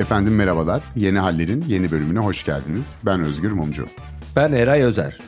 Efendim 0.00 0.34
merhabalar. 0.34 0.82
Yeni 0.96 1.18
Haller'in 1.18 1.64
yeni 1.68 1.90
bölümüne 1.90 2.18
hoş 2.18 2.44
geldiniz. 2.44 2.96
Ben 3.06 3.20
Özgür 3.20 3.52
Mumcu. 3.52 3.86
Ben 4.36 4.52
Eray 4.52 4.82
Özer. 4.82 5.18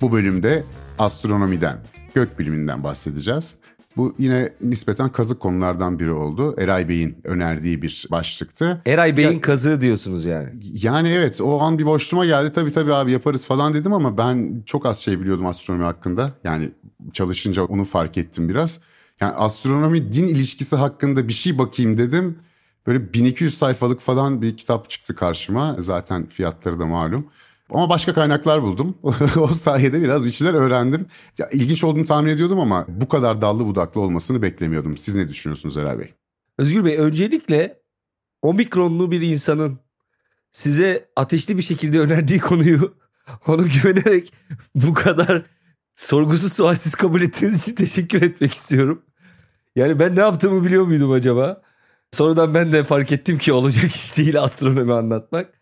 Bu 0.00 0.12
bölümde 0.12 0.62
astronomiden, 0.98 1.76
gökbiliminden 2.14 2.84
bahsedeceğiz. 2.84 3.54
Bu 3.96 4.14
yine 4.18 4.52
nispeten 4.62 5.08
kazık 5.08 5.40
konulardan 5.40 5.98
biri 5.98 6.10
oldu. 6.10 6.54
Eray 6.58 6.88
Bey'in 6.88 7.16
önerdiği 7.24 7.82
bir 7.82 8.06
başlıktı. 8.10 8.82
Eray 8.86 9.16
Bey'in 9.16 9.32
ya, 9.32 9.40
kazığı 9.40 9.80
diyorsunuz 9.80 10.24
yani. 10.24 10.50
Yani 10.62 11.08
evet 11.08 11.40
o 11.40 11.60
an 11.60 11.78
bir 11.78 11.86
boşluğuma 11.86 12.26
geldi. 12.26 12.52
Tabii 12.52 12.72
tabii 12.72 12.94
abi 12.94 13.12
yaparız 13.12 13.44
falan 13.44 13.74
dedim 13.74 13.92
ama 13.92 14.18
ben 14.18 14.62
çok 14.66 14.86
az 14.86 14.98
şey 14.98 15.20
biliyordum 15.20 15.46
astronomi 15.46 15.84
hakkında. 15.84 16.30
Yani 16.44 16.70
çalışınca 17.12 17.64
onu 17.64 17.84
fark 17.84 18.18
ettim 18.18 18.48
biraz. 18.48 18.80
Yani 19.20 19.32
astronomi 19.32 20.12
din 20.12 20.24
ilişkisi 20.24 20.76
hakkında 20.76 21.28
bir 21.28 21.32
şey 21.32 21.58
bakayım 21.58 21.98
dedim. 21.98 22.38
Böyle 22.86 23.12
1200 23.12 23.58
sayfalık 23.58 24.00
falan 24.00 24.42
bir 24.42 24.56
kitap 24.56 24.90
çıktı 24.90 25.14
karşıma. 25.14 25.76
Zaten 25.78 26.26
fiyatları 26.26 26.78
da 26.78 26.86
malum. 26.86 27.26
Ama 27.70 27.88
başka 27.88 28.14
kaynaklar 28.14 28.62
buldum. 28.62 28.98
o 29.36 29.48
sayede 29.48 30.02
biraz 30.02 30.26
bir 30.26 30.30
şeyler 30.30 30.54
öğrendim. 30.54 31.06
Ya, 31.38 31.48
ilginç 31.48 31.84
olduğunu 31.84 32.04
tahmin 32.04 32.30
ediyordum 32.30 32.60
ama 32.60 32.84
bu 32.88 33.08
kadar 33.08 33.40
dallı 33.40 33.66
budaklı 33.66 34.00
olmasını 34.00 34.42
beklemiyordum. 34.42 34.96
Siz 34.96 35.16
ne 35.16 35.28
düşünüyorsunuz 35.28 35.76
Eray 35.76 35.98
Bey? 35.98 36.14
Özgür 36.58 36.84
Bey 36.84 36.96
öncelikle 36.96 37.82
omikronlu 38.42 39.10
bir 39.10 39.20
insanın 39.20 39.78
size 40.52 41.08
ateşli 41.16 41.56
bir 41.56 41.62
şekilde 41.62 42.00
önerdiği 42.00 42.40
konuyu 42.40 42.94
onu 43.46 43.64
güvenerek 43.64 44.32
bu 44.74 44.94
kadar 44.94 45.42
sorgusuz 45.94 46.52
sualsiz 46.52 46.94
kabul 46.94 47.22
ettiğiniz 47.22 47.62
için 47.62 47.74
teşekkür 47.74 48.22
etmek 48.22 48.54
istiyorum. 48.54 49.02
Yani 49.76 49.98
ben 49.98 50.16
ne 50.16 50.20
yaptığımı 50.20 50.64
biliyor 50.64 50.84
muydum 50.84 51.12
acaba? 51.12 51.62
Sonradan 52.12 52.54
ben 52.54 52.72
de 52.72 52.82
fark 52.82 53.12
ettim 53.12 53.38
ki 53.38 53.52
olacak 53.52 53.84
iş 53.84 54.16
değil 54.16 54.40
astronomi 54.42 54.92
anlatmak. 54.92 55.52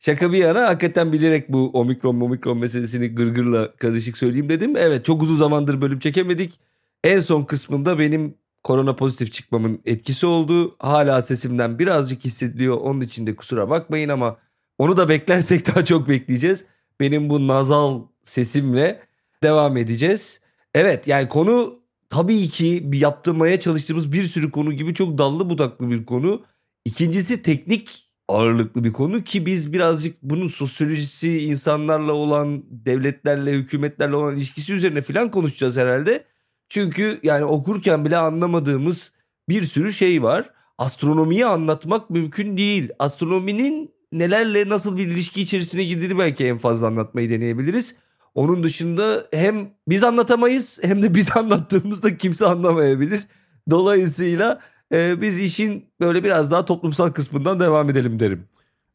Şaka 0.00 0.32
bir 0.32 0.38
yana 0.38 0.68
hakikaten 0.68 1.12
bilerek 1.12 1.48
bu 1.48 1.70
omikron 1.72 2.20
omikron 2.20 2.58
meselesini 2.58 3.08
gırgırla 3.08 3.76
karışık 3.76 4.18
söyleyeyim 4.18 4.48
dedim. 4.48 4.76
Evet 4.76 5.04
çok 5.04 5.22
uzun 5.22 5.36
zamandır 5.36 5.80
bölüm 5.80 5.98
çekemedik. 5.98 6.60
En 7.04 7.20
son 7.20 7.44
kısmında 7.44 7.98
benim 7.98 8.34
korona 8.64 8.96
pozitif 8.96 9.32
çıkmamın 9.32 9.80
etkisi 9.84 10.26
oldu. 10.26 10.76
Hala 10.78 11.22
sesimden 11.22 11.78
birazcık 11.78 12.24
hissediliyor. 12.24 12.76
Onun 12.76 13.00
için 13.00 13.26
de 13.26 13.36
kusura 13.36 13.70
bakmayın 13.70 14.08
ama 14.08 14.36
onu 14.78 14.96
da 14.96 15.08
beklersek 15.08 15.66
daha 15.74 15.84
çok 15.84 16.08
bekleyeceğiz. 16.08 16.64
Benim 17.00 17.30
bu 17.30 17.48
nazal 17.48 18.02
sesimle 18.24 19.00
devam 19.42 19.76
edeceğiz. 19.76 20.40
Evet 20.74 21.06
yani 21.06 21.28
konu 21.28 21.83
tabii 22.14 22.48
ki 22.48 22.92
bir 22.92 23.00
yaptırmaya 23.00 23.60
çalıştığımız 23.60 24.12
bir 24.12 24.24
sürü 24.24 24.50
konu 24.50 24.72
gibi 24.72 24.94
çok 24.94 25.18
dallı 25.18 25.50
budaklı 25.50 25.90
bir 25.90 26.06
konu. 26.06 26.42
İkincisi 26.84 27.42
teknik 27.42 28.10
ağırlıklı 28.28 28.84
bir 28.84 28.92
konu 28.92 29.24
ki 29.24 29.46
biz 29.46 29.72
birazcık 29.72 30.22
bunun 30.22 30.46
sosyolojisi, 30.46 31.42
insanlarla 31.42 32.12
olan, 32.12 32.64
devletlerle, 32.70 33.52
hükümetlerle 33.52 34.16
olan 34.16 34.36
ilişkisi 34.36 34.74
üzerine 34.74 35.02
falan 35.02 35.30
konuşacağız 35.30 35.76
herhalde. 35.76 36.24
Çünkü 36.68 37.20
yani 37.22 37.44
okurken 37.44 38.04
bile 38.04 38.16
anlamadığımız 38.16 39.12
bir 39.48 39.62
sürü 39.62 39.92
şey 39.92 40.22
var. 40.22 40.50
Astronomiyi 40.78 41.46
anlatmak 41.46 42.10
mümkün 42.10 42.56
değil. 42.56 42.88
Astronominin 42.98 43.90
nelerle 44.12 44.68
nasıl 44.68 44.96
bir 44.96 45.06
ilişki 45.06 45.42
içerisine 45.42 45.84
girdiğini 45.84 46.18
belki 46.18 46.46
en 46.46 46.58
fazla 46.58 46.86
anlatmayı 46.86 47.30
deneyebiliriz. 47.30 47.96
Onun 48.34 48.62
dışında 48.62 49.26
hem 49.32 49.70
biz 49.88 50.04
anlatamayız 50.04 50.78
hem 50.82 51.02
de 51.02 51.14
biz 51.14 51.36
anlattığımızda 51.36 52.16
kimse 52.16 52.46
anlamayabilir. 52.46 53.26
Dolayısıyla 53.70 54.60
e, 54.94 55.20
biz 55.20 55.40
işin 55.40 55.84
böyle 56.00 56.24
biraz 56.24 56.50
daha 56.50 56.64
toplumsal 56.64 57.08
kısmından 57.08 57.60
devam 57.60 57.90
edelim 57.90 58.20
derim. 58.20 58.48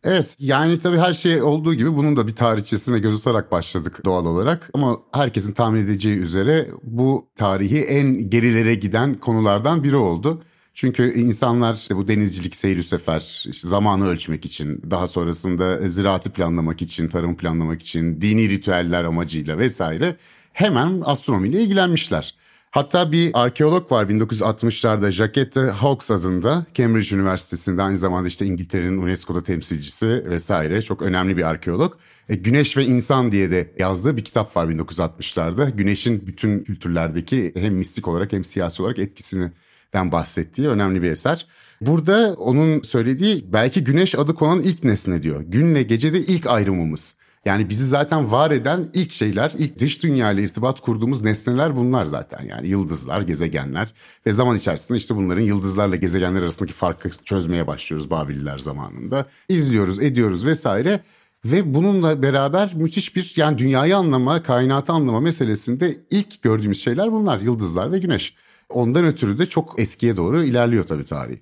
Evet 0.04 0.36
yani 0.40 0.80
tabii 0.80 0.98
her 0.98 1.14
şey 1.14 1.42
olduğu 1.42 1.74
gibi 1.74 1.96
bunun 1.96 2.18
da 2.18 2.28
bir 2.28 2.36
tarihçesine 2.36 3.00
göz 3.00 3.20
atarak 3.20 3.52
başladık 3.52 4.02
doğal 4.06 4.26
olarak. 4.26 4.70
Ama 4.74 4.98
herkesin 5.14 5.54
tahmin 5.54 5.82
edeceği 5.82 6.18
üzere 6.18 6.68
bu 6.84 7.28
tarihi 7.36 7.80
en 7.80 8.30
gerilere 8.30 8.76
giden 8.76 9.20
konulardan 9.20 9.84
biri 9.84 9.96
oldu. 9.96 10.44
Çünkü 10.80 11.14
insanlar 11.14 11.76
işte 11.76 11.96
bu 11.96 12.08
denizcilik, 12.08 12.56
seyir 12.56 12.84
sefer, 12.84 13.46
işte 13.50 13.68
zamanı 13.68 14.08
ölçmek 14.08 14.46
için, 14.46 14.82
daha 14.92 15.08
sonrasında 15.08 15.90
ziraatı 15.90 16.30
planlamak 16.30 16.82
için, 16.82 17.08
tarım 17.08 17.38
planlamak 17.38 17.82
için, 17.82 18.22
dini 18.22 18.50
ritüeller 18.50 19.04
amacıyla 19.04 19.58
vesaire 19.58 20.16
hemen 20.54 21.02
astronomiyle 21.06 21.62
ilgilenmişler. 21.62 22.36
Hatta 22.72 23.12
bir 23.12 23.32
arkeolog 23.34 23.92
var 23.92 24.06
1960'larda 24.06 25.12
Jacquette 25.12 25.62
Hawkes 25.62 26.12
adında 26.12 26.66
Cambridge 26.74 27.16
Üniversitesi'nde 27.16 27.82
aynı 27.82 27.98
zamanda 27.98 28.28
işte 28.28 28.46
İngiltere'nin 28.46 29.02
UNESCO'da 29.02 29.44
temsilcisi 29.44 30.26
vesaire 30.26 30.82
çok 30.82 31.02
önemli 31.02 31.38
bir 31.38 31.44
arkeolog. 31.44 31.94
E, 32.30 32.36
Güneş 32.36 32.78
ve 32.78 32.86
İnsan 32.86 33.32
diye 33.32 33.52
de 33.52 33.72
yazdığı 33.80 34.18
bir 34.18 34.24
kitap 34.24 34.56
var 34.56 34.66
1960'larda. 34.66 35.76
Güneşin 35.76 36.28
bütün 36.28 36.64
kültürlerdeki 36.64 37.54
hem 37.56 37.74
mistik 37.74 38.08
olarak 38.08 38.34
hem 38.34 38.44
siyasi 38.44 38.82
olarak 38.82 39.00
etkisini 39.00 39.52
den 39.94 40.12
bahsettiği 40.12 40.68
önemli 40.68 41.02
bir 41.02 41.12
eser. 41.12 41.48
Burada 41.82 42.36
onun 42.38 42.82
söylediği 42.82 43.46
belki 43.54 43.84
güneş 43.84 44.16
adı 44.16 44.34
konan 44.36 44.62
ilk 44.62 44.84
nesne 44.84 45.24
diyor. 45.24 45.42
Günle 45.42 45.84
gecede 45.84 46.20
ilk 46.20 46.48
ayrımımız. 46.48 47.16
Yani 47.46 47.70
bizi 47.70 47.86
zaten 47.86 48.32
var 48.32 48.52
eden 48.52 48.90
ilk 48.94 49.12
şeyler, 49.12 49.54
ilk 49.58 49.80
dış 49.80 50.04
dünya 50.04 50.32
ile 50.32 50.44
irtibat 50.44 50.80
kurduğumuz 50.80 51.22
nesneler 51.22 51.76
bunlar 51.76 52.06
zaten. 52.06 52.46
Yani 52.46 52.68
yıldızlar, 52.68 53.22
gezegenler 53.22 53.94
ve 54.26 54.34
zaman 54.34 54.58
içerisinde 54.58 54.98
işte 54.98 55.16
bunların 55.16 55.42
yıldızlarla 55.42 55.96
gezegenler 55.96 56.42
arasındaki 56.42 56.74
farkı 56.74 57.10
çözmeye 57.26 57.68
başlıyoruz 57.68 58.10
Babililer 58.10 58.58
zamanında. 58.58 59.26
İzliyoruz, 59.50 60.02
ediyoruz 60.02 60.46
vesaire. 60.46 61.00
Ve 61.46 61.74
bununla 61.74 62.22
beraber 62.22 62.72
müthiş 62.76 63.16
bir 63.16 63.34
yani 63.36 63.58
dünyayı 63.58 63.98
anlama, 63.98 64.44
kainatı 64.44 64.94
anlama 64.94 65.20
meselesinde 65.20 65.98
ilk 66.10 66.42
gördüğümüz 66.42 66.84
şeyler 66.84 67.12
bunlar. 67.12 67.40
Yıldızlar 67.40 67.92
ve 67.92 68.00
güneş. 68.00 68.36
Ondan 68.70 69.06
ötürü 69.06 69.38
de 69.38 69.46
çok 69.46 69.80
eskiye 69.80 70.16
doğru 70.16 70.44
ilerliyor 70.44 70.86
tabii 70.86 71.06
tarih. 71.06 71.38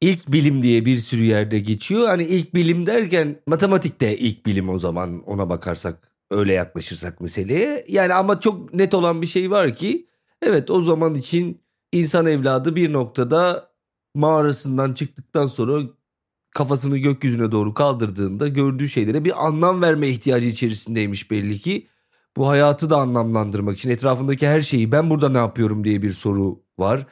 İlk 0.00 0.32
bilim 0.32 0.62
diye 0.62 0.84
bir 0.84 0.98
sürü 0.98 1.24
yerde 1.24 1.58
geçiyor. 1.58 2.06
Hani 2.06 2.22
ilk 2.22 2.54
bilim 2.54 2.86
derken 2.86 3.40
matematik 3.46 4.00
de 4.00 4.18
ilk 4.18 4.46
bilim 4.46 4.68
o 4.68 4.78
zaman 4.78 5.22
ona 5.22 5.48
bakarsak 5.48 5.98
öyle 6.30 6.52
yaklaşırsak 6.52 7.20
meseleye. 7.20 7.84
Yani 7.88 8.14
ama 8.14 8.40
çok 8.40 8.74
net 8.74 8.94
olan 8.94 9.22
bir 9.22 9.26
şey 9.26 9.50
var 9.50 9.76
ki 9.76 10.06
evet 10.42 10.70
o 10.70 10.80
zaman 10.80 11.14
için 11.14 11.60
insan 11.92 12.26
evladı 12.26 12.76
bir 12.76 12.92
noktada 12.92 13.70
mağarasından 14.14 14.94
çıktıktan 14.94 15.46
sonra 15.46 15.82
kafasını 16.50 16.98
gökyüzüne 16.98 17.52
doğru 17.52 17.74
kaldırdığında 17.74 18.48
gördüğü 18.48 18.88
şeylere 18.88 19.24
bir 19.24 19.46
anlam 19.46 19.82
verme 19.82 20.08
ihtiyacı 20.08 20.46
içerisindeymiş 20.46 21.30
belli 21.30 21.58
ki. 21.58 21.88
Bu 22.36 22.48
hayatı 22.48 22.90
da 22.90 22.96
anlamlandırmak 22.96 23.78
için 23.78 23.90
etrafındaki 23.90 24.48
her 24.48 24.60
şeyi 24.60 24.92
ben 24.92 25.10
burada 25.10 25.28
ne 25.28 25.38
yapıyorum 25.38 25.84
diye 25.84 26.02
bir 26.02 26.10
soru 26.10 26.63
var. 26.78 27.06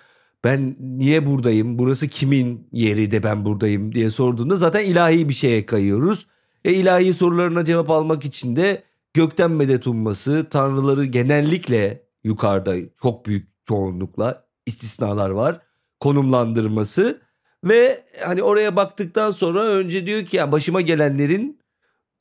Ben 0.45 0.77
niye 0.81 1.27
buradayım? 1.27 1.79
Burası 1.79 2.09
kimin 2.09 2.69
yeri 2.73 3.11
de 3.11 3.23
ben 3.23 3.45
buradayım 3.45 3.95
diye 3.95 4.11
sorduğunda 4.11 4.57
zaten 4.57 4.85
ilahi 4.85 5.29
bir 5.29 5.35
şeye 5.35 5.67
kayıyoruz. 5.67 6.27
E 6.65 6.73
ilahi 6.73 7.15
sorularına 7.15 7.65
cevap 7.65 7.91
almak 7.91 8.25
için 8.25 8.57
de 8.57 8.83
gökten 9.15 9.51
medet 9.51 9.87
umması, 9.87 10.47
tanrıları 10.51 11.05
genellikle 11.05 12.03
yukarıda 12.25 12.75
çok 13.03 13.27
büyük 13.27 13.49
çoğunlukla 13.67 14.45
istisnalar 14.67 15.31
var 15.31 15.61
konumlandırması 16.03 17.21
ve 17.65 18.05
hani 18.25 18.43
oraya 18.43 18.77
baktıktan 18.77 19.31
sonra 19.31 19.63
önce 19.63 20.07
diyor 20.07 20.25
ki 20.25 20.37
ya 20.37 20.53
başıma 20.53 20.81
gelenlerin 20.81 21.61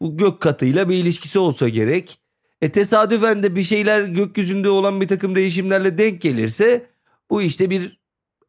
bu 0.01 0.17
gök 0.17 0.41
katıyla 0.41 0.89
bir 0.89 0.95
ilişkisi 0.95 1.39
olsa 1.39 1.69
gerek. 1.69 2.19
E 2.61 2.71
tesadüfen 2.71 3.43
de 3.43 3.55
bir 3.55 3.63
şeyler 3.63 4.01
gökyüzünde 4.01 4.69
olan 4.69 5.01
bir 5.01 5.07
takım 5.07 5.35
değişimlerle 5.35 5.97
denk 5.97 6.21
gelirse 6.21 6.85
bu 7.31 7.41
işte 7.41 7.69
bir 7.69 8.01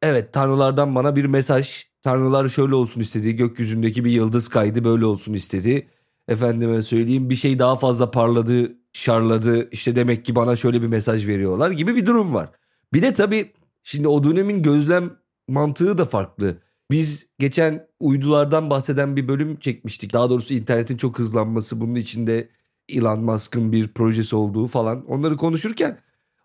evet 0.02 0.32
tanrılardan 0.32 0.94
bana 0.94 1.16
bir 1.16 1.24
mesaj. 1.24 1.86
Tanrılar 2.02 2.48
şöyle 2.48 2.74
olsun 2.74 3.00
istedi. 3.00 3.36
Gökyüzündeki 3.36 4.04
bir 4.04 4.10
yıldız 4.10 4.48
kaydı 4.48 4.84
böyle 4.84 5.04
olsun 5.06 5.32
istedi. 5.32 5.88
Efendime 6.28 6.82
söyleyeyim 6.82 7.30
bir 7.30 7.34
şey 7.34 7.58
daha 7.58 7.76
fazla 7.76 8.10
parladı, 8.10 8.76
şarladı. 8.92 9.70
İşte 9.70 9.96
demek 9.96 10.24
ki 10.24 10.34
bana 10.34 10.56
şöyle 10.56 10.82
bir 10.82 10.86
mesaj 10.86 11.28
veriyorlar 11.28 11.70
gibi 11.70 11.96
bir 11.96 12.06
durum 12.06 12.34
var. 12.34 12.50
Bir 12.92 13.02
de 13.02 13.12
tabii 13.14 13.52
şimdi 13.82 14.08
o 14.08 14.24
dönemin 14.24 14.62
gözlem 14.62 15.16
mantığı 15.48 15.98
da 15.98 16.04
farklı. 16.04 16.58
Biz 16.90 17.28
geçen 17.38 17.88
uydulardan 18.00 18.70
bahseden 18.70 19.16
bir 19.16 19.28
bölüm 19.28 19.58
çekmiştik. 19.58 20.12
Daha 20.12 20.30
doğrusu 20.30 20.54
internetin 20.54 20.96
çok 20.96 21.18
hızlanması 21.18 21.80
bunun 21.80 21.94
içinde 21.94 22.48
Elon 22.88 23.24
Musk'ın 23.24 23.72
bir 23.72 23.88
projesi 23.88 24.36
olduğu 24.36 24.66
falan. 24.66 25.06
Onları 25.06 25.36
konuşurken 25.36 25.98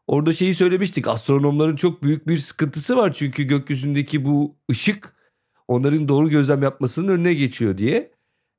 Orada 0.07 0.33
şeyi 0.33 0.53
söylemiştik. 0.53 1.07
Astronomların 1.07 1.75
çok 1.75 2.03
büyük 2.03 2.27
bir 2.27 2.37
sıkıntısı 2.37 2.97
var. 2.97 3.13
Çünkü 3.13 3.43
gökyüzündeki 3.43 4.25
bu 4.25 4.55
ışık 4.71 5.13
onların 5.67 6.07
doğru 6.07 6.29
gözlem 6.29 6.63
yapmasının 6.63 7.07
önüne 7.07 7.33
geçiyor 7.33 7.77
diye. 7.77 8.11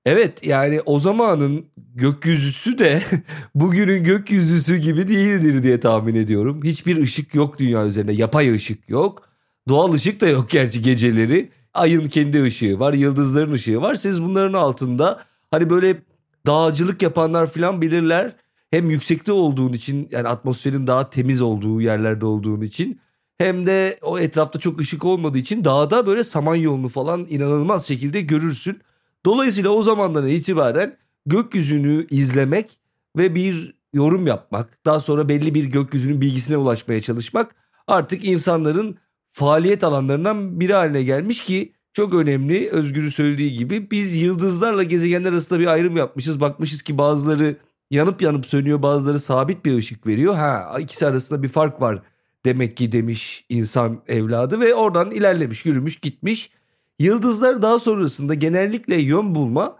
Evet 0.06 0.46
yani 0.46 0.80
o 0.80 0.98
zamanın 0.98 1.66
gökyüzüsü 1.94 2.78
de 2.78 3.02
bugünün 3.54 4.04
gökyüzüsü 4.04 4.76
gibi 4.76 5.08
değildir 5.08 5.62
diye 5.62 5.80
tahmin 5.80 6.14
ediyorum. 6.14 6.60
Hiçbir 6.64 6.96
ışık 7.02 7.34
yok 7.34 7.58
dünya 7.58 7.86
üzerinde. 7.86 8.12
Yapay 8.12 8.54
ışık 8.54 8.90
yok. 8.90 9.28
Doğal 9.68 9.92
ışık 9.92 10.20
da 10.20 10.28
yok 10.28 10.50
gerçi 10.50 10.82
geceleri. 10.82 11.50
Ayın 11.74 12.08
kendi 12.08 12.42
ışığı 12.42 12.80
var, 12.80 12.92
yıldızların 12.94 13.52
ışığı 13.52 13.80
var. 13.80 13.94
Siz 13.94 14.22
bunların 14.22 14.52
altında 14.52 15.20
hani 15.50 15.70
böyle 15.70 16.02
dağcılık 16.46 17.02
yapanlar 17.02 17.46
falan 17.46 17.82
bilirler. 17.82 18.36
Hem 18.70 18.90
yüksekte 18.90 19.32
olduğun 19.32 19.72
için 19.72 20.08
yani 20.10 20.28
atmosferin 20.28 20.86
daha 20.86 21.10
temiz 21.10 21.42
olduğu 21.42 21.80
yerlerde 21.80 22.26
olduğun 22.26 22.60
için 22.60 23.00
hem 23.38 23.66
de 23.66 23.98
o 24.02 24.18
etrafta 24.18 24.58
çok 24.58 24.80
ışık 24.80 25.04
olmadığı 25.04 25.38
için 25.38 25.64
dağda 25.64 26.06
böyle 26.06 26.24
samanyolunu 26.24 26.88
falan 26.88 27.26
inanılmaz 27.30 27.86
şekilde 27.88 28.20
görürsün. 28.20 28.80
Dolayısıyla 29.26 29.70
o 29.70 29.82
zamandan 29.82 30.26
itibaren 30.26 30.96
gökyüzünü 31.26 32.06
izlemek 32.10 32.78
ve 33.16 33.34
bir 33.34 33.74
yorum 33.92 34.26
yapmak, 34.26 34.84
daha 34.84 35.00
sonra 35.00 35.28
belli 35.28 35.54
bir 35.54 35.64
gökyüzünün 35.64 36.20
bilgisine 36.20 36.56
ulaşmaya 36.56 37.02
çalışmak 37.02 37.54
artık 37.86 38.24
insanların 38.24 38.98
faaliyet 39.30 39.84
alanlarından 39.84 40.60
biri 40.60 40.74
haline 40.74 41.02
gelmiş 41.02 41.44
ki 41.44 41.72
çok 41.92 42.14
önemli 42.14 42.68
Özgür'ün 42.70 43.08
söylediği 43.08 43.56
gibi 43.56 43.90
biz 43.90 44.16
yıldızlarla 44.16 44.82
gezegenler 44.82 45.32
arasında 45.32 45.60
bir 45.60 45.66
ayrım 45.66 45.96
yapmışız. 45.96 46.40
Bakmışız 46.40 46.82
ki 46.82 46.98
bazıları 46.98 47.56
yanıp 47.90 48.22
yanıp 48.22 48.46
sönüyor 48.46 48.82
bazıları 48.82 49.20
sabit 49.20 49.64
bir 49.64 49.76
ışık 49.76 50.06
veriyor. 50.06 50.34
Ha 50.34 50.76
ikisi 50.80 51.06
arasında 51.06 51.42
bir 51.42 51.48
fark 51.48 51.80
var 51.80 52.02
demek 52.44 52.76
ki 52.76 52.92
demiş 52.92 53.44
insan 53.48 54.02
evladı 54.08 54.60
ve 54.60 54.74
oradan 54.74 55.10
ilerlemiş 55.10 55.66
yürümüş 55.66 55.96
gitmiş. 55.96 56.50
Yıldızlar 56.98 57.62
daha 57.62 57.78
sonrasında 57.78 58.34
genellikle 58.34 59.00
yön 59.00 59.34
bulma 59.34 59.76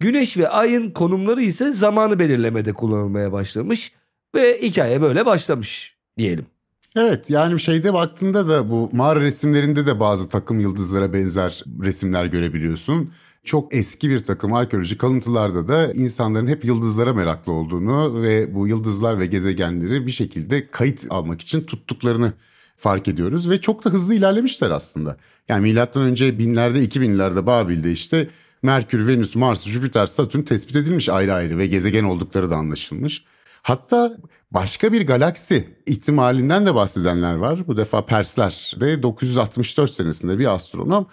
güneş 0.00 0.38
ve 0.38 0.48
ayın 0.48 0.90
konumları 0.90 1.42
ise 1.42 1.72
zamanı 1.72 2.18
belirlemede 2.18 2.72
kullanılmaya 2.72 3.32
başlamış 3.32 3.92
ve 4.34 4.62
hikaye 4.62 5.02
böyle 5.02 5.26
başlamış 5.26 5.96
diyelim. 6.18 6.46
Evet 6.96 7.30
yani 7.30 7.60
şeyde 7.60 7.94
baktığında 7.94 8.48
da 8.48 8.70
bu 8.70 8.90
mağara 8.92 9.20
resimlerinde 9.20 9.86
de 9.86 10.00
bazı 10.00 10.28
takım 10.28 10.60
yıldızlara 10.60 11.12
benzer 11.12 11.64
resimler 11.82 12.24
görebiliyorsun. 12.24 13.12
Çok 13.44 13.74
eski 13.74 14.10
bir 14.10 14.24
takım 14.24 14.52
arkeolojik 14.52 15.00
kalıntılarda 15.00 15.68
da 15.68 15.92
insanların 15.92 16.46
hep 16.46 16.64
yıldızlara 16.64 17.14
meraklı 17.14 17.52
olduğunu 17.52 18.22
ve 18.22 18.54
bu 18.54 18.68
yıldızlar 18.68 19.20
ve 19.20 19.26
gezegenleri 19.26 20.06
bir 20.06 20.10
şekilde 20.10 20.70
kayıt 20.70 21.06
almak 21.10 21.40
için 21.40 21.60
tuttuklarını 21.60 22.32
fark 22.76 23.08
ediyoruz 23.08 23.50
ve 23.50 23.60
çok 23.60 23.84
da 23.84 23.90
hızlı 23.90 24.14
ilerlemişler 24.14 24.70
aslında. 24.70 25.16
Yani 25.48 25.62
milattan 25.62 26.02
önce 26.02 26.38
binlerde 26.38 26.84
2000'lerde 26.84 27.46
Babil'de 27.46 27.92
işte 27.92 28.28
Merkür, 28.62 29.06
Venüs, 29.06 29.34
Mars, 29.34 29.64
Jüpiter, 29.64 30.06
Satürn 30.06 30.42
tespit 30.42 30.76
edilmiş 30.76 31.08
ayrı 31.08 31.34
ayrı 31.34 31.58
ve 31.58 31.66
gezegen 31.66 32.04
oldukları 32.04 32.50
da 32.50 32.56
anlaşılmış. 32.56 33.24
Hatta 33.62 34.16
başka 34.50 34.92
bir 34.92 35.06
galaksi 35.06 35.68
ihtimalinden 35.86 36.66
de 36.66 36.74
bahsedenler 36.74 37.34
var. 37.34 37.66
Bu 37.66 37.76
defa 37.76 38.06
Persler 38.06 38.74
ve 38.80 39.02
964 39.02 39.90
senesinde 39.90 40.38
bir 40.38 40.54
astronom 40.54 41.06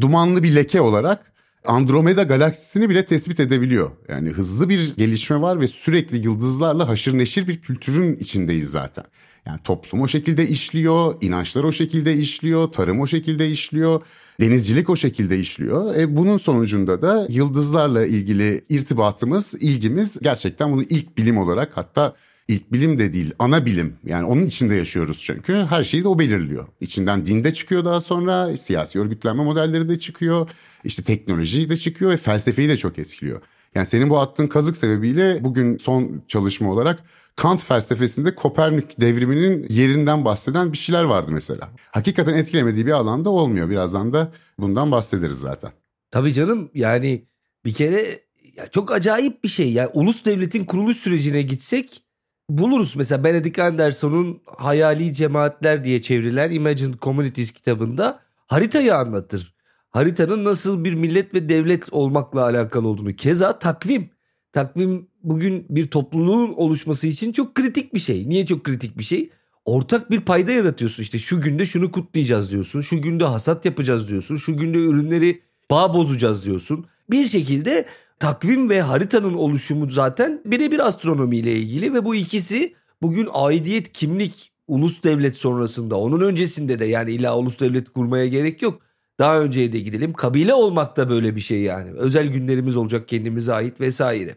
dumanlı 0.00 0.42
bir 0.42 0.54
leke 0.54 0.80
olarak 0.80 1.33
Andromeda 1.64 2.22
galaksisini 2.22 2.90
bile 2.90 3.04
tespit 3.04 3.40
edebiliyor. 3.40 3.90
Yani 4.08 4.28
hızlı 4.28 4.68
bir 4.68 4.96
gelişme 4.96 5.40
var 5.40 5.60
ve 5.60 5.68
sürekli 5.68 6.16
yıldızlarla 6.16 6.88
haşır 6.88 7.18
neşir 7.18 7.48
bir 7.48 7.60
kültürün 7.60 8.16
içindeyiz 8.16 8.70
zaten. 8.70 9.04
Yani 9.46 9.60
toplum 9.64 10.00
o 10.00 10.08
şekilde 10.08 10.48
işliyor, 10.48 11.14
inançlar 11.20 11.64
o 11.64 11.72
şekilde 11.72 12.14
işliyor, 12.14 12.72
tarım 12.72 13.00
o 13.00 13.06
şekilde 13.06 13.50
işliyor, 13.50 14.00
denizcilik 14.40 14.90
o 14.90 14.96
şekilde 14.96 15.38
işliyor. 15.38 15.94
E 15.94 16.16
bunun 16.16 16.38
sonucunda 16.38 17.02
da 17.02 17.26
yıldızlarla 17.28 18.06
ilgili 18.06 18.64
irtibatımız, 18.68 19.54
ilgimiz 19.54 20.18
gerçekten 20.22 20.72
bunu 20.72 20.82
ilk 20.82 21.18
bilim 21.18 21.38
olarak 21.38 21.70
hatta 21.74 22.14
ilk 22.48 22.72
bilim 22.72 22.98
de 22.98 23.12
değil 23.12 23.32
ana 23.38 23.66
bilim 23.66 23.96
yani 24.06 24.24
onun 24.24 24.46
içinde 24.46 24.74
yaşıyoruz 24.74 25.22
çünkü 25.24 25.54
her 25.54 25.84
şeyi 25.84 26.04
de 26.04 26.08
o 26.08 26.18
belirliyor. 26.18 26.66
İçinden 26.80 27.26
din 27.26 27.44
de 27.44 27.54
çıkıyor 27.54 27.84
daha 27.84 28.00
sonra 28.00 28.56
siyasi 28.56 29.00
örgütlenme 29.00 29.44
modelleri 29.44 29.88
de 29.88 29.98
çıkıyor 29.98 30.50
işte 30.84 31.02
teknoloji 31.02 31.68
de 31.68 31.76
çıkıyor 31.76 32.10
ve 32.10 32.16
felsefeyi 32.16 32.68
de 32.68 32.76
çok 32.76 32.98
etkiliyor. 32.98 33.40
Yani 33.74 33.86
senin 33.86 34.10
bu 34.10 34.18
attığın 34.18 34.46
kazık 34.46 34.76
sebebiyle 34.76 35.38
bugün 35.40 35.76
son 35.76 36.22
çalışma 36.28 36.72
olarak 36.72 37.02
Kant 37.36 37.64
felsefesinde 37.64 38.34
Kopernik 38.34 39.00
devriminin 39.00 39.66
yerinden 39.68 40.24
bahseden 40.24 40.72
bir 40.72 40.78
şeyler 40.78 41.04
vardı 41.04 41.30
mesela. 41.32 41.70
Hakikaten 41.90 42.34
etkilemediği 42.34 42.86
bir 42.86 42.92
alanda 42.92 43.30
olmuyor. 43.30 43.70
Birazdan 43.70 44.12
da 44.12 44.32
bundan 44.58 44.90
bahsederiz 44.90 45.38
zaten. 45.38 45.70
Tabii 46.10 46.32
canım 46.32 46.70
yani 46.74 47.24
bir 47.64 47.74
kere 47.74 48.20
ya 48.56 48.70
çok 48.70 48.92
acayip 48.92 49.44
bir 49.44 49.48
şey. 49.48 49.72
Yani 49.72 49.90
ulus 49.94 50.24
devletin 50.24 50.64
kuruluş 50.64 50.96
sürecine 50.96 51.42
gitsek 51.42 52.03
buluruz. 52.48 52.96
Mesela 52.96 53.24
Benedict 53.24 53.58
Anderson'un 53.58 54.40
Hayali 54.46 55.14
Cemaatler 55.14 55.84
diye 55.84 56.02
çevrilen 56.02 56.50
Imagine 56.50 56.94
Communities 57.02 57.50
kitabında 57.50 58.20
haritayı 58.46 58.96
anlatır. 58.96 59.54
Haritanın 59.90 60.44
nasıl 60.44 60.84
bir 60.84 60.94
millet 60.94 61.34
ve 61.34 61.48
devlet 61.48 61.92
olmakla 61.92 62.42
alakalı 62.42 62.88
olduğunu. 62.88 63.16
Keza 63.16 63.58
takvim. 63.58 64.10
Takvim 64.52 65.08
bugün 65.22 65.66
bir 65.68 65.90
topluluğun 65.90 66.52
oluşması 66.52 67.06
için 67.06 67.32
çok 67.32 67.54
kritik 67.54 67.94
bir 67.94 67.98
şey. 67.98 68.28
Niye 68.28 68.46
çok 68.46 68.64
kritik 68.64 68.98
bir 68.98 69.02
şey? 69.02 69.30
Ortak 69.64 70.10
bir 70.10 70.20
payda 70.20 70.52
yaratıyorsun 70.52 71.02
işte 71.02 71.18
şu 71.18 71.40
günde 71.40 71.66
şunu 71.66 71.92
kutlayacağız 71.92 72.50
diyorsun. 72.50 72.80
Şu 72.80 73.02
günde 73.02 73.24
hasat 73.24 73.64
yapacağız 73.64 74.08
diyorsun. 74.08 74.36
Şu 74.36 74.56
günde 74.56 74.78
ürünleri 74.78 75.42
bağ 75.70 75.94
bozacağız 75.94 76.44
diyorsun. 76.44 76.86
Bir 77.10 77.24
şekilde 77.24 77.86
takvim 78.24 78.70
ve 78.70 78.80
haritanın 78.80 79.34
oluşumu 79.34 79.90
zaten 79.90 80.42
birebir 80.44 80.86
astronomiyle 80.86 81.52
ilgili 81.52 81.94
ve 81.94 82.04
bu 82.04 82.14
ikisi 82.14 82.74
bugün 83.02 83.28
aidiyet 83.32 83.92
kimlik 83.92 84.52
ulus 84.68 85.02
devlet 85.02 85.36
sonrasında 85.36 85.96
onun 85.96 86.20
öncesinde 86.20 86.78
de 86.78 86.84
yani 86.84 87.10
illa 87.10 87.38
ulus 87.38 87.60
devlet 87.60 87.92
kurmaya 87.92 88.26
gerek 88.26 88.62
yok. 88.62 88.82
Daha 89.18 89.40
önceye 89.40 89.72
de 89.72 89.80
gidelim. 89.80 90.12
Kabile 90.12 90.54
olmak 90.54 90.96
da 90.96 91.10
böyle 91.10 91.36
bir 91.36 91.40
şey 91.40 91.60
yani. 91.60 91.90
Özel 91.90 92.26
günlerimiz 92.26 92.76
olacak 92.76 93.08
kendimize 93.08 93.52
ait 93.52 93.80
vesaire. 93.80 94.36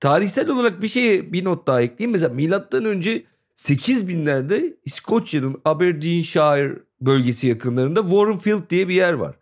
Tarihsel 0.00 0.48
olarak 0.48 0.82
bir 0.82 0.88
şey 0.88 1.32
bir 1.32 1.44
not 1.44 1.66
daha 1.66 1.82
ekleyeyim. 1.82 2.12
Mesela 2.12 2.34
milattan 2.34 2.84
önce 2.84 3.24
8000'lerde 3.56 4.76
İskoçya'nın 4.84 5.60
Aberdeenshire 5.64 6.78
bölgesi 7.00 7.48
yakınlarında 7.48 8.02
Warrenfield 8.02 8.70
diye 8.70 8.88
bir 8.88 8.94
yer 8.94 9.12
var. 9.12 9.36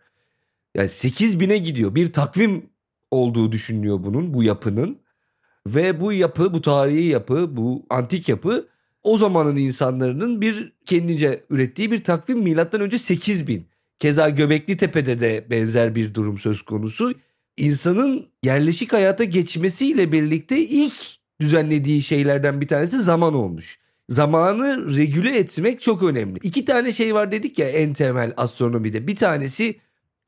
Yani 0.75 0.87
8000'e 0.87 1.57
gidiyor. 1.57 1.95
Bir 1.95 2.13
takvim 2.13 2.72
olduğu 3.13 3.51
düşünülüyor 3.51 4.03
bunun, 4.03 4.33
bu 4.33 4.43
yapının. 4.43 4.97
Ve 5.67 6.01
bu 6.01 6.13
yapı, 6.13 6.53
bu 6.53 6.61
tarihi 6.61 7.05
yapı, 7.05 7.57
bu 7.57 7.85
antik 7.89 8.29
yapı 8.29 8.67
o 9.03 9.17
zamanın 9.17 9.55
insanların 9.55 10.41
bir 10.41 10.73
kendince 10.85 11.43
ürettiği 11.49 11.91
bir 11.91 12.03
takvim 12.03 12.39
milattan 12.39 12.81
önce 12.81 12.97
8000. 12.97 13.67
Keza 13.99 14.29
Göbekli 14.29 14.77
Tepe'de 14.77 15.19
de 15.19 15.45
benzer 15.49 15.95
bir 15.95 16.13
durum 16.13 16.37
söz 16.37 16.61
konusu. 16.61 17.13
İnsanın 17.57 18.27
yerleşik 18.43 18.93
hayata 18.93 19.23
geçmesiyle 19.23 20.11
birlikte 20.11 20.59
ilk 20.59 20.93
düzenlediği 21.41 22.01
şeylerden 22.01 22.61
bir 22.61 22.67
tanesi 22.67 22.99
zaman 22.99 23.33
olmuş. 23.33 23.79
Zamanı 24.09 24.97
regüle 24.97 25.37
etmek 25.37 25.81
çok 25.81 26.03
önemli. 26.03 26.39
İki 26.43 26.65
tane 26.65 26.91
şey 26.91 27.15
var 27.15 27.31
dedik 27.31 27.59
ya 27.59 27.69
en 27.69 27.93
temel 27.93 28.33
astronomide. 28.37 29.07
Bir 29.07 29.15
tanesi 29.15 29.75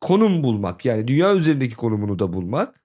konum 0.01 0.43
bulmak 0.43 0.85
yani 0.85 1.07
dünya 1.07 1.35
üzerindeki 1.35 1.75
konumunu 1.75 2.19
da 2.19 2.33
bulmak. 2.33 2.81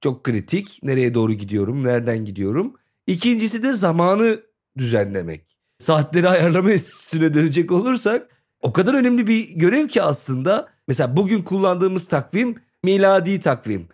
Çok 0.00 0.24
kritik. 0.24 0.78
Nereye 0.82 1.14
doğru 1.14 1.32
gidiyorum, 1.32 1.84
nereden 1.84 2.24
gidiyorum. 2.24 2.74
İkincisi 3.06 3.62
de 3.62 3.72
zamanı 3.72 4.40
düzenlemek. 4.78 5.58
Saatleri 5.78 6.28
ayarlama 6.28 6.70
enstitüsüne 6.72 7.34
dönecek 7.34 7.72
olursak 7.72 8.28
o 8.62 8.72
kadar 8.72 8.94
önemli 8.94 9.26
bir 9.26 9.48
görev 9.48 9.88
ki 9.88 10.02
aslında. 10.02 10.68
Mesela 10.88 11.16
bugün 11.16 11.42
kullandığımız 11.42 12.06
takvim 12.06 12.56
miladi 12.84 13.40
takvim. 13.40 13.88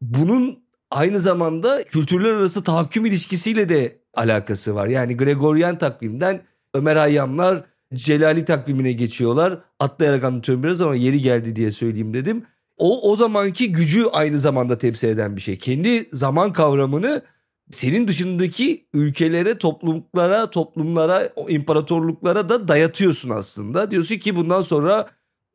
Bunun 0.00 0.64
aynı 0.90 1.20
zamanda 1.20 1.82
kültürler 1.82 2.30
arası 2.30 2.64
tahakküm 2.64 3.06
ilişkisiyle 3.06 3.68
de 3.68 3.98
alakası 4.14 4.74
var. 4.74 4.86
Yani 4.86 5.16
Gregorian 5.16 5.78
takvimden 5.78 6.42
Ömer 6.74 6.96
Hayyamlar 6.96 7.64
Celali 7.94 8.44
takvimine 8.44 8.92
geçiyorlar. 8.92 9.58
Atlayarak 9.80 10.24
anlatıyorum 10.24 10.64
biraz 10.64 10.82
ama 10.82 10.94
yeri 10.94 11.20
geldi 11.20 11.56
diye 11.56 11.72
söyleyeyim 11.72 12.14
dedim. 12.14 12.44
O 12.76 13.10
o 13.10 13.16
zamanki 13.16 13.72
gücü 13.72 14.04
aynı 14.04 14.38
zamanda 14.40 14.78
temsil 14.78 15.08
eden 15.08 15.36
bir 15.36 15.40
şey. 15.40 15.58
Kendi 15.58 16.08
zaman 16.12 16.52
kavramını 16.52 17.22
senin 17.70 18.08
dışındaki 18.08 18.86
ülkelere, 18.94 19.58
topluluklara, 19.58 20.50
toplumlara, 20.50 21.28
imparatorluklara 21.48 22.48
da 22.48 22.68
dayatıyorsun 22.68 23.30
aslında. 23.30 23.90
Diyorsun 23.90 24.16
ki 24.16 24.36
bundan 24.36 24.60
sonra 24.60 25.08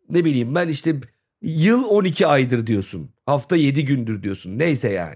ne 0.10 0.26
bileyim 0.26 0.56
ben 0.56 0.68
işte 0.68 0.96
yıl 1.42 1.84
12 1.84 2.28
aydır 2.28 2.68
diyorsun. 2.68 3.10
Hafta 3.26 3.56
7 3.56 3.86
gündür 3.86 4.24
diyorsun. 4.24 4.60
Neyse 4.60 4.90
yani. 4.90 5.16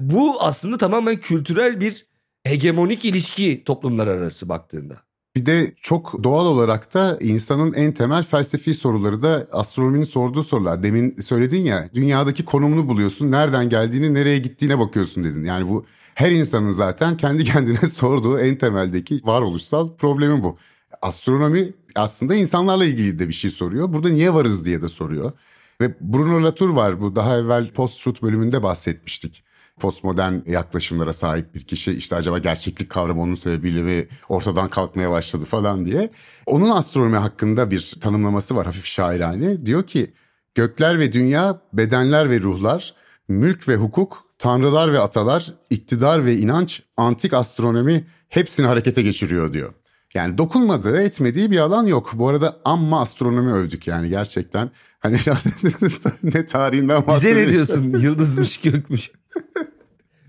Bu 0.00 0.42
aslında 0.42 0.78
tamamen 0.78 1.16
kültürel 1.16 1.80
bir 1.80 2.06
hegemonik 2.44 3.04
ilişki 3.04 3.62
toplumlar 3.64 4.06
arası 4.06 4.48
baktığında. 4.48 5.05
Bir 5.36 5.46
de 5.46 5.74
çok 5.80 6.24
doğal 6.24 6.46
olarak 6.46 6.94
da 6.94 7.18
insanın 7.20 7.72
en 7.72 7.92
temel 7.92 8.22
felsefi 8.22 8.74
soruları 8.74 9.22
da 9.22 9.46
astronominin 9.52 10.04
sorduğu 10.04 10.42
sorular. 10.42 10.82
Demin 10.82 11.14
söyledin 11.14 11.62
ya 11.62 11.90
dünyadaki 11.94 12.44
konumunu 12.44 12.88
buluyorsun. 12.88 13.30
Nereden 13.30 13.68
geldiğini, 13.68 14.14
nereye 14.14 14.38
gittiğine 14.38 14.78
bakıyorsun 14.78 15.24
dedin. 15.24 15.44
Yani 15.44 15.68
bu 15.68 15.86
her 16.14 16.32
insanın 16.32 16.70
zaten 16.70 17.16
kendi 17.16 17.44
kendine 17.52 17.88
sorduğu 17.90 18.38
en 18.38 18.56
temeldeki 18.56 19.20
varoluşsal 19.24 19.96
problemi 19.96 20.42
bu. 20.42 20.56
Astronomi 21.02 21.72
aslında 21.96 22.34
insanlarla 22.34 22.84
ilgili 22.84 23.18
de 23.18 23.28
bir 23.28 23.34
şey 23.34 23.50
soruyor. 23.50 23.92
Burada 23.92 24.08
niye 24.08 24.34
varız 24.34 24.66
diye 24.66 24.82
de 24.82 24.88
soruyor. 24.88 25.32
Ve 25.80 25.94
Bruno 26.00 26.44
Latour 26.44 26.68
var 26.68 27.00
bu 27.00 27.16
daha 27.16 27.38
evvel 27.38 27.70
post-truth 27.72 28.22
bölümünde 28.22 28.62
bahsetmiştik 28.62 29.45
postmodern 29.80 30.34
yaklaşımlara 30.46 31.12
sahip 31.12 31.54
bir 31.54 31.64
kişi 31.64 31.92
işte 31.92 32.16
acaba 32.16 32.38
gerçeklik 32.38 32.90
kavramı 32.90 33.22
onun 33.22 33.34
sebebiyle 33.34 33.82
mi 33.82 34.08
ortadan 34.28 34.70
kalkmaya 34.70 35.10
başladı 35.10 35.44
falan 35.44 35.84
diye. 35.86 36.10
Onun 36.46 36.70
astronomi 36.70 37.16
hakkında 37.16 37.70
bir 37.70 37.96
tanımlaması 38.00 38.56
var 38.56 38.66
hafif 38.66 38.84
şairane. 38.84 39.66
Diyor 39.66 39.82
ki 39.82 40.14
gökler 40.54 40.98
ve 40.98 41.12
dünya, 41.12 41.60
bedenler 41.72 42.30
ve 42.30 42.40
ruhlar, 42.40 42.94
mülk 43.28 43.68
ve 43.68 43.76
hukuk, 43.76 44.24
tanrılar 44.38 44.92
ve 44.92 45.00
atalar, 45.00 45.54
iktidar 45.70 46.24
ve 46.24 46.36
inanç, 46.36 46.82
antik 46.96 47.34
astronomi 47.34 48.06
hepsini 48.28 48.66
harekete 48.66 49.02
geçiriyor 49.02 49.52
diyor. 49.52 49.74
Yani 50.14 50.38
dokunmadığı, 50.38 51.02
etmediği 51.02 51.50
bir 51.50 51.58
alan 51.58 51.86
yok. 51.86 52.10
Bu 52.14 52.28
arada 52.28 52.56
amma 52.64 53.00
astronomi 53.00 53.52
övdük 53.52 53.86
yani 53.86 54.08
gerçekten. 54.08 54.70
Hani 54.98 55.18
ne 56.22 56.46
tarihinden 56.46 57.06
bahsediyorsun. 57.06 57.16
Bize 57.16 57.34
ne 57.34 57.50
diyorsun? 57.50 58.00
Yıldızmış, 58.00 58.60
gökmüş. 58.60 59.10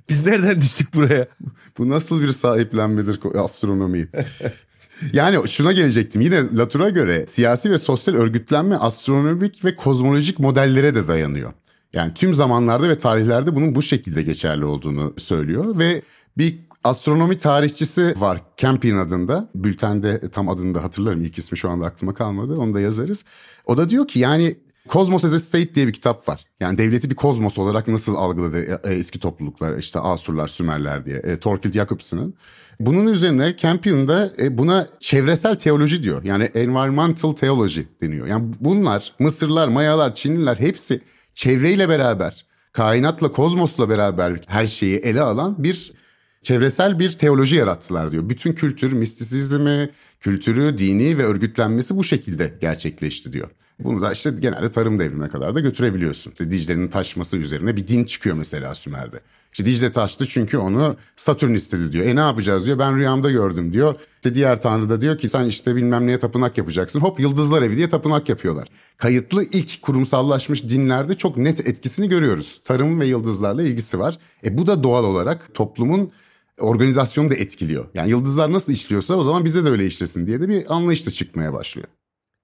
Biz 0.10 0.26
nereden 0.26 0.62
düştük 0.62 0.94
buraya? 0.94 1.28
Bu 1.78 1.90
nasıl 1.90 2.22
bir 2.22 2.32
sahiplenmedir 2.32 3.20
astronomiyi? 3.36 4.08
Yani 5.14 5.50
şuna 5.50 5.72
gelecektim. 5.72 6.22
Yine 6.22 6.58
Latour'a 6.58 6.90
göre 6.90 7.26
siyasi 7.28 7.72
ve 7.72 7.78
sosyal 7.78 8.16
örgütlenme 8.16 8.76
astronomik 8.76 9.66
ve 9.66 9.76
kozmolojik 9.76 10.40
modellere 10.40 10.96
de 10.96 11.08
dayanıyor. 11.08 11.54
Yani 11.94 12.14
tüm 12.14 12.34
zamanlarda 12.34 12.90
ve 12.90 12.98
tarihlerde 12.98 13.56
bunun 13.56 13.76
bu 13.76 13.82
şekilde 13.82 14.24
geçerli 14.24 14.66
olduğunu 14.66 15.14
söylüyor 15.18 15.80
ve 15.80 16.02
bir 16.38 16.60
astronomi 16.84 17.38
tarihçisi 17.38 18.16
var 18.18 18.42
Campion 18.58 18.98
adında. 18.98 19.50
Bültende 19.56 20.30
tam 20.32 20.50
adını 20.50 20.76
da 20.76 20.84
hatırlarım. 20.84 21.26
İlk 21.26 21.38
ismi 21.38 21.58
şu 21.58 21.70
anda 21.70 21.86
aklıma 21.86 22.14
kalmadı. 22.14 22.58
Onu 22.58 22.74
da 22.74 22.80
yazarız. 22.80 23.26
O 23.66 23.78
da 23.78 23.90
diyor 23.90 24.08
ki 24.08 24.20
yani 24.20 24.56
Cosmos 24.88 25.26
as 25.26 25.34
a 25.34 25.40
State 25.40 25.76
diye 25.76 25.88
bir 25.88 25.94
kitap 25.94 26.28
var. 26.28 26.46
Yani 26.60 26.78
devleti 26.78 27.10
bir 27.10 27.16
kozmos 27.16 27.58
olarak 27.58 27.88
nasıl 27.88 28.16
algıladı 28.16 28.60
e, 28.60 28.90
e, 28.90 28.94
eski 28.94 29.20
topluluklar 29.20 29.78
işte 29.78 30.00
Asurlar, 30.00 30.48
Sümerler 30.48 31.06
diye. 31.06 31.18
E, 31.18 31.40
Torkild 31.40 31.74
Jacobson'ın. 31.74 32.34
Bunun 32.80 33.08
üzerine 33.08 33.58
Campion'da 33.58 34.32
e, 34.40 34.58
buna 34.58 34.88
çevresel 35.00 35.56
teoloji 35.56 36.04
diyor. 36.04 36.24
Yani 36.24 36.44
environmental 36.44 37.32
theology 37.32 37.82
deniyor. 38.02 38.28
Yani 38.28 38.54
bunlar 38.60 39.14
Mısırlar, 39.20 39.68
Mayalar, 39.68 40.16
Çinliler 40.16 40.56
hepsi 40.56 41.02
çevreyle 41.34 41.90
beraber, 41.90 42.46
kainatla, 42.72 43.32
kozmosla 43.32 43.90
beraber 43.90 44.42
her 44.48 44.68
şeyi 44.68 44.98
ele 44.98 45.22
alan 45.22 45.64
bir 45.64 45.92
çevresel 46.42 47.00
bir 47.00 47.12
teoloji 47.12 47.56
yarattılar 47.56 48.12
diyor. 48.12 48.30
Bütün 48.30 48.54
kültür, 48.54 48.94
mistisizmi, 48.94 49.90
kültürü, 50.20 50.78
dini 50.78 51.18
ve 51.18 51.24
örgütlenmesi 51.24 51.96
bu 51.96 52.04
şekilde 52.04 52.54
gerçekleşti 52.62 53.34
diyor. 53.34 53.50
Bunu 53.80 54.02
da 54.02 54.14
işte 54.14 54.32
genelde 54.40 54.72
tarım 54.72 55.00
devrime 55.00 55.30
kadar 55.30 55.56
da 55.56 55.60
götürebiliyorsun. 55.60 56.32
İşte 56.32 56.52
Dicle'nin 56.52 56.88
taşması 56.88 57.38
üzerine 57.38 57.76
bir 57.76 57.88
din 57.88 58.04
çıkıyor 58.04 58.36
mesela 58.36 58.76
Sümer'de. 58.76 59.20
İşte 59.58 59.66
Dicle 59.66 59.92
taştı 59.92 60.28
çünkü 60.28 60.58
onu 60.58 60.96
Satürn 61.16 61.54
istedi 61.54 61.92
diyor. 61.92 62.06
E 62.06 62.16
ne 62.16 62.20
yapacağız 62.20 62.66
diyor. 62.66 62.80
Ben 62.80 62.98
rüyamda 62.98 63.32
gördüm 63.32 63.74
diyor. 63.74 63.96
İşte 64.16 64.36
diğer 64.36 64.62
tanrı 64.62 64.90
da 64.90 65.02
diyor 65.02 65.18
ki 65.18 65.30
sen 65.30 65.46
işte 65.46 65.76
bilmem 65.76 66.08
neye 66.08 66.20
tapınak 66.20 66.58
yapacaksın. 66.58 67.00
Hop 67.00 67.20
yıldızlar 67.20 67.62
evi 67.62 67.78
diye 67.78 67.90
tapınak 67.90 68.30
yapıyorlar. 68.30 68.68
Kayıtlı 68.98 69.44
ilk 69.44 69.82
kurumsallaşmış 69.82 70.70
dinlerde 70.70 71.16
çok 71.16 71.38
net 71.38 71.68
etkisini 71.68 72.10
görüyoruz. 72.10 72.62
Tarım 72.64 73.00
ve 73.00 73.06
yıldızlarla 73.06 73.64
ilgisi 73.64 74.00
var. 74.00 74.20
E 74.44 74.58
bu 74.58 74.68
da 74.68 74.84
doğal 74.84 75.04
olarak 75.04 75.54
toplumun 75.54 76.12
organizasyonu 76.60 77.30
da 77.30 77.36
etkiliyor. 77.36 77.86
Yani 77.94 78.10
yıldızlar 78.10 78.54
nasıl 78.54 78.74
işliyorsa 78.74 79.16
o 79.16 79.24
zaman 79.24 79.46
bize 79.46 79.66
de 79.66 79.70
öyle 79.70 79.86
işlesin 79.86 80.28
diye 80.28 80.42
de 80.42 80.50
bir 80.50 80.76
anlayış 80.76 81.06
da 81.06 81.12
çıkmaya 81.12 81.54
başlıyor. 81.54 81.88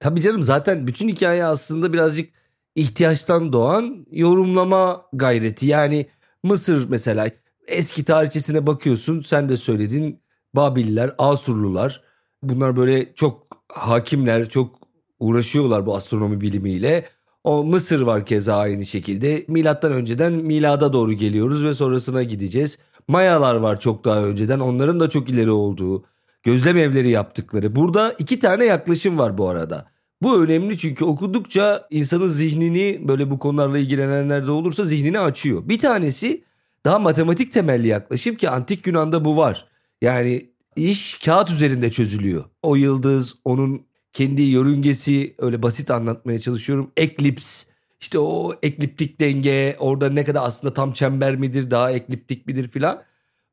Tabii 0.04 0.20
canım 0.20 0.42
zaten 0.42 0.86
bütün 0.86 1.08
hikaye 1.08 1.44
aslında 1.44 1.92
birazcık 1.92 2.30
ihtiyaçtan 2.74 3.52
doğan 3.52 4.06
yorumlama 4.10 5.02
gayreti. 5.12 5.66
Yani 5.66 6.06
Mısır 6.42 6.88
mesela 6.88 7.30
eski 7.66 8.04
tarihçesine 8.04 8.66
bakıyorsun 8.66 9.20
sen 9.20 9.48
de 9.48 9.56
söyledin 9.56 10.20
Babiller, 10.54 11.14
Asurlular 11.18 12.02
bunlar 12.42 12.76
böyle 12.76 13.14
çok 13.14 13.46
hakimler 13.68 14.48
çok 14.48 14.78
uğraşıyorlar 15.20 15.86
bu 15.86 15.96
astronomi 15.96 16.40
bilimiyle. 16.40 17.08
O 17.44 17.64
Mısır 17.64 18.00
var 18.00 18.26
keza 18.26 18.56
aynı 18.56 18.86
şekilde. 18.86 19.44
Milattan 19.48 19.92
önceden 19.92 20.32
milada 20.32 20.92
doğru 20.92 21.12
geliyoruz 21.12 21.64
ve 21.64 21.74
sonrasına 21.74 22.22
gideceğiz. 22.22 22.78
Mayalar 23.08 23.54
var 23.54 23.80
çok 23.80 24.04
daha 24.04 24.24
önceden. 24.24 24.60
Onların 24.60 25.00
da 25.00 25.10
çok 25.10 25.28
ileri 25.30 25.50
olduğu, 25.50 26.04
gözlem 26.42 26.76
evleri 26.76 27.10
yaptıkları. 27.10 27.76
Burada 27.76 28.12
iki 28.18 28.38
tane 28.38 28.64
yaklaşım 28.64 29.18
var 29.18 29.38
bu 29.38 29.48
arada. 29.48 29.93
Bu 30.24 30.44
önemli 30.44 30.78
çünkü 30.78 31.04
okudukça 31.04 31.86
insanın 31.90 32.28
zihnini 32.28 33.00
böyle 33.08 33.30
bu 33.30 33.38
konularla 33.38 33.78
ilgilenenler 33.78 34.46
de 34.46 34.50
olursa 34.50 34.84
zihnini 34.84 35.20
açıyor. 35.20 35.68
Bir 35.68 35.78
tanesi 35.78 36.44
daha 36.84 36.98
matematik 36.98 37.52
temelli 37.52 37.86
yaklaşım 37.86 38.36
ki 38.36 38.50
antik 38.50 38.86
Yunan'da 38.86 39.24
bu 39.24 39.36
var. 39.36 39.68
Yani 40.02 40.50
iş 40.76 41.14
kağıt 41.14 41.50
üzerinde 41.50 41.90
çözülüyor. 41.90 42.44
O 42.62 42.76
yıldız, 42.76 43.34
onun 43.44 43.86
kendi 44.12 44.42
yörüngesi 44.42 45.34
öyle 45.38 45.62
basit 45.62 45.90
anlatmaya 45.90 46.38
çalışıyorum. 46.38 46.90
Eklips, 46.96 47.64
işte 48.00 48.18
o 48.18 48.54
ekliptik 48.62 49.20
denge, 49.20 49.76
orada 49.78 50.10
ne 50.10 50.24
kadar 50.24 50.42
aslında 50.42 50.74
tam 50.74 50.92
çember 50.92 51.36
midir, 51.36 51.70
daha 51.70 51.90
ekliptik 51.90 52.46
midir 52.46 52.68
filan. 52.68 53.02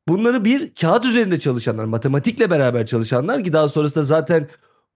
Bunları 0.08 0.44
bir 0.44 0.74
kağıt 0.74 1.04
üzerinde 1.04 1.38
çalışanlar, 1.38 1.84
matematikle 1.84 2.50
beraber 2.50 2.86
çalışanlar 2.86 3.44
ki 3.44 3.52
daha 3.52 3.68
sonrasında 3.68 4.04
zaten 4.04 4.48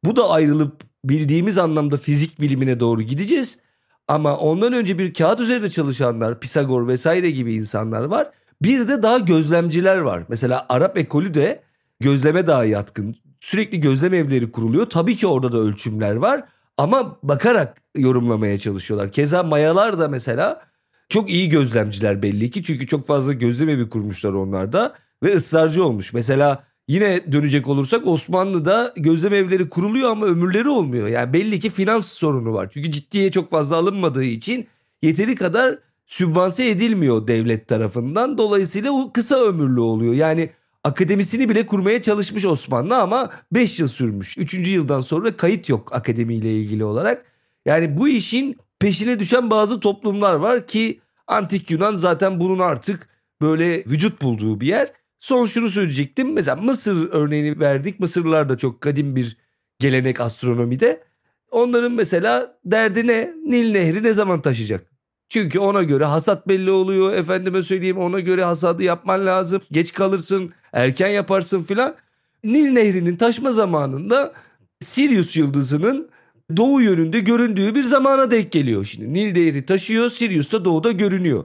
bu 0.05 0.17
da 0.17 0.31
ayrılıp 0.31 0.96
bildiğimiz 1.09 1.59
anlamda 1.59 1.97
fizik 1.97 2.41
bilimine 2.41 2.81
doğru 2.81 3.03
gideceğiz. 3.03 3.59
Ama 4.09 4.37
ondan 4.37 4.73
önce 4.73 4.99
bir 4.99 5.15
kağıt 5.15 5.41
üzerinde 5.41 5.71
çalışanlar, 5.71 6.41
Pisagor 6.41 6.89
vesaire 6.89 7.31
gibi 7.31 7.55
insanlar 7.55 8.05
var. 8.05 8.31
Bir 8.63 8.89
de 8.89 9.03
daha 9.03 9.19
gözlemciler 9.19 9.99
var. 9.99 10.23
Mesela 10.29 10.67
Arap 10.69 10.99
ekolü 10.99 11.35
de 11.35 11.63
gözleme 12.01 12.47
daha 12.47 12.65
yatkın. 12.65 13.17
Sürekli 13.41 13.81
gözlem 13.81 14.15
evleri 14.15 14.53
kuruluyor. 14.53 14.87
Tabii 14.91 15.17
ki 15.17 15.27
orada 15.27 15.53
da 15.53 15.59
ölçümler 15.59 16.15
var 16.15 16.45
ama 16.77 17.19
bakarak 17.23 17.77
yorumlamaya 17.97 18.59
çalışıyorlar. 18.59 19.13
Keza 19.13 19.43
Mayalar 19.43 19.99
da 19.99 20.09
mesela 20.09 20.63
çok 21.09 21.31
iyi 21.31 21.49
gözlemciler 21.49 22.23
belli 22.23 22.51
ki. 22.51 22.63
Çünkü 22.63 22.87
çok 22.87 23.07
fazla 23.07 23.33
gözlem 23.33 23.69
evi 23.69 23.89
kurmuşlar 23.89 24.33
onlar 24.33 24.73
da 24.73 24.95
ve 25.23 25.35
ısrarcı 25.35 25.85
olmuş. 25.85 26.13
Mesela 26.13 26.65
Yine 26.89 27.33
dönecek 27.33 27.69
olursak 27.69 28.07
Osmanlı'da 28.07 28.95
gözlem 28.97 29.35
evleri 29.35 29.69
kuruluyor 29.69 30.11
ama 30.11 30.27
ömürleri 30.27 30.69
olmuyor. 30.69 31.09
Yani 31.09 31.33
belli 31.33 31.61
ki 31.61 31.71
finans 31.71 32.07
sorunu 32.07 32.53
var. 32.53 32.71
Çünkü 32.73 32.91
ciddiye 32.91 33.31
çok 33.31 33.51
fazla 33.51 33.77
alınmadığı 33.77 34.25
için 34.25 34.67
yeteri 35.03 35.35
kadar 35.35 35.79
sübvanse 36.07 36.69
edilmiyor 36.69 37.27
devlet 37.27 37.69
tarafından. 37.69 38.39
Dolayısıyla 38.39 38.93
o 38.93 39.13
kısa 39.13 39.37
ömürlü 39.37 39.81
oluyor. 39.81 40.15
Yani 40.15 40.51
akademisini 40.85 41.49
bile 41.49 41.67
kurmaya 41.67 42.03
çalışmış 42.03 42.45
Osmanlı 42.45 42.97
ama 42.97 43.31
5 43.53 43.81
yıl 43.81 43.89
sürmüş. 43.89 44.39
3. 44.39 44.55
yıldan 44.55 45.01
sonra 45.01 45.37
kayıt 45.37 45.69
yok 45.69 45.95
akademiyle 45.95 46.53
ilgili 46.53 46.85
olarak. 46.85 47.25
Yani 47.67 47.99
bu 47.99 48.09
işin 48.09 48.57
peşine 48.79 49.21
düşen 49.21 49.51
bazı 49.51 49.81
toplumlar 49.81 50.35
var 50.35 50.67
ki 50.67 51.01
antik 51.27 51.71
Yunan 51.71 51.97
zaten 51.97 52.41
bunun 52.41 52.59
artık 52.59 53.09
böyle 53.41 53.85
vücut 53.85 54.23
bulduğu 54.23 54.61
bir 54.61 54.67
yer. 54.67 54.93
Son 55.19 55.47
şunu 55.47 55.71
söyleyecektim. 55.71 56.33
Mesela 56.33 56.57
Mısır 56.57 57.09
örneğini 57.13 57.61
verdik. 57.61 58.01
Mısırlılar 58.01 58.49
da 58.49 58.57
çok 58.57 58.81
kadim 58.81 59.17
bir 59.17 59.37
gelenek 59.79 60.21
astronomide. 60.21 61.05
Onların 61.51 61.93
mesela 61.93 62.59
derdi 62.65 63.07
ne? 63.07 63.35
Nil 63.47 63.73
Nehri 63.73 64.03
ne 64.03 64.13
zaman 64.13 64.43
taşıyacak? 64.43 64.87
Çünkü 65.29 65.59
ona 65.59 65.83
göre 65.83 66.05
hasat 66.05 66.49
belli 66.49 66.71
oluyor. 66.71 67.13
Efendime 67.13 67.63
söyleyeyim 67.63 67.99
ona 67.99 68.21
göre 68.21 68.45
hasadı 68.45 68.83
yapman 68.83 69.27
lazım. 69.27 69.63
Geç 69.73 69.93
kalırsın, 69.93 70.53
erken 70.73 71.09
yaparsın 71.09 71.63
filan. 71.63 71.95
Nil 72.45 72.71
Nehri'nin 72.71 73.17
taşma 73.17 73.53
zamanında 73.53 74.33
Sirius 74.81 75.37
yıldızının 75.37 76.11
doğu 76.57 76.83
yönünde 76.83 77.21
göründüğü 77.21 77.75
bir 77.75 77.83
zamana 77.83 78.31
denk 78.31 78.53
geliyor 78.53 78.85
şimdi. 78.85 79.13
Nil 79.13 79.33
Nehri 79.33 79.67
taşıyor, 79.67 80.11
Sirius 80.11 80.53
da 80.53 80.65
doğuda 80.65 80.93
görünüyor. 80.93 81.45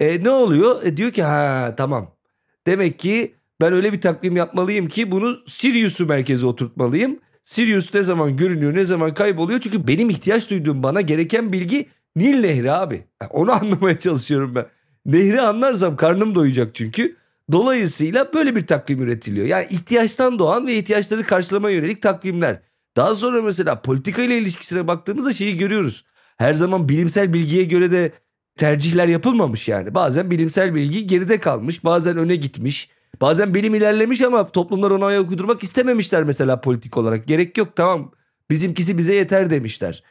E 0.00 0.24
ne 0.24 0.30
oluyor? 0.30 0.82
E 0.82 0.96
diyor 0.96 1.10
ki 1.12 1.22
ha 1.22 1.74
tamam 1.76 2.17
Demek 2.66 2.98
ki 2.98 3.34
ben 3.60 3.72
öyle 3.72 3.92
bir 3.92 4.00
takvim 4.00 4.36
yapmalıyım 4.36 4.88
ki 4.88 5.10
bunu 5.10 5.38
Sirius'u 5.46 6.06
merkeze 6.06 6.46
oturtmalıyım. 6.46 7.18
Sirius 7.42 7.94
ne 7.94 8.02
zaman 8.02 8.36
görünüyor 8.36 8.74
ne 8.74 8.84
zaman 8.84 9.14
kayboluyor 9.14 9.60
çünkü 9.60 9.86
benim 9.86 10.10
ihtiyaç 10.10 10.50
duyduğum 10.50 10.82
bana 10.82 11.00
gereken 11.00 11.52
bilgi 11.52 11.88
Nil 12.16 12.40
Nehri 12.40 12.72
abi. 12.72 13.04
Onu 13.30 13.52
anlamaya 13.60 13.98
çalışıyorum 13.98 14.54
ben. 14.54 14.66
Nehri 15.06 15.40
anlarsam 15.40 15.96
karnım 15.96 16.34
doyacak 16.34 16.74
çünkü. 16.74 17.16
Dolayısıyla 17.52 18.32
böyle 18.32 18.56
bir 18.56 18.66
takvim 18.66 19.02
üretiliyor. 19.02 19.46
Yani 19.46 19.66
ihtiyaçtan 19.70 20.38
doğan 20.38 20.66
ve 20.66 20.74
ihtiyaçları 20.74 21.22
karşılamaya 21.22 21.76
yönelik 21.76 22.02
takvimler. 22.02 22.62
Daha 22.96 23.14
sonra 23.14 23.42
mesela 23.42 23.82
politika 23.82 24.22
ile 24.22 24.38
ilişkisine 24.38 24.86
baktığımızda 24.86 25.32
şeyi 25.32 25.56
görüyoruz. 25.56 26.04
Her 26.36 26.54
zaman 26.54 26.88
bilimsel 26.88 27.32
bilgiye 27.32 27.64
göre 27.64 27.90
de 27.90 28.12
tercihler 28.58 29.08
yapılmamış 29.08 29.68
yani. 29.68 29.94
Bazen 29.94 30.30
bilimsel 30.30 30.74
bilgi 30.74 31.06
geride 31.06 31.40
kalmış, 31.40 31.84
bazen 31.84 32.16
öne 32.16 32.36
gitmiş. 32.36 32.90
Bazen 33.20 33.54
bilim 33.54 33.74
ilerlemiş 33.74 34.22
ama 34.22 34.48
toplumlar 34.48 34.90
ona 34.90 35.06
ayak 35.06 35.30
uydurmak 35.30 35.62
istememişler 35.62 36.24
mesela 36.24 36.60
politik 36.60 36.96
olarak. 36.96 37.26
Gerek 37.26 37.58
yok 37.58 37.76
tamam 37.76 38.12
bizimkisi 38.50 38.98
bize 38.98 39.14
yeter 39.14 39.50
demişler. 39.50 40.02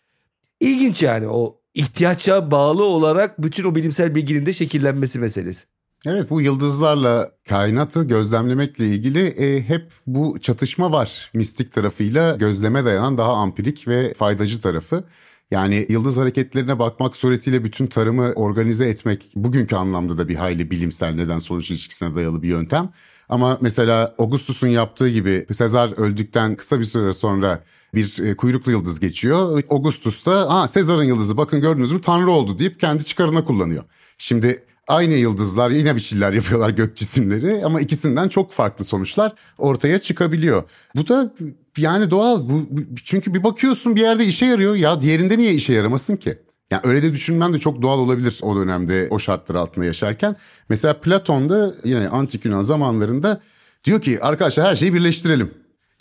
İlginç 0.59 1.03
yani 1.03 1.27
o 1.27 1.61
ihtiyaça 1.73 2.51
bağlı 2.51 2.83
olarak 2.83 3.41
bütün 3.41 3.63
o 3.63 3.75
bilimsel 3.75 4.15
bilginin 4.15 4.45
de 4.45 4.53
şekillenmesi 4.53 5.19
meselesi. 5.19 5.67
Evet 6.05 6.29
bu 6.29 6.41
yıldızlarla 6.41 7.31
kainatı 7.49 8.03
gözlemlemekle 8.03 8.85
ilgili 8.85 9.19
e, 9.19 9.63
hep 9.63 9.91
bu 10.07 10.39
çatışma 10.41 10.91
var. 10.91 11.31
Mistik 11.33 11.71
tarafıyla 11.71 12.35
gözleme 12.35 12.85
dayanan 12.85 13.17
daha 13.17 13.31
ampirik 13.31 13.87
ve 13.87 14.13
faydacı 14.13 14.61
tarafı. 14.61 15.03
Yani 15.51 15.85
yıldız 15.89 16.17
hareketlerine 16.17 16.79
bakmak 16.79 17.17
suretiyle 17.17 17.63
bütün 17.63 17.87
tarımı 17.87 18.33
organize 18.35 18.89
etmek 18.89 19.31
bugünkü 19.35 19.75
anlamda 19.75 20.17
da 20.17 20.27
bir 20.27 20.35
hayli 20.35 20.71
bilimsel 20.71 21.15
neden 21.15 21.39
sonuç 21.39 21.71
ilişkisine 21.71 22.15
dayalı 22.15 22.43
bir 22.43 22.47
yöntem. 22.47 22.89
Ama 23.29 23.57
mesela 23.61 24.15
Augustus'un 24.19 24.67
yaptığı 24.67 25.09
gibi 25.09 25.45
Sezar 25.53 25.97
öldükten 25.97 26.55
kısa 26.55 26.79
bir 26.79 26.85
süre 26.85 27.13
sonra 27.13 27.63
bir 27.95 28.23
e, 28.23 28.35
kuyruklu 28.35 28.71
yıldız 28.71 28.99
geçiyor. 28.99 29.63
Augustus 29.69 30.25
da 30.25 30.53
ha 30.53 30.67
Sezar'ın 30.67 31.03
yıldızı 31.03 31.37
bakın 31.37 31.61
gördünüz 31.61 31.91
mü 31.91 32.01
tanrı 32.01 32.31
oldu 32.31 32.59
deyip 32.59 32.79
kendi 32.79 33.05
çıkarına 33.05 33.45
kullanıyor. 33.45 33.83
Şimdi 34.17 34.63
aynı 34.87 35.13
yıldızlar 35.13 35.71
yine 35.71 35.95
bir 35.95 36.01
şeyler 36.01 36.33
yapıyorlar 36.33 36.69
gök 36.69 36.95
cisimleri 36.97 37.65
ama 37.65 37.81
ikisinden 37.81 38.29
çok 38.29 38.51
farklı 38.51 38.85
sonuçlar 38.85 39.33
ortaya 39.57 39.99
çıkabiliyor. 39.99 40.63
Bu 40.95 41.07
da 41.07 41.33
yani 41.77 42.11
doğal 42.11 42.49
bu 42.49 42.67
çünkü 43.03 43.33
bir 43.33 43.43
bakıyorsun 43.43 43.95
bir 43.95 44.01
yerde 44.01 44.25
işe 44.25 44.45
yarıyor 44.45 44.75
ya 44.75 45.01
diğerinde 45.01 45.37
niye 45.37 45.53
işe 45.53 45.73
yaramasın 45.73 46.15
ki? 46.15 46.37
Yani 46.71 46.81
öyle 46.83 47.03
de 47.03 47.13
düşünmen 47.13 47.53
de 47.53 47.59
çok 47.59 47.81
doğal 47.81 47.99
olabilir 47.99 48.39
o 48.41 48.55
dönemde 48.55 49.07
o 49.09 49.19
şartlar 49.19 49.55
altında 49.55 49.85
yaşarken. 49.85 50.35
Mesela 50.69 50.99
Platon 51.01 51.49
da 51.49 51.73
yine 51.83 52.09
antik 52.09 52.45
Yunan 52.45 52.63
zamanlarında 52.63 53.41
diyor 53.83 54.01
ki 54.01 54.19
arkadaşlar 54.21 54.67
her 54.67 54.75
şeyi 54.75 54.93
birleştirelim. 54.93 55.51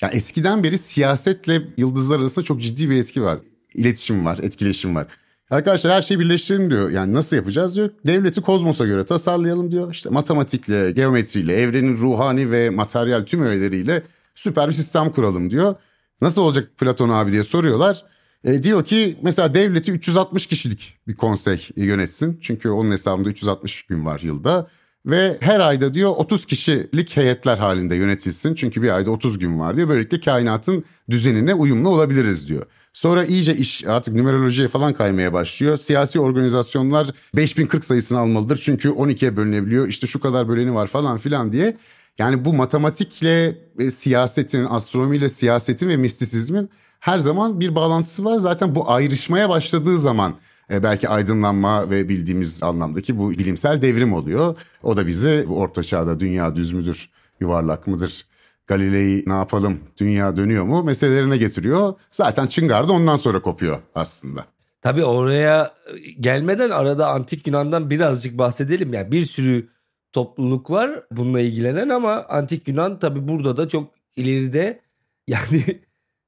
Yani 0.03 0.15
eskiden 0.15 0.63
beri 0.63 0.79
siyasetle 0.79 1.63
yıldızlar 1.77 2.21
arasında 2.21 2.45
çok 2.45 2.63
ciddi 2.63 2.91
bir 2.91 3.01
etki 3.01 3.23
var. 3.23 3.39
İletişim 3.75 4.25
var, 4.25 4.39
etkileşim 4.43 4.97
var. 4.97 5.07
Arkadaşlar 5.51 5.93
her 5.93 6.03
şeyi 6.03 6.21
birleştirelim 6.21 6.71
diyor. 6.71 6.91
Yani 6.91 7.15
nasıl 7.15 7.37
yapacağız 7.37 7.77
diyor. 7.77 7.91
Devleti 8.07 8.41
kozmosa 8.41 8.87
göre 8.87 9.07
tasarlayalım 9.07 9.73
diyor. 9.73 9.93
İşte 9.93 10.09
matematikle, 10.09 10.93
geometriyle, 10.93 11.57
evrenin 11.57 11.97
ruhani 11.97 12.51
ve 12.51 12.71
materyal 12.71 13.23
tüm 13.23 13.43
öğeleriyle 13.43 14.03
süper 14.37 14.69
bir 14.69 14.73
sistem 14.73 15.11
kuralım 15.11 15.51
diyor. 15.51 15.75
Nasıl 16.21 16.43
olacak 16.43 16.71
Platon 16.79 17.09
abi 17.09 17.33
diye 17.33 17.43
soruyorlar. 17.43 18.05
E, 18.45 18.63
diyor 18.63 18.85
ki 18.85 19.17
mesela 19.23 19.55
devleti 19.55 19.93
360 19.93 20.47
kişilik 20.47 20.99
bir 21.09 21.15
konsey 21.15 21.69
yönetsin. 21.77 22.39
Çünkü 22.43 22.69
onun 22.69 22.91
hesabında 22.91 23.29
360 23.29 23.83
gün 23.83 24.05
var 24.05 24.21
yılda. 24.21 24.69
Ve 25.07 25.37
her 25.41 25.61
ayda 25.61 25.95
diyor 25.95 26.11
30 26.17 26.47
kişilik 26.47 27.17
heyetler 27.17 27.59
halinde 27.59 27.95
yönetilsin. 27.95 28.55
Çünkü 28.55 28.83
bir 28.83 28.91
ayda 28.97 29.11
30 29.11 29.39
gün 29.39 29.61
var 29.61 29.77
diyor. 29.77 29.89
Böylelikle 29.89 30.21
kainatın 30.21 30.85
düzenine 31.11 31.55
uyumlu 31.55 31.89
olabiliriz 31.89 32.49
diyor. 32.49 32.67
Sonra 32.93 33.25
iyice 33.25 33.57
iş 33.57 33.85
artık 33.87 34.15
numerolojiye 34.15 34.69
falan 34.69 34.93
kaymaya 34.93 35.33
başlıyor. 35.33 35.77
Siyasi 35.77 36.21
organizasyonlar 36.21 37.11
5040 37.37 37.85
sayısını 37.85 38.19
almalıdır. 38.19 38.61
Çünkü 38.65 38.89
12'ye 38.89 39.37
bölünebiliyor. 39.37 39.89
İşte 39.89 40.07
şu 40.07 40.21
kadar 40.21 40.49
böleni 40.49 40.75
var 40.75 40.87
falan 40.87 41.19
filan 41.19 41.53
diye. 41.53 41.77
Yani 42.19 42.45
bu 42.45 42.55
matematikle 42.55 43.59
e, 43.79 43.91
siyasetin, 43.91 44.65
astronomiyle 44.65 45.29
siyasetin 45.29 45.89
ve 45.89 45.97
mistisizmin 45.97 46.71
her 47.01 47.19
zaman 47.19 47.61
bir 47.61 47.75
bağlantısı 47.75 48.25
var. 48.25 48.39
Zaten 48.39 48.75
bu 48.75 48.91
ayrışmaya 48.91 49.49
başladığı 49.49 49.99
zaman 49.99 50.35
e, 50.73 50.83
belki 50.83 51.09
aydınlanma 51.09 51.91
ve 51.91 52.09
bildiğimiz 52.09 52.63
anlamdaki 52.63 53.19
bu 53.19 53.31
bilimsel 53.31 53.83
devrim 53.83 54.13
oluyor. 54.13 54.57
O 54.83 54.97
da 54.97 55.07
bizi 55.07 55.47
orta 55.51 55.83
çağda 55.83 56.21
dünya 56.21 56.57
düz 56.57 56.73
müdür, 56.73 57.11
yuvarlak 57.41 57.87
mıdır? 57.87 58.27
Galilei 58.67 59.25
ne 59.27 59.33
yapalım 59.33 59.81
dünya 60.01 60.37
dönüyor 60.37 60.65
mu 60.65 60.83
meselelerine 60.83 61.37
getiriyor. 61.37 61.95
Zaten 62.11 62.47
Çıngar 62.47 62.89
da 62.89 62.93
ondan 62.93 63.17
sonra 63.17 63.43
kopuyor 63.43 63.79
aslında. 63.95 64.45
Tabii 64.83 65.05
oraya 65.05 65.75
gelmeden 66.21 66.71
arada 66.71 67.09
antik 67.09 67.47
Yunan'dan 67.47 67.91
birazcık 67.91 68.39
bahsedelim. 68.39 68.93
Yani 68.95 69.13
bir 69.13 69.23
sürü 69.23 69.69
topluluk 70.17 70.71
var 70.71 71.03
bununla 71.13 71.41
ilgilenen 71.41 71.89
ama 71.89 72.25
antik 72.29 72.69
Yunan 72.69 72.99
tabii 72.99 73.29
burada 73.29 73.57
da 73.57 73.69
çok 73.69 73.95
ileride 74.17 74.81
yani 75.27 75.81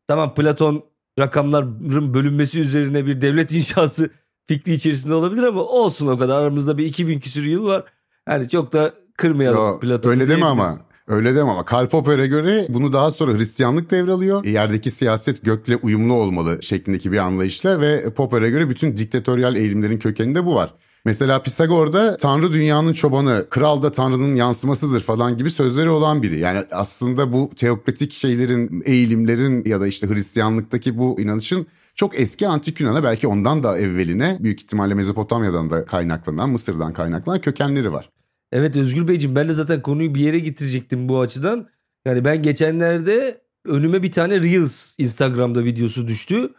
tamam 0.08 0.34
Platon 0.34 0.84
rakamların 1.18 2.14
bölünmesi 2.14 2.60
üzerine 2.60 3.06
bir 3.06 3.20
devlet 3.20 3.52
inşası 3.52 4.10
fikri 4.46 4.72
içerisinde 4.72 5.14
olabilir 5.14 5.42
ama 5.42 5.60
olsun 5.60 6.06
o 6.06 6.18
kadar 6.18 6.42
aramızda 6.42 6.78
bir 6.78 6.86
2000 6.86 7.20
küsür 7.20 7.44
yıl 7.44 7.66
var. 7.66 7.84
Yani 8.28 8.48
çok 8.48 8.72
da 8.72 8.94
kırmayalım 9.16 9.80
Platon'u. 9.80 10.12
Öyle 10.12 10.28
deme 10.28 10.46
ama. 10.46 10.78
Öyle 11.06 11.34
deme 11.34 11.50
ama 11.50 11.64
Karl 11.64 11.88
Popper'e 11.88 12.26
göre 12.26 12.66
bunu 12.68 12.92
daha 12.92 13.10
sonra 13.10 13.32
Hristiyanlık 13.32 13.90
devralıyor. 13.90 14.44
Yerdeki 14.44 14.90
siyaset 14.90 15.44
gökle 15.44 15.76
uyumlu 15.76 16.12
olmalı 16.14 16.62
şeklindeki 16.62 17.12
bir 17.12 17.18
anlayışla 17.18 17.80
ve 17.80 18.14
Popper'e 18.14 18.50
göre 18.50 18.70
bütün 18.70 18.96
diktatöryal 18.96 19.56
eğilimlerin 19.56 19.98
kökeninde 19.98 20.46
bu 20.46 20.54
var. 20.54 20.74
Mesela 21.04 21.42
Pisagor'da 21.42 22.16
Tanrı 22.16 22.52
dünyanın 22.52 22.92
çobanı, 22.92 23.46
kral 23.50 23.82
da 23.82 23.90
Tanrı'nın 23.92 24.34
yansımasıdır 24.34 25.00
falan 25.00 25.38
gibi 25.38 25.50
sözleri 25.50 25.90
olan 25.90 26.22
biri. 26.22 26.38
Yani 26.38 26.64
aslında 26.72 27.32
bu 27.32 27.50
teokratik 27.56 28.12
şeylerin, 28.12 28.82
eğilimlerin 28.86 29.64
ya 29.64 29.80
da 29.80 29.86
işte 29.86 30.08
Hristiyanlıktaki 30.08 30.98
bu 30.98 31.20
inanışın 31.20 31.66
çok 31.94 32.20
eski 32.20 32.48
antik 32.48 32.80
Yunan'a 32.80 33.04
belki 33.04 33.26
ondan 33.26 33.62
da 33.62 33.78
evveline 33.78 34.38
büyük 34.40 34.62
ihtimalle 34.62 34.94
Mezopotamya'dan 34.94 35.70
da 35.70 35.84
kaynaklanan, 35.84 36.50
Mısır'dan 36.50 36.92
kaynaklanan 36.92 37.40
kökenleri 37.40 37.92
var. 37.92 38.10
Evet 38.52 38.76
Özgür 38.76 39.08
Beyciğim 39.08 39.36
ben 39.36 39.48
de 39.48 39.52
zaten 39.52 39.82
konuyu 39.82 40.14
bir 40.14 40.20
yere 40.20 40.38
getirecektim 40.38 41.08
bu 41.08 41.20
açıdan. 41.20 41.68
Yani 42.06 42.24
ben 42.24 42.42
geçenlerde 42.42 43.40
önüme 43.64 44.02
bir 44.02 44.12
tane 44.12 44.40
Reels 44.40 44.94
Instagram'da 44.98 45.64
videosu 45.64 46.08
düştü. 46.08 46.50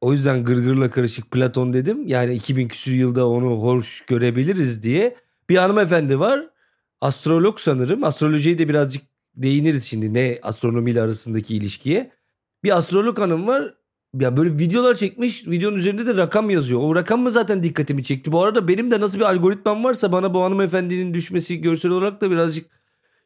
O 0.00 0.12
yüzden 0.12 0.44
gırgırla 0.44 0.90
karışık 0.90 1.30
Platon 1.30 1.72
dedim. 1.72 2.06
Yani 2.06 2.34
2000 2.34 2.68
küsur 2.68 2.92
yılda 2.92 3.28
onu 3.28 3.62
hoş 3.62 4.00
görebiliriz 4.06 4.82
diye. 4.82 5.16
Bir 5.50 5.56
hanımefendi 5.56 6.20
var. 6.20 6.50
Astrolog 7.00 7.58
sanırım. 7.58 8.04
Astrolojiye 8.04 8.58
de 8.58 8.68
birazcık 8.68 9.02
değiniriz 9.36 9.84
şimdi 9.84 10.14
ne 10.14 10.38
astronomiyle 10.42 11.02
arasındaki 11.02 11.56
ilişkiye. 11.56 12.10
Bir 12.64 12.76
astrolog 12.76 13.18
hanım 13.18 13.46
var. 13.46 13.74
Ya 14.20 14.36
böyle 14.36 14.58
videolar 14.58 14.94
çekmiş. 14.94 15.46
Videonun 15.46 15.76
üzerinde 15.76 16.06
de 16.06 16.16
rakam 16.16 16.50
yazıyor. 16.50 16.80
O 16.80 16.94
rakam 16.94 17.20
mı 17.20 17.30
zaten 17.30 17.62
dikkatimi 17.62 18.04
çekti. 18.04 18.32
Bu 18.32 18.42
arada 18.42 18.68
benim 18.68 18.90
de 18.90 19.00
nasıl 19.00 19.18
bir 19.18 19.24
algoritmam 19.24 19.84
varsa 19.84 20.12
bana 20.12 20.34
bu 20.34 20.42
hanımefendinin 20.42 21.14
düşmesi 21.14 21.60
görsel 21.60 21.90
olarak 21.90 22.20
da 22.20 22.30
birazcık 22.30 22.70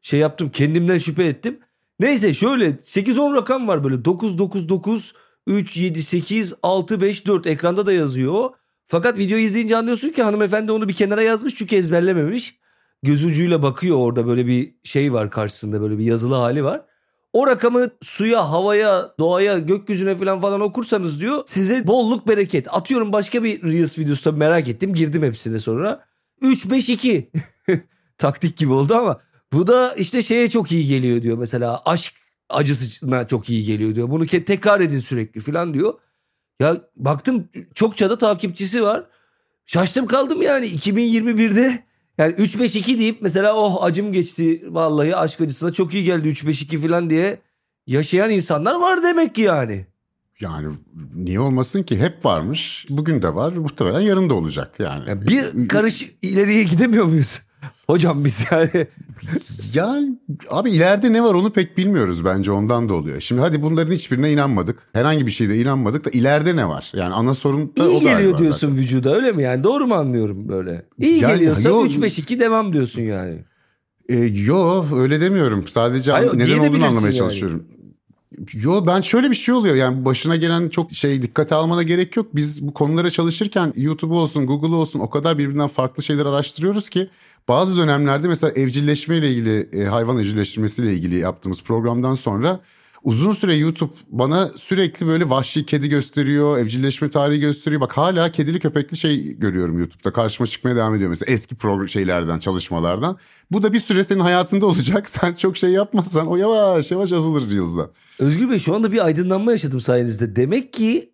şey 0.02 0.20
yaptım. 0.20 0.50
Kendimden 0.50 0.98
şüphe 0.98 1.24
ettim. 1.24 1.60
Neyse 2.00 2.34
şöyle 2.34 2.70
8-10 2.70 3.36
rakam 3.36 3.68
var 3.68 3.84
böyle 3.84 4.04
9 4.04 4.38
9 4.38 4.68
9 4.68 5.14
3 5.46 5.76
7 5.76 6.02
8 6.02 6.54
6 6.62 7.00
5 7.00 7.26
4 7.26 7.46
ekranda 7.46 7.86
da 7.86 7.92
yazıyor. 7.92 8.50
Fakat 8.84 9.18
videoyu 9.18 9.44
izleyince 9.44 9.76
anlıyorsun 9.76 10.08
ki 10.08 10.22
hanımefendi 10.22 10.72
onu 10.72 10.88
bir 10.88 10.94
kenara 10.94 11.22
yazmış 11.22 11.54
çünkü 11.54 11.76
ezberlememiş. 11.76 12.60
Göz 13.02 13.24
ucuyla 13.24 13.62
bakıyor 13.62 13.96
orada 13.96 14.26
böyle 14.26 14.46
bir 14.46 14.74
şey 14.84 15.12
var 15.12 15.30
karşısında 15.30 15.80
böyle 15.80 15.98
bir 15.98 16.04
yazılı 16.04 16.34
hali 16.34 16.64
var. 16.64 16.82
O 17.32 17.46
rakamı 17.46 17.88
suya, 18.02 18.50
havaya, 18.50 19.14
doğaya, 19.18 19.58
gökyüzüne 19.58 20.14
falan 20.14 20.40
falan 20.40 20.60
okursanız 20.60 21.20
diyor 21.20 21.42
size 21.46 21.86
bolluk 21.86 22.28
bereket. 22.28 22.74
Atıyorum 22.74 23.12
başka 23.12 23.44
bir 23.44 23.62
Reels 23.62 23.98
videosu 23.98 24.22
tabii 24.22 24.38
merak 24.38 24.68
ettim. 24.68 24.94
Girdim 24.94 25.22
hepsine 25.22 25.58
sonra. 25.58 26.04
3 26.42 26.70
5 26.70 26.88
2. 26.88 27.30
Taktik 28.18 28.56
gibi 28.56 28.72
oldu 28.72 28.94
ama 28.94 29.20
bu 29.52 29.66
da 29.66 29.94
işte 29.94 30.22
şeye 30.22 30.50
çok 30.50 30.72
iyi 30.72 30.86
geliyor 30.86 31.22
diyor 31.22 31.38
mesela. 31.38 31.82
Aşk 31.84 32.14
acısına 32.50 33.26
çok 33.26 33.50
iyi 33.50 33.64
geliyor 33.64 33.94
diyor. 33.94 34.10
Bunu 34.10 34.26
tekrar 34.26 34.80
edin 34.80 35.00
sürekli 35.00 35.40
falan 35.40 35.74
diyor. 35.74 35.94
Ya 36.60 36.76
baktım 36.96 37.48
çokça 37.74 38.10
da 38.10 38.18
takipçisi 38.18 38.82
var. 38.82 39.06
Şaştım 39.66 40.06
kaldım 40.06 40.42
yani 40.42 40.66
2021'de 40.66 41.84
yani 42.18 42.34
3-5-2 42.34 42.98
deyip 42.98 43.22
mesela 43.22 43.54
oh 43.54 43.82
acım 43.82 44.12
geçti 44.12 44.64
vallahi 44.68 45.16
aşk 45.16 45.40
acısına 45.40 45.72
çok 45.72 45.94
iyi 45.94 46.04
geldi 46.04 46.28
3-5-2 46.28 46.88
falan 46.88 47.10
diye 47.10 47.38
yaşayan 47.86 48.30
insanlar 48.30 48.74
var 48.74 49.02
demek 49.02 49.34
ki 49.34 49.42
yani. 49.42 49.86
Yani 50.40 50.74
niye 51.14 51.40
olmasın 51.40 51.82
ki 51.82 51.98
hep 51.98 52.24
varmış. 52.24 52.86
Bugün 52.90 53.22
de 53.22 53.34
var 53.34 53.52
muhtemelen 53.52 54.00
yarın 54.00 54.30
da 54.30 54.34
olacak 54.34 54.74
yani. 54.78 55.08
yani 55.08 55.26
bir 55.26 55.68
karış 55.68 56.10
ileriye 56.22 56.62
gidemiyor 56.62 57.04
muyuz? 57.04 57.42
Hocam 57.86 58.24
biz 58.24 58.46
yani. 58.50 58.86
Ya 59.74 59.98
abi 60.50 60.70
ileride 60.70 61.12
ne 61.12 61.24
var 61.24 61.34
onu 61.34 61.52
pek 61.52 61.76
bilmiyoruz 61.78 62.24
bence 62.24 62.52
ondan 62.52 62.88
da 62.88 62.94
oluyor. 62.94 63.20
Şimdi 63.20 63.40
hadi 63.40 63.62
bunların 63.62 63.92
hiçbirine 63.92 64.32
inanmadık. 64.32 64.78
Herhangi 64.92 65.26
bir 65.26 65.30
şeyde 65.30 65.58
inanmadık 65.58 66.04
da 66.04 66.10
ileride 66.10 66.56
ne 66.56 66.68
var? 66.68 66.92
Yani 66.94 67.14
ana 67.14 67.34
sorun 67.34 67.72
da 67.76 67.88
İyi 67.88 67.96
o 67.96 68.00
geliyor 68.00 68.38
diyorsun 68.38 68.68
zaten. 68.68 68.76
vücuda 68.82 69.14
öyle 69.14 69.32
mi 69.32 69.42
yani? 69.42 69.64
Doğru 69.64 69.86
mu 69.86 69.94
anlıyorum 69.94 70.48
böyle? 70.48 70.82
İyi 70.98 71.22
yani, 71.22 71.34
geliyorsa 71.34 71.68
3-5-2 71.68 72.38
devam 72.40 72.72
diyorsun 72.72 73.02
yani. 73.02 73.44
E, 74.08 74.16
yo 74.18 74.84
öyle 74.96 75.20
demiyorum. 75.20 75.68
Sadece 75.68 76.12
Hayır, 76.12 76.38
neden 76.38 76.58
olduğunu 76.58 76.84
anlamaya 76.84 77.06
yani. 77.06 77.16
çalışıyorum. 77.16 77.64
Yo 78.52 78.86
ben 78.86 79.00
şöyle 79.00 79.30
bir 79.30 79.36
şey 79.36 79.54
oluyor 79.54 79.74
yani 79.74 80.04
başına 80.04 80.36
gelen 80.36 80.68
çok 80.68 80.92
şey 80.92 81.22
dikkate 81.22 81.54
almana 81.54 81.82
gerek 81.82 82.16
yok. 82.16 82.26
Biz 82.34 82.66
bu 82.66 82.74
konulara 82.74 83.10
çalışırken 83.10 83.72
YouTube 83.76 84.14
olsun 84.14 84.46
Google 84.46 84.74
olsun 84.74 85.00
o 85.00 85.10
kadar 85.10 85.38
birbirinden 85.38 85.68
farklı 85.68 86.02
şeyler 86.02 86.26
araştırıyoruz 86.26 86.90
ki 86.90 87.08
bazı 87.48 87.76
dönemlerde 87.76 88.28
mesela 88.28 88.52
evcilleşme 88.52 89.18
ile 89.18 89.30
ilgili 89.30 89.68
e, 89.72 89.84
hayvan 89.84 90.18
evcilleştirmesi 90.18 90.82
ile 90.82 90.94
ilgili 90.94 91.18
yaptığımız 91.18 91.62
programdan 91.62 92.14
sonra 92.14 92.60
uzun 93.02 93.32
süre 93.32 93.54
YouTube 93.54 93.92
bana 94.08 94.48
sürekli 94.48 95.06
böyle 95.06 95.30
vahşi 95.30 95.66
kedi 95.66 95.88
gösteriyor, 95.88 96.58
evcilleşme 96.58 97.10
tarihi 97.10 97.40
gösteriyor. 97.40 97.80
Bak 97.80 97.96
hala 97.96 98.32
kedili 98.32 98.60
köpekli 98.60 98.96
şey 98.96 99.38
görüyorum 99.38 99.78
YouTube'da. 99.78 100.12
Karşıma 100.12 100.46
çıkmaya 100.46 100.76
devam 100.76 100.94
ediyor 100.94 101.10
mesela 101.10 101.32
eski 101.32 101.54
program 101.54 101.88
şeylerden, 101.88 102.38
çalışmalardan. 102.38 103.18
Bu 103.50 103.62
da 103.62 103.72
bir 103.72 103.80
süre 103.80 104.04
senin 104.04 104.20
hayatında 104.20 104.66
olacak. 104.66 105.10
Sen 105.20 105.34
çok 105.34 105.56
şey 105.56 105.70
yapmazsan 105.70 106.26
o 106.26 106.36
yavaş 106.36 106.90
yavaş 106.90 107.12
azalır 107.12 107.50
Reels'da. 107.50 107.90
Özgür 108.18 108.50
Bey 108.50 108.58
şu 108.58 108.74
anda 108.74 108.92
bir 108.92 109.04
aydınlanma 109.04 109.52
yaşadım 109.52 109.80
sayenizde. 109.80 110.36
Demek 110.36 110.72
ki 110.72 111.12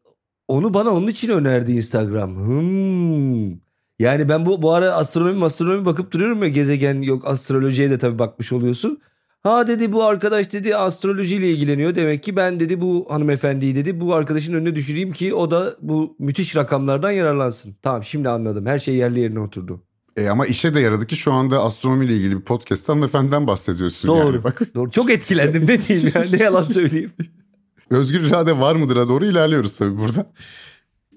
onu 0.49 0.75
bana 0.75 0.91
onun 0.91 1.07
için 1.07 1.29
önerdi 1.29 1.73
Instagram. 1.73 2.37
Hmm. 2.37 3.67
Yani 3.99 4.29
ben 4.29 4.47
bu 4.47 4.63
bu 4.63 4.73
ara 4.73 4.93
astronomi 4.93 5.45
astronomi 5.45 5.87
bakıp 5.87 6.13
duruyorum 6.13 6.43
ya 6.43 6.49
gezegen 6.49 7.03
yok 7.03 7.27
astrolojiye 7.27 7.91
de 7.91 7.99
tabii 7.99 8.19
bakmış 8.19 8.53
oluyorsun. 8.53 9.01
Ha 9.47 9.67
dedi 9.67 9.93
bu 9.93 10.05
arkadaş 10.05 10.53
dedi 10.53 10.77
astrolojiyle 10.77 11.51
ilgileniyor. 11.51 11.95
Demek 11.95 12.23
ki 12.23 12.37
ben 12.37 12.61
dedi 12.61 12.81
bu 12.81 13.07
hanımefendiyi 13.09 13.75
dedi 13.75 14.01
bu 14.01 14.15
arkadaşın 14.15 14.55
önüne 14.55 14.75
düşüreyim 14.75 15.13
ki 15.13 15.35
o 15.35 15.51
da 15.51 15.77
bu 15.83 16.17
müthiş 16.19 16.57
rakamlardan 16.57 17.11
yararlansın. 17.11 17.77
Tamam 17.83 18.05
şimdi 18.05 18.29
anladım. 18.29 18.67
Her 18.67 18.79
şey 18.79 18.95
yerli 18.95 19.21
yerine 19.21 19.41
oturdu. 19.41 19.83
E 20.17 20.29
ama 20.29 20.47
işe 20.47 20.75
de 20.75 20.81
yaradı 20.81 21.07
ki 21.07 21.17
şu 21.17 21.33
anda 21.33 21.63
astronomiyle 21.63 22.17
ilgili 22.17 22.37
bir 22.37 22.45
podcast 22.45 22.89
hanımefendiden 22.89 23.47
bahsediyorsun. 23.47 24.09
Doğru. 24.09 24.35
Yani. 24.35 24.45
Bak. 24.45 24.63
Doğru. 24.75 24.91
Çok 24.91 25.11
etkilendim 25.11 25.67
ne 25.69 25.87
diyeyim 25.87 26.13
ya 26.15 26.25
ne 26.33 26.43
yalan 26.43 26.65
söyleyeyim. 26.65 27.13
Özgür 27.91 28.21
irade 28.21 28.59
var 28.59 28.77
mıdır'a 28.77 29.09
doğru 29.09 29.27
ilerliyoruz 29.27 29.77
tabii 29.77 29.99
burada. 29.99 30.27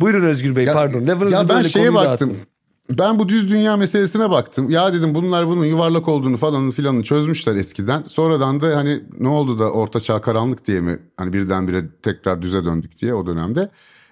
Buyurun 0.02 0.26
Özgür 0.26 0.56
Bey 0.56 0.66
Ya- 0.66 0.74
pardon. 0.74 1.08
Lafınızı 1.08 1.36
Ya 1.36 1.50
ben 1.50 1.62
şeye 1.62 1.94
baktım. 1.94 2.30
dağıttım. 2.30 2.38
Ben 2.90 3.20
bu 3.20 3.30
düz 3.30 3.50
dünya 3.50 3.78
meselesine 3.78 4.30
baktım. 4.30 4.70
Ya 4.70 4.94
dedim 4.94 5.16
bunlar 5.16 5.48
bunun 5.48 5.66
yuvarlak 5.66 6.08
olduğunu 6.08 6.38
falan 6.38 6.72
filanını 6.72 7.04
çözmüşler 7.04 7.56
eskiden. 7.56 8.04
Sonradan 8.08 8.62
da 8.62 8.78
hani 8.78 9.04
ne 9.20 9.28
oldu 9.28 9.60
da 9.60 9.72
orta 9.72 10.00
çağ 10.00 10.22
karanlık 10.22 10.68
diye 10.68 10.82
mi 10.82 11.00
hani 11.18 11.34
birdenbire 11.34 11.86
tekrar 12.04 12.42
düze 12.42 12.66
döndük 12.66 13.02
diye 13.02 13.14
o 13.14 13.26
dönemde. 13.26 13.70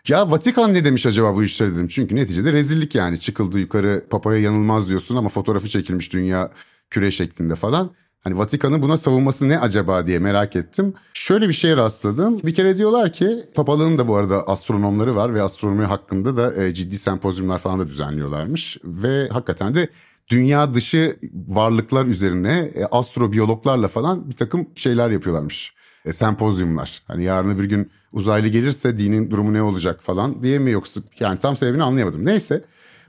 Ya 0.07 0.31
Vatikan 0.31 0.73
ne 0.73 0.85
demiş 0.85 1.05
acaba 1.05 1.35
bu 1.35 1.43
işleri 1.43 1.75
dedim. 1.75 1.87
Çünkü 1.87 2.15
neticede 2.15 2.53
rezillik 2.53 2.95
yani 2.95 3.19
çıkıldı 3.19 3.59
yukarı 3.59 4.05
papaya 4.09 4.41
yanılmaz 4.41 4.89
diyorsun 4.89 5.15
ama 5.15 5.29
fotoğrafı 5.29 5.69
çekilmiş 5.69 6.13
dünya 6.13 6.51
küre 6.89 7.11
şeklinde 7.11 7.55
falan. 7.55 7.91
Hani 8.27 8.37
Vatikan'ın 8.37 8.81
buna 8.81 8.97
savunması 8.97 9.49
ne 9.49 9.59
acaba 9.59 10.07
diye 10.07 10.19
merak 10.19 10.55
ettim. 10.55 10.93
Şöyle 11.13 11.47
bir 11.47 11.53
şeye 11.53 11.77
rastladım. 11.77 12.39
Bir 12.43 12.53
kere 12.53 12.77
diyorlar 12.77 13.11
ki 13.11 13.43
papalığın 13.55 13.97
da 13.97 14.07
bu 14.07 14.15
arada 14.15 14.47
astronomları 14.47 15.15
var 15.15 15.33
ve 15.33 15.41
astronomi 15.41 15.85
hakkında 15.85 16.37
da 16.37 16.63
e, 16.63 16.73
ciddi 16.73 16.97
sempozyumlar 16.97 17.59
falan 17.59 17.79
da 17.79 17.87
düzenliyorlarmış. 17.87 18.77
Ve 18.83 19.27
hakikaten 19.27 19.75
de 19.75 19.87
dünya 20.29 20.73
dışı 20.73 21.17
varlıklar 21.47 22.05
üzerine 22.05 22.71
e, 22.75 22.85
astrobiyologlarla 22.85 23.87
falan 23.87 24.29
bir 24.29 24.35
takım 24.35 24.67
şeyler 24.75 25.09
yapıyorlarmış. 25.09 25.73
E, 26.05 26.13
sempozyumlar. 26.13 27.01
Hani 27.07 27.23
yarın 27.23 27.59
bir 27.59 27.65
gün 27.65 27.91
uzaylı 28.13 28.47
gelirse 28.47 28.97
dinin 28.97 29.31
durumu 29.31 29.53
ne 29.53 29.61
olacak 29.61 30.03
falan 30.03 30.43
diye 30.43 30.59
mi 30.59 30.71
yoksa 30.71 31.01
yani 31.19 31.39
tam 31.39 31.55
sebebini 31.55 31.83
anlayamadım. 31.83 32.25
Neyse. 32.25 32.63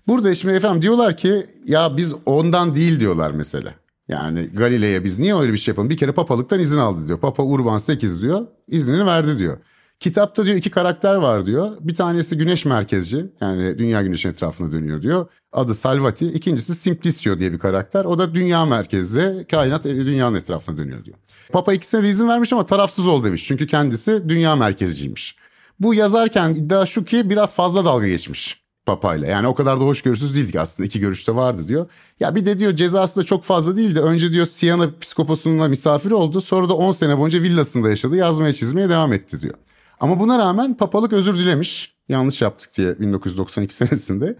Burada 0.07 0.35
şimdi 0.35 0.55
efendim 0.55 0.83
diyorlar 0.83 1.17
ki 1.17 1.47
ya 1.65 1.97
biz 1.97 2.15
ondan 2.27 2.75
değil 2.75 3.01
diyorlar 3.01 3.31
mesela. 3.31 3.75
Yani 4.09 4.49
Galile'ye 4.55 5.05
biz 5.05 5.19
niye 5.19 5.37
öyle 5.37 5.53
bir 5.53 5.59
şey 5.59 5.73
yapalım? 5.73 5.91
Bir 5.91 5.97
kere 5.97 6.13
papalıktan 6.13 6.61
izin 6.61 6.79
aldı 6.79 7.07
diyor. 7.09 7.19
Papa 7.19 7.43
Urban 7.43 7.79
8 7.79 8.23
diyor. 8.23 8.47
iznini 8.69 9.07
verdi 9.07 9.39
diyor. 9.39 9.59
Kitapta 10.01 10.45
diyor 10.45 10.57
iki 10.57 10.71
karakter 10.71 11.15
var 11.15 11.47
diyor. 11.47 11.77
Bir 11.81 11.95
tanesi 11.95 12.39
güneş 12.39 12.65
merkezci. 12.65 13.27
Yani 13.41 13.79
dünya 13.79 14.03
güneşin 14.03 14.29
etrafında 14.29 14.73
dönüyor 14.73 15.03
diyor. 15.03 15.27
Adı 15.53 15.75
Salvati. 15.75 16.27
İkincisi 16.27 16.75
Simplicio 16.75 17.39
diye 17.39 17.53
bir 17.53 17.59
karakter. 17.59 18.05
O 18.05 18.19
da 18.19 18.35
dünya 18.35 18.67
merkezli. 18.67 19.47
Kainat 19.51 19.87
e, 19.87 19.97
dünyanın 19.97 20.37
etrafında 20.37 20.79
dönüyor 20.79 21.05
diyor. 21.05 21.17
Papa 21.53 21.73
ikisine 21.73 22.03
de 22.03 22.09
izin 22.09 22.29
vermiş 22.29 22.53
ama 22.53 22.67
tarafsız 22.67 23.09
ol 23.09 23.25
demiş. 23.25 23.45
Çünkü 23.47 23.67
kendisi 23.67 24.29
dünya 24.29 24.57
merkezciymiş. 24.57 25.37
Bu 25.81 25.95
yazarken 25.95 26.51
iddia 26.51 26.87
şu 26.87 27.05
ki 27.05 27.31
biraz 27.31 27.55
fazla 27.55 27.85
dalga 27.85 28.09
geçmiş 28.09 28.68
papayla. 28.89 29.29
Yani 29.29 29.47
o 29.47 29.55
kadar 29.55 29.81
da 29.81 29.85
hoşgörüsüz 29.85 30.37
değildik 30.37 30.57
aslında. 30.57 30.87
İki 30.87 31.01
görüşte 31.01 31.35
vardı 31.35 31.69
diyor. 31.69 31.87
Ya 32.21 32.35
bir 32.35 32.47
de 32.47 32.59
diyor 32.59 32.73
cezası 32.77 33.21
da 33.21 33.25
çok 33.25 33.45
fazla 33.45 33.77
değildi. 33.77 34.01
Önce 34.01 34.33
diyor 34.33 34.47
Siyana 34.47 34.91
psikoposunun 35.01 35.71
misafir 35.71 36.11
oldu. 36.11 36.41
Sonra 36.41 36.69
da 36.69 36.75
10 36.75 36.93
sene 36.93 37.19
boyunca 37.19 37.43
villasında 37.43 37.89
yaşadı. 37.91 38.17
Yazmaya 38.17 38.53
çizmeye 38.53 38.89
devam 38.89 39.13
etti 39.13 39.41
diyor. 39.41 39.55
Ama 40.01 40.21
buna 40.21 40.39
rağmen 40.39 40.75
papalık 40.75 41.13
özür 41.13 41.39
dilemiş. 41.39 41.95
Yanlış 42.09 42.43
yaptık 42.43 42.71
diye 42.77 43.01
1992 43.01 43.75
senesinde. 43.75 44.37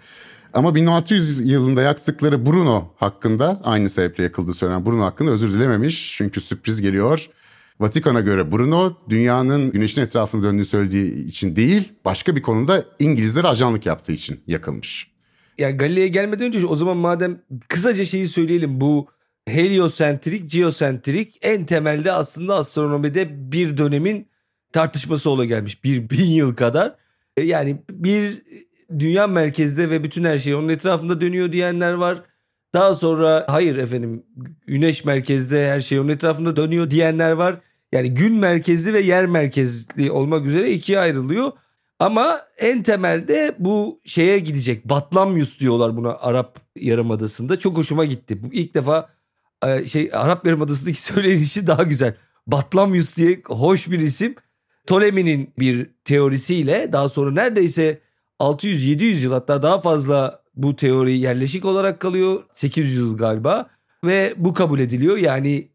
Ama 0.53 0.75
1600 0.75 1.51
yılında 1.51 1.83
yaktıkları 1.83 2.47
Bruno 2.47 2.89
hakkında 2.97 3.61
aynı 3.65 3.89
sebeple 3.91 4.25
yakıldığı 4.25 4.53
söylenen 4.53 4.87
Bruno 4.87 5.05
hakkında 5.05 5.31
özür 5.31 5.53
dilememiş. 5.53 6.15
Çünkü 6.17 6.41
sürpriz 6.41 6.81
geliyor. 6.81 7.29
Vatikan'a 7.81 8.21
göre 8.21 8.53
Bruno 8.53 8.93
dünyanın 9.09 9.71
güneşin 9.71 10.03
etrafında 10.03 10.43
döndüğünü 10.43 10.65
söylediği 10.65 11.27
için 11.27 11.57
değil 11.57 11.93
başka 12.05 12.37
bir 12.37 12.43
konuda 12.43 12.85
İngilizlere 12.99 13.47
ajanlık 13.49 13.87
yaptığı 13.87 14.13
için 14.13 14.41
yakılmış. 14.47 15.11
Yani 15.59 15.77
Galile'ye 15.77 16.09
gelmeden 16.09 16.47
önce 16.47 16.67
o 16.67 16.77
zaman 16.77 16.97
madem 16.97 17.41
kısaca 17.69 18.05
şeyi 18.05 18.29
söyleyelim 18.29 18.81
bu 18.81 19.09
heliosentrik, 19.49 20.51
geosentrik 20.51 21.39
en 21.43 21.67
temelde 21.67 22.13
aslında 22.13 22.55
astronomide 22.57 23.53
bir 23.53 23.77
dönemin 23.77 24.29
tartışması 24.73 25.31
ola 25.31 25.45
gelmiş. 25.45 25.85
Bir 25.85 26.11
bin 26.11 26.31
yıl 26.31 26.57
kadar. 26.57 26.97
E, 27.37 27.45
Yani 27.45 27.83
bir 27.91 28.43
dünya 28.99 29.27
merkezde 29.27 29.91
ve 29.91 30.05
bütün 30.05 30.25
her 30.25 30.39
şey 30.39 30.55
onun 30.55 30.69
etrafında 30.69 31.21
dönüyor 31.21 31.53
diyenler 31.53 31.93
var. 31.93 32.23
Daha 32.75 32.95
sonra 32.95 33.47
hayır 33.49 33.77
efendim 33.77 34.23
güneş 34.67 35.05
merkezde 35.05 35.71
her 35.71 35.81
şey 35.81 36.01
onun 36.01 36.09
etrafında 36.09 36.57
dönüyor 36.57 36.91
diyenler 36.91 37.33
var. 37.33 37.57
Yani 37.93 38.15
gün 38.15 38.35
merkezli 38.35 38.95
ve 38.95 39.01
yer 39.01 39.27
merkezli 39.27 40.11
olmak 40.11 40.47
üzere 40.47 40.71
ikiye 40.71 40.99
ayrılıyor. 40.99 41.53
Ama 41.99 42.41
en 42.59 42.83
temelde 42.83 43.55
bu 43.59 44.01
şeye 44.05 44.39
gidecek. 44.39 44.85
Batlamyus 44.85 45.61
diyorlar 45.61 45.97
buna 45.97 46.13
Arap 46.13 46.59
Yarımadası'nda. 46.77 47.59
Çok 47.59 47.77
hoşuma 47.77 48.05
gitti. 48.05 48.43
Bu 48.43 48.53
ilk 48.53 48.75
defa 48.75 49.09
e, 49.67 49.85
şey 49.85 50.11
Arap 50.13 50.47
Yarımadası'ndaki 50.47 51.03
söylenişi 51.13 51.67
daha 51.67 51.83
güzel. 51.83 52.15
Batlamyus 52.47 53.17
diye 53.17 53.43
hoş 53.47 53.91
bir 53.91 54.01
isim. 54.01 54.35
Ptolemy'nin 54.85 55.55
bir 55.59 55.91
teorisiyle 56.05 56.93
daha 56.93 57.09
sonra 57.09 57.31
neredeyse 57.31 58.01
600-700 58.41 59.25
yıl 59.25 59.33
hatta 59.33 59.63
daha 59.63 59.81
fazla 59.81 60.43
bu 60.59 60.77
teori 60.77 61.19
yerleşik 61.19 61.65
olarak 61.65 62.01
kalıyor. 62.01 62.43
800 62.53 62.99
yıl 62.99 63.19
galiba 63.19 63.71
ve 64.05 64.35
bu 64.37 64.55
kabul 64.55 64.81
ediliyor. 64.81 65.17
Yani 65.17 65.69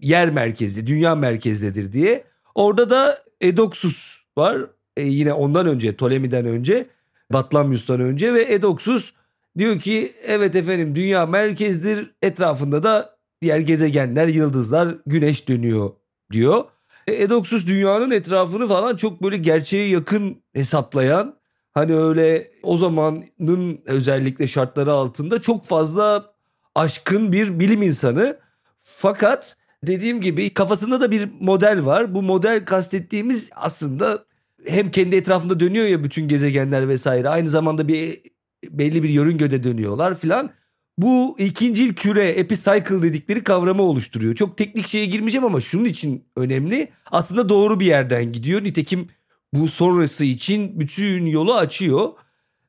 yer 0.00 0.30
merkezli, 0.30 0.86
dünya 0.86 1.14
merkezdedir 1.14 1.92
diye. 1.92 2.24
Orada 2.54 2.90
da 2.90 3.18
Edoksus 3.40 4.22
var. 4.36 4.66
E, 4.96 5.02
yine 5.02 5.32
ondan 5.32 5.66
önce, 5.66 5.92
Ptolemy'den 5.92 6.46
önce, 6.46 6.86
Batlamyus'tan 7.32 8.00
önce 8.00 8.34
ve 8.34 8.52
Edoksus 8.54 9.12
diyor 9.58 9.78
ki 9.78 10.12
evet 10.26 10.56
efendim 10.56 10.94
dünya 10.94 11.26
merkezdir. 11.26 12.10
Etrafında 12.22 12.82
da 12.82 13.16
diğer 13.42 13.58
gezegenler, 13.58 14.28
yıldızlar, 14.28 14.96
güneş 15.06 15.48
dönüyor 15.48 15.90
diyor. 16.32 16.64
E, 17.06 17.22
Edoksus 17.22 17.66
dünyanın 17.66 18.10
etrafını 18.10 18.68
falan 18.68 18.96
çok 18.96 19.22
böyle 19.22 19.36
gerçeğe 19.36 19.88
yakın 19.88 20.42
hesaplayan 20.52 21.36
hani 21.74 21.94
öyle 21.94 22.50
o 22.62 22.76
zamanın 22.76 23.80
özellikle 23.86 24.46
şartları 24.46 24.92
altında 24.92 25.40
çok 25.40 25.64
fazla 25.64 26.34
aşkın 26.74 27.32
bir 27.32 27.60
bilim 27.60 27.82
insanı. 27.82 28.36
Fakat 28.76 29.56
dediğim 29.86 30.20
gibi 30.20 30.54
kafasında 30.54 31.00
da 31.00 31.10
bir 31.10 31.28
model 31.40 31.84
var. 31.84 32.14
Bu 32.14 32.22
model 32.22 32.64
kastettiğimiz 32.64 33.50
aslında 33.56 34.24
hem 34.66 34.90
kendi 34.90 35.16
etrafında 35.16 35.60
dönüyor 35.60 35.86
ya 35.86 36.04
bütün 36.04 36.28
gezegenler 36.28 36.88
vesaire. 36.88 37.28
Aynı 37.28 37.48
zamanda 37.48 37.88
bir 37.88 38.20
belli 38.64 39.02
bir 39.02 39.08
yörüngede 39.08 39.62
dönüyorlar 39.64 40.18
filan. 40.18 40.50
Bu 40.98 41.36
ikincil 41.38 41.94
küre 41.94 42.28
epicycle 42.28 43.02
dedikleri 43.02 43.44
kavramı 43.44 43.82
oluşturuyor. 43.82 44.34
Çok 44.34 44.56
teknik 44.56 44.86
şeye 44.86 45.06
girmeyeceğim 45.06 45.44
ama 45.44 45.60
şunun 45.60 45.84
için 45.84 46.24
önemli. 46.36 46.88
Aslında 47.10 47.48
doğru 47.48 47.80
bir 47.80 47.86
yerden 47.86 48.32
gidiyor. 48.32 48.64
Nitekim 48.64 49.08
bu 49.54 49.68
sonrası 49.68 50.24
için 50.24 50.80
bütün 50.80 51.26
yolu 51.26 51.54
açıyor. 51.54 52.12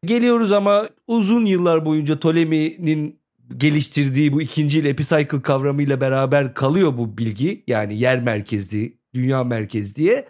Geliyoruz 0.06 0.52
ama 0.52 0.90
uzun 1.08 1.46
yıllar 1.46 1.86
boyunca 1.86 2.16
Ptolemy'nin 2.16 3.20
geliştirdiği 3.58 4.34
bu 4.34 4.42
ikincil 4.42 4.86
epicycle 4.86 5.42
kavramıyla 5.42 6.02
beraber 6.02 6.54
kalıyor 6.54 6.98
bu 6.98 7.18
bilgi. 7.18 7.64
Yani 7.68 8.00
yer 8.00 8.22
merkezli, 8.22 8.98
dünya 9.14 9.44
merkez 9.44 9.96
diye. 9.96 10.26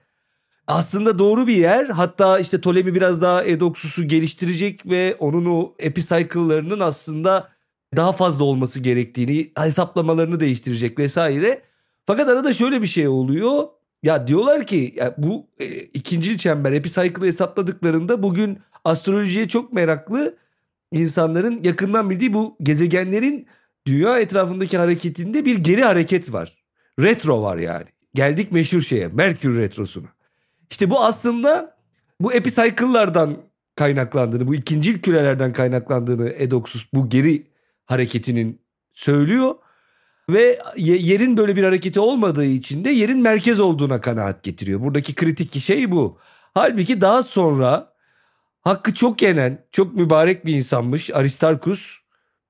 Aslında 0.67 1.19
doğru 1.19 1.47
bir 1.47 1.55
yer. 1.55 1.85
Hatta 1.85 2.39
işte 2.39 2.57
Ptolemy 2.57 2.95
biraz 2.95 3.21
daha 3.21 3.43
Edoksus'u 3.43 4.07
geliştirecek 4.07 4.85
ve 4.85 5.15
onun 5.19 5.45
o 5.45 5.75
epicycle'larının 5.79 6.79
aslında 6.79 7.49
daha 7.95 8.11
fazla 8.11 8.43
olması 8.43 8.79
gerektiğini, 8.79 9.51
hesaplamalarını 9.57 10.39
değiştirecek 10.39 10.99
vesaire. 10.99 11.61
Fakat 12.05 12.29
arada 12.29 12.53
şöyle 12.53 12.81
bir 12.81 12.87
şey 12.87 13.07
oluyor. 13.07 13.63
Ya 14.05 14.27
diyorlar 14.27 14.65
ki 14.65 14.93
ya 14.95 15.15
bu 15.17 15.47
e, 15.59 15.65
ikincil 15.79 16.37
çember 16.37 16.71
epicycle'ı 16.71 17.27
hesapladıklarında 17.27 18.23
bugün 18.23 18.59
astrolojiye 18.83 19.47
çok 19.47 19.73
meraklı 19.73 20.37
insanların 20.91 21.63
yakından 21.63 22.09
bildiği 22.09 22.33
bu 22.33 22.57
gezegenlerin 22.61 23.47
dünya 23.87 24.19
etrafındaki 24.19 24.77
hareketinde 24.77 25.45
bir 25.45 25.57
geri 25.57 25.83
hareket 25.83 26.33
var. 26.33 26.63
Retro 26.99 27.41
var 27.41 27.57
yani. 27.57 27.85
geldik 28.13 28.51
meşhur 28.51 28.81
şeye 28.81 29.07
Merkür 29.07 29.57
Retrosu'na. 29.57 30.07
İşte 30.71 30.89
bu 30.89 31.03
aslında 31.03 31.77
bu 32.21 32.33
epicycle'lardan 32.33 33.37
kaynaklandığını, 33.75 34.47
bu 34.47 34.55
ikincil 34.55 34.99
kürelerden 34.99 35.53
kaynaklandığını 35.53 36.29
Edoxus 36.29 36.87
bu 36.93 37.09
geri 37.09 37.47
hareketinin 37.85 38.61
söylüyor. 38.93 39.55
Ve 40.29 40.59
yerin 40.77 41.37
böyle 41.37 41.55
bir 41.55 41.63
hareketi 41.63 41.99
olmadığı 41.99 42.45
için 42.45 42.85
de 42.85 42.89
yerin 42.89 43.19
merkez 43.19 43.59
olduğuna 43.59 44.01
kanaat 44.01 44.43
getiriyor. 44.43 44.81
Buradaki 44.81 45.15
kritik 45.15 45.59
şey 45.59 45.91
bu. 45.91 46.17
Halbuki 46.53 47.01
daha 47.01 47.23
sonra 47.23 47.93
hakkı 48.61 48.93
çok 48.93 49.21
yenen, 49.21 49.65
çok 49.71 49.93
mübarek 49.95 50.45
bir 50.45 50.55
insanmış 50.55 51.09
Aristarkus. 51.13 51.99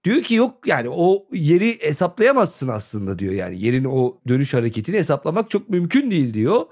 Diyor 0.03 0.21
ki 0.23 0.35
yok 0.35 0.67
yani 0.67 0.89
o 0.89 1.27
yeri 1.33 1.81
hesaplayamazsın 1.81 2.67
aslında 2.67 3.19
diyor. 3.19 3.33
Yani 3.33 3.61
yerin 3.61 3.83
o 3.83 4.17
dönüş 4.27 4.53
hareketini 4.53 4.97
hesaplamak 4.97 5.49
çok 5.49 5.69
mümkün 5.69 6.11
değil 6.11 6.33
diyor. 6.33 6.65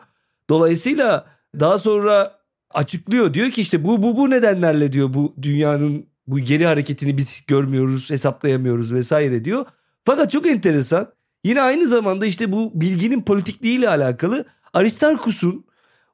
Dolayısıyla 0.50 1.26
daha 1.60 1.78
sonra 1.78 2.40
açıklıyor. 2.70 3.34
Diyor 3.34 3.52
ki 3.52 3.62
işte 3.62 3.84
bu 3.84 4.04
bu 4.04 4.18
bu 4.18 4.30
nedenlerle 4.30 4.94
diyor 4.94 5.14
bu 5.14 5.36
dünyanın 5.42 6.06
bu 6.28 6.40
geri 6.40 6.66
hareketini 6.66 7.18
biz 7.18 7.44
görmüyoruz, 7.48 8.10
hesaplayamıyoruz 8.10 8.94
vesaire 8.94 9.46
diyor. 9.46 9.66
Fakat 10.06 10.32
çok 10.32 10.48
enteresan. 10.48 11.14
Yine 11.44 11.62
aynı 11.62 11.88
zamanda 11.88 12.26
işte 12.26 12.52
bu 12.52 12.72
bilginin 12.74 13.22
politikliğiyle 13.22 13.90
alakalı 13.90 14.46
Aristarkus'un 14.74 15.66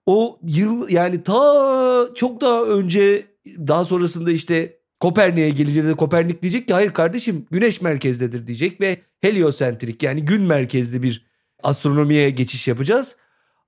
o 0.06 0.39
yıl 0.43 0.89
yani 0.89 1.23
ta 1.23 2.10
çok 2.15 2.41
daha 2.41 2.63
önce 2.63 3.25
daha 3.58 3.86
sonrasında 3.86 4.32
işte 4.32 4.80
Kopernik'e 4.99 5.49
geleceğinde 5.49 5.93
Kopernik 5.93 6.41
diyecek 6.41 6.67
ki 6.67 6.73
hayır 6.73 6.93
kardeşim 6.93 7.45
güneş 7.52 7.82
merkezdedir 7.82 8.47
diyecek 8.47 8.82
ve 8.82 9.02
heliosentrik 9.21 10.04
yani 10.04 10.25
gün 10.25 10.41
merkezli 10.41 11.04
bir 11.04 11.25
astronomiye 11.63 12.30
geçiş 12.30 12.67
yapacağız. 12.67 13.17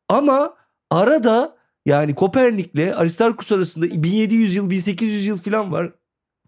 Ama 0.09 0.55
arada 0.89 1.57
yani 1.85 2.15
Kopernik'le 2.15 2.95
Aristarkus 2.95 3.51
arasında 3.51 4.03
1700 4.03 4.55
yıl 4.55 4.69
1800 4.69 5.25
yıl 5.25 5.37
falan 5.37 5.71
var. 5.71 5.91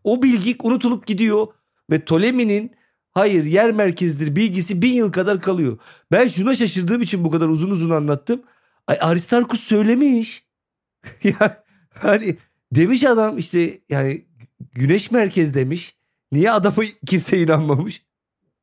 O 0.04 0.24
bilgi 0.24 0.56
unutulup 0.64 1.08
gidiyor 1.08 1.48
ve 1.92 2.00
Ptolemy'nin 2.00 2.72
hayır 3.14 3.44
yer 3.44 3.72
merkezdir 3.72 4.36
bilgisi 4.36 4.82
bin 4.82 4.94
yıl 4.94 5.12
kadar 5.12 5.42
kalıyor. 5.42 5.78
Ben 6.12 6.28
şuna 6.28 6.56
şaşırdığım 6.56 7.02
için 7.02 7.24
bu 7.24 7.32
kadar 7.32 7.48
uzun 7.48 7.70
uzun 7.70 7.90
anlattım. 7.90 8.42
Ay 8.88 8.98
Aristarkus 9.02 9.60
söylemiş. 9.60 10.46
yani 11.24 11.52
hani 11.94 12.38
demiş 12.72 13.04
adam 13.04 13.38
işte 13.38 13.82
yani 13.90 14.26
güneş 14.72 15.12
merkez 15.12 15.56
demiş. 15.56 15.96
Niye 16.32 16.52
adamı 16.52 16.86
kimse 17.08 17.40
inanmamış? 17.40 18.06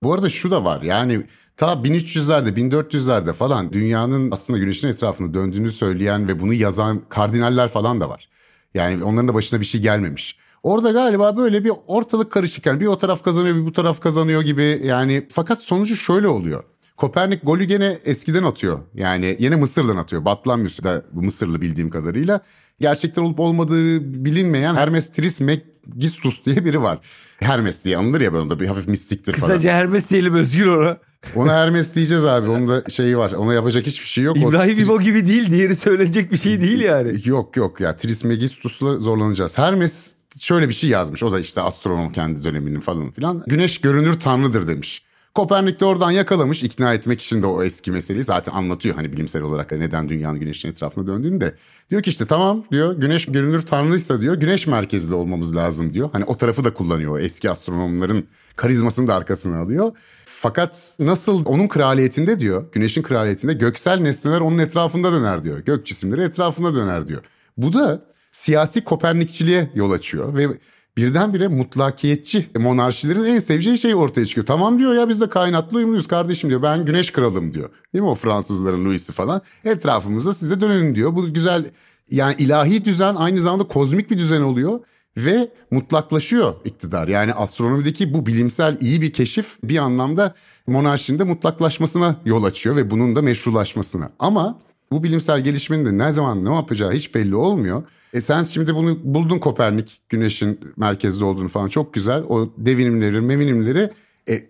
Bu 0.02 0.14
arada 0.14 0.30
şu 0.30 0.50
da 0.50 0.64
var 0.64 0.82
yani 0.82 1.26
ta 1.56 1.72
1300'lerde 1.72 2.48
1400'lerde 2.48 3.32
falan 3.32 3.72
dünyanın 3.72 4.30
aslında 4.30 4.58
güneşin 4.58 4.88
etrafında 4.88 5.34
döndüğünü 5.34 5.70
söyleyen 5.70 6.28
ve 6.28 6.40
bunu 6.40 6.54
yazan 6.54 7.02
kardinaller 7.08 7.68
falan 7.68 8.00
da 8.00 8.08
var. 8.08 8.28
Yani 8.74 9.04
onların 9.04 9.28
da 9.28 9.34
başına 9.34 9.60
bir 9.60 9.66
şey 9.66 9.80
gelmemiş. 9.80 10.38
Orada 10.62 10.90
galiba 10.90 11.37
böyle 11.37 11.64
bir 11.64 11.73
ortalık 11.87 12.33
karışık 12.33 12.66
yani 12.66 12.81
bir 12.81 12.87
o 12.87 12.99
taraf 12.99 13.25
kazanıyor 13.25 13.57
bir 13.57 13.64
bu 13.66 13.73
taraf 13.73 14.01
kazanıyor 14.01 14.42
gibi 14.42 14.83
yani 14.85 15.27
fakat 15.33 15.62
sonucu 15.62 15.96
şöyle 15.96 16.29
oluyor. 16.29 16.64
Kopernik 16.96 17.46
golü 17.46 17.64
gene 17.64 17.99
eskiden 18.05 18.42
atıyor. 18.42 18.79
Yani 18.94 19.37
yine 19.38 19.57
Mısır'dan 19.57 19.96
atıyor. 19.96 20.25
Batlamyus 20.25 20.83
da 20.83 21.03
Mısırlı 21.12 21.61
bildiğim 21.61 21.90
kadarıyla. 21.90 22.40
Gerçekten 22.81 23.23
olup 23.23 23.40
olmadığı 23.40 24.01
bilinmeyen 24.25 24.75
Hermes 24.75 25.12
Trismegistus 25.12 26.44
diye 26.44 26.64
biri 26.64 26.83
var. 26.83 26.99
Hermes 27.40 27.85
diye 27.85 27.96
anılır 27.96 28.20
ya 28.20 28.33
böyle 28.33 28.61
bir 28.61 28.66
hafif 28.66 28.88
mistiktir 28.88 29.33
falan. 29.33 29.49
Kısaca 29.49 29.73
Hermes 29.73 30.11
diyelim 30.11 30.35
Özgür 30.35 30.66
ona. 30.66 30.99
Ona 31.37 31.53
Hermes 31.53 31.94
diyeceğiz 31.94 32.25
abi. 32.25 32.51
Onun 32.51 32.68
da 32.68 32.90
şeyi 32.90 33.18
var. 33.18 33.33
Ona 33.33 33.55
yapacak 33.55 33.87
hiçbir 33.87 34.07
şey 34.07 34.25
yok. 34.25 34.37
İbrahim 34.37 34.85
İbo 34.85 35.01
gibi 35.01 35.27
değil. 35.27 35.51
Diğeri 35.51 35.77
söylenecek 35.77 36.33
bir 36.33 36.37
şey 36.37 36.61
değil 36.61 36.81
yani. 36.81 37.20
Yok 37.25 37.57
yok 37.57 37.81
ya. 37.81 37.96
Trismegistus'la 37.96 38.96
zorlanacağız. 38.96 39.59
Hermes 39.59 40.19
şöyle 40.38 40.69
bir 40.69 40.75
şey 40.75 40.90
yazmış. 40.90 41.23
O 41.23 41.33
da 41.33 41.40
işte 41.40 41.61
astronom 41.61 42.12
kendi 42.12 42.43
döneminin 42.45 42.81
falan 42.81 43.11
filan. 43.11 43.43
Güneş 43.47 43.81
görünür 43.81 44.21
tanrıdır 44.21 44.66
demiş. 44.66 45.05
Kopernik 45.35 45.81
de 45.81 45.85
oradan 45.85 46.11
yakalamış 46.11 46.62
ikna 46.62 46.95
etmek 46.95 47.23
için 47.23 47.43
de 47.43 47.47
o 47.47 47.62
eski 47.62 47.93
meseleyi 47.93 48.25
zaten 48.25 48.53
anlatıyor 48.53 48.95
hani 48.95 49.12
bilimsel 49.12 49.43
olarak 49.43 49.73
neden 49.73 50.09
dünyanın 50.09 50.40
güneşin 50.40 50.69
etrafında 50.69 51.07
döndüğünü 51.07 51.40
de. 51.40 51.55
Diyor 51.90 52.03
ki 52.03 52.11
işte 52.11 52.27
tamam 52.27 52.64
diyor 52.73 52.97
güneş 52.97 53.27
görünür 53.27 53.62
tanrıysa 53.62 54.21
diyor 54.21 54.35
güneş 54.35 54.66
merkezli 54.66 55.14
olmamız 55.14 55.57
lazım 55.57 55.95
diyor. 55.95 56.11
Hani 56.12 56.25
o 56.25 56.37
tarafı 56.37 56.64
da 56.64 56.75
kullanıyor 56.75 57.21
eski 57.21 57.51
astronomların 57.51 58.25
karizmasını 58.57 59.09
da 59.09 59.14
arkasına 59.14 59.59
alıyor. 59.59 59.93
Fakat 60.25 60.95
nasıl 60.99 61.47
onun 61.47 61.69
kraliyetinde 61.69 62.38
diyor 62.38 62.64
güneşin 62.73 63.03
kraliyetinde 63.03 63.53
göksel 63.53 64.01
nesneler 64.01 64.40
onun 64.40 64.59
etrafında 64.59 65.12
döner 65.12 65.45
diyor. 65.45 65.59
Gök 65.59 65.87
cisimleri 65.87 66.23
etrafında 66.23 66.75
döner 66.75 67.09
diyor. 67.09 67.23
Bu 67.57 67.73
da 67.73 68.07
siyasi 68.33 68.85
Kopernikçiliğe 68.85 69.71
yol 69.75 69.90
açıyor 69.90 70.37
ve 70.37 70.49
birdenbire 70.97 71.49
mutlakiyetçi 71.49 72.47
monarşilerin 72.59 73.25
en 73.25 73.38
seveceği 73.38 73.79
şey 73.79 73.95
ortaya 73.95 74.27
çıkıyor. 74.27 74.47
Tamam 74.47 74.79
diyor 74.79 74.95
ya 74.95 75.09
biz 75.09 75.21
de 75.21 75.29
kainatla 75.29 75.77
uyumluyuz 75.77 76.09
kardeşim 76.09 76.51
diyor. 76.51 76.62
Ben 76.62 76.85
güneş 76.85 77.12
kralım 77.12 77.55
diyor. 77.55 77.71
Değil 77.95 78.03
mi 78.03 78.11
o 78.11 78.14
Fransızların 78.14 78.85
Louis'i 78.85 79.12
falan. 79.12 79.43
Etrafımızda 79.64 80.35
size 80.35 80.61
dönelim 80.61 80.95
diyor. 80.95 81.16
Bu 81.16 81.35
güzel 81.35 81.64
yani 82.11 82.35
ilahi 82.38 82.85
düzen 82.85 83.14
aynı 83.14 83.40
zamanda 83.40 83.64
kozmik 83.64 84.11
bir 84.11 84.19
düzen 84.19 84.40
oluyor 84.40 84.81
ve 85.16 85.51
mutlaklaşıyor 85.71 86.55
iktidar. 86.64 87.09
Yani 87.09 87.35
astronomideki 87.35 88.14
bu 88.14 88.27
bilimsel 88.27 88.79
iyi 88.81 89.03
bir 89.03 89.12
keşif 89.12 89.59
bir 89.64 89.77
anlamda 89.79 90.35
monarşinin 90.66 91.19
de 91.19 91.25
mutlaklaşmasına 91.25 92.16
yol 92.25 92.45
açıyor 92.45 92.77
ve 92.77 92.90
bunun 92.90 93.16
da 93.16 93.23
meşrulaşmasına. 93.23 94.11
Ama 94.19 94.59
bu 94.93 95.03
bilimsel 95.03 95.40
gelişmenin 95.40 95.87
de 95.87 96.05
ne 96.05 96.12
zaman 96.12 96.45
ne 96.45 96.55
yapacağı 96.55 96.93
hiç 96.93 97.14
belli 97.14 97.35
olmuyor. 97.35 97.83
E 98.12 98.20
sen 98.20 98.44
şimdi 98.44 98.75
bunu 98.75 98.99
buldun 99.03 99.38
Kopernik 99.38 100.03
güneşin 100.09 100.61
merkezde 100.77 101.25
olduğunu 101.25 101.49
falan 101.49 101.68
çok 101.68 101.94
güzel. 101.94 102.23
O 102.23 102.53
devinimleri, 102.59 103.20
mevinimleri 103.20 103.90
e, 104.29 104.42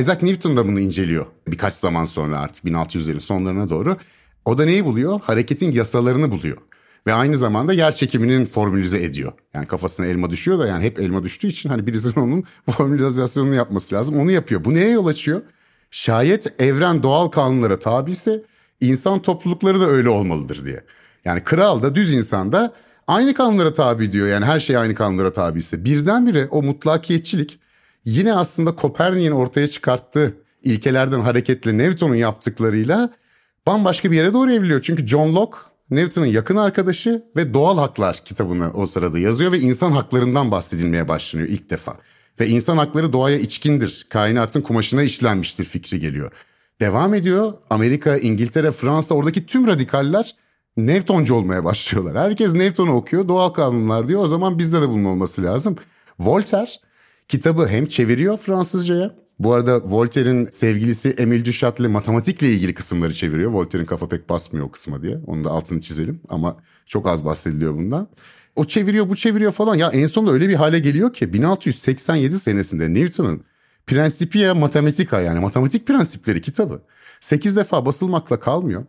Isaac 0.00 0.22
Newton 0.22 0.56
da 0.56 0.66
bunu 0.66 0.80
inceliyor 0.80 1.26
birkaç 1.46 1.74
zaman 1.74 2.04
sonra 2.04 2.38
artık 2.38 2.64
1600'lerin 2.64 3.20
sonlarına 3.20 3.68
doğru. 3.68 3.96
O 4.44 4.58
da 4.58 4.64
neyi 4.64 4.84
buluyor? 4.84 5.20
Hareketin 5.20 5.72
yasalarını 5.72 6.30
buluyor. 6.30 6.56
Ve 7.06 7.12
aynı 7.12 7.36
zamanda 7.36 7.72
yer 7.72 7.92
çekiminin 7.92 8.46
formülize 8.46 9.02
ediyor. 9.02 9.32
Yani 9.54 9.66
kafasına 9.66 10.06
elma 10.06 10.30
düşüyor 10.30 10.58
da 10.58 10.66
yani 10.66 10.84
hep 10.84 10.98
elma 11.00 11.22
düştüğü 11.22 11.46
için 11.46 11.68
hani 11.68 11.86
birisinin 11.86 12.14
onun 12.16 12.44
formülizasyonunu 12.70 13.54
yapması 13.54 13.94
lazım. 13.94 14.18
Onu 14.18 14.30
yapıyor. 14.30 14.64
Bu 14.64 14.74
neye 14.74 14.90
yol 14.90 15.06
açıyor? 15.06 15.42
Şayet 15.90 16.62
evren 16.62 17.02
doğal 17.02 17.28
kanunlara 17.28 17.78
tabi 17.78 18.10
ise 18.10 18.42
insan 18.80 19.22
toplulukları 19.22 19.80
da 19.80 19.86
öyle 19.86 20.08
olmalıdır 20.08 20.64
diye. 20.64 20.84
Yani 21.24 21.44
kral 21.44 21.82
da 21.82 21.94
düz 21.94 22.12
insan 22.12 22.52
da 22.52 22.72
aynı 23.08 23.34
kanunlara 23.34 23.74
tabi 23.74 24.12
diyor. 24.12 24.28
Yani 24.28 24.44
her 24.44 24.60
şey 24.60 24.76
aynı 24.76 24.94
kanunlara 24.94 25.32
tabi 25.32 25.58
ise. 25.58 25.84
Birdenbire 25.84 26.48
o 26.50 26.62
mutlakiyetçilik 26.62 27.60
yine 28.04 28.34
aslında 28.34 28.74
Kopernik'in 28.76 29.30
ortaya 29.30 29.68
çıkarttığı 29.68 30.36
ilkelerden 30.62 31.20
hareketle 31.20 31.78
Newton'un 31.78 32.14
yaptıklarıyla 32.14 33.10
bambaşka 33.66 34.10
bir 34.10 34.16
yere 34.16 34.32
doğru 34.32 34.52
evriliyor. 34.52 34.82
Çünkü 34.82 35.06
John 35.06 35.34
Locke 35.34 35.58
Newton'un 35.90 36.26
yakın 36.26 36.56
arkadaşı 36.56 37.22
ve 37.36 37.54
Doğal 37.54 37.78
Haklar 37.78 38.16
kitabını 38.24 38.72
o 38.74 38.86
sırada 38.86 39.18
yazıyor 39.18 39.52
ve 39.52 39.58
insan 39.58 39.92
haklarından 39.92 40.50
bahsedilmeye 40.50 41.08
başlanıyor 41.08 41.48
ilk 41.48 41.70
defa. 41.70 41.96
Ve 42.40 42.48
insan 42.48 42.76
hakları 42.76 43.12
doğaya 43.12 43.38
içkindir, 43.38 44.06
kainatın 44.10 44.60
kumaşına 44.60 45.02
işlenmiştir 45.02 45.64
fikri 45.64 46.00
geliyor. 46.00 46.32
Devam 46.80 47.14
ediyor. 47.14 47.52
Amerika, 47.70 48.16
İngiltere, 48.16 48.70
Fransa 48.70 49.14
oradaki 49.14 49.46
tüm 49.46 49.66
radikaller 49.66 50.36
Newtoncu 50.78 51.34
olmaya 51.34 51.64
başlıyorlar. 51.64 52.16
Herkes 52.16 52.54
Newton'u 52.54 52.92
okuyor. 52.92 53.28
Doğal 53.28 53.48
kanunlar 53.48 54.08
diyor. 54.08 54.24
O 54.24 54.28
zaman 54.28 54.58
bizde 54.58 54.82
de 54.82 54.88
bunun 54.88 55.04
olması 55.04 55.42
lazım. 55.42 55.76
Voltaire 56.18 56.70
kitabı 57.28 57.66
hem 57.66 57.86
çeviriyor 57.86 58.36
Fransızcaya. 58.36 59.14
Bu 59.38 59.52
arada 59.52 59.82
Voltaire'in 59.84 60.46
sevgilisi 60.46 61.10
Emile 61.10 61.44
Duchat'le 61.44 61.80
matematikle 61.80 62.52
ilgili 62.52 62.74
kısımları 62.74 63.14
çeviriyor. 63.14 63.50
Voltaire'in 63.50 63.86
kafa 63.86 64.08
pek 64.08 64.28
basmıyor 64.28 64.66
o 64.66 64.70
kısma 64.70 65.02
diye. 65.02 65.18
Onu 65.26 65.44
da 65.44 65.50
altını 65.50 65.80
çizelim 65.80 66.20
ama 66.28 66.56
çok 66.86 67.06
az 67.06 67.24
bahsediliyor 67.24 67.74
bundan. 67.74 68.08
O 68.56 68.64
çeviriyor 68.64 69.08
bu 69.08 69.16
çeviriyor 69.16 69.52
falan. 69.52 69.74
Ya 69.74 69.88
en 69.88 70.06
sonunda 70.06 70.32
öyle 70.32 70.48
bir 70.48 70.54
hale 70.54 70.78
geliyor 70.78 71.12
ki 71.12 71.32
1687 71.32 72.38
senesinde 72.38 72.94
Newton'un 72.94 73.44
Principia 73.86 74.54
Mathematica 74.54 75.20
yani 75.20 75.40
matematik 75.40 75.86
prensipleri 75.86 76.40
kitabı 76.40 76.82
8 77.20 77.56
defa 77.56 77.86
basılmakla 77.86 78.40
kalmıyor 78.40 78.84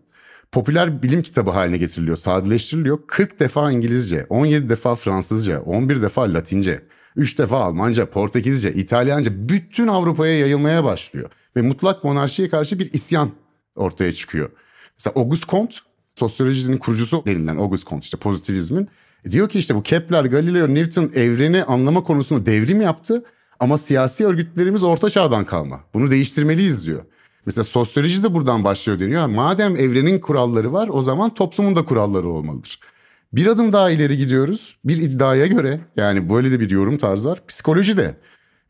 popüler 0.51 1.03
bilim 1.03 1.21
kitabı 1.21 1.51
haline 1.51 1.77
getiriliyor, 1.77 2.17
sadeleştiriliyor. 2.17 2.99
40 3.07 3.39
defa 3.39 3.71
İngilizce, 3.71 4.25
17 4.29 4.69
defa 4.69 4.95
Fransızca, 4.95 5.61
11 5.61 6.01
defa 6.01 6.33
Latince, 6.33 6.81
3 7.15 7.37
defa 7.37 7.63
Almanca, 7.63 8.09
Portekizce, 8.09 8.73
İtalyanca 8.73 9.49
bütün 9.49 9.87
Avrupa'ya 9.87 10.39
yayılmaya 10.39 10.83
başlıyor. 10.83 11.29
Ve 11.55 11.61
mutlak 11.61 12.03
monarşiye 12.03 12.49
karşı 12.49 12.79
bir 12.79 12.93
isyan 12.93 13.31
ortaya 13.75 14.13
çıkıyor. 14.13 14.49
Mesela 14.97 15.13
Auguste 15.15 15.47
Comte, 15.47 15.75
sosyolojinin 16.15 16.77
kurucusu 16.77 17.23
denilen 17.25 17.57
Auguste 17.57 17.89
Comte 17.89 18.03
işte 18.03 18.17
pozitivizmin. 18.17 18.89
Diyor 19.31 19.49
ki 19.49 19.59
işte 19.59 19.75
bu 19.75 19.83
Kepler, 19.83 20.25
Galileo, 20.25 20.67
Newton 20.67 21.11
evreni 21.15 21.63
anlama 21.63 22.03
konusunda 22.03 22.45
devrim 22.45 22.81
yaptı. 22.81 23.23
Ama 23.59 23.77
siyasi 23.77 24.25
örgütlerimiz 24.25 24.83
orta 24.83 25.09
çağdan 25.09 25.45
kalma. 25.45 25.79
Bunu 25.93 26.11
değiştirmeliyiz 26.11 26.85
diyor. 26.85 27.03
Mesela 27.49 27.63
sosyoloji 27.63 28.23
de 28.23 28.33
buradan 28.33 28.63
başlıyor 28.63 28.99
deniyor. 28.99 29.25
Madem 29.25 29.75
evrenin 29.75 30.19
kuralları 30.19 30.73
var 30.73 30.89
o 30.91 31.01
zaman 31.01 31.33
toplumun 31.33 31.75
da 31.75 31.85
kuralları 31.85 32.29
olmalıdır. 32.29 32.79
Bir 33.33 33.47
adım 33.47 33.73
daha 33.73 33.91
ileri 33.91 34.17
gidiyoruz. 34.17 34.75
Bir 34.85 34.97
iddiaya 34.97 35.47
göre 35.47 35.79
yani 35.95 36.29
böyle 36.29 36.51
de 36.51 36.59
bir 36.59 36.69
yorum 36.69 36.97
tarzı 36.97 37.29
var. 37.29 37.41
Psikoloji 37.47 37.97
de 37.97 38.15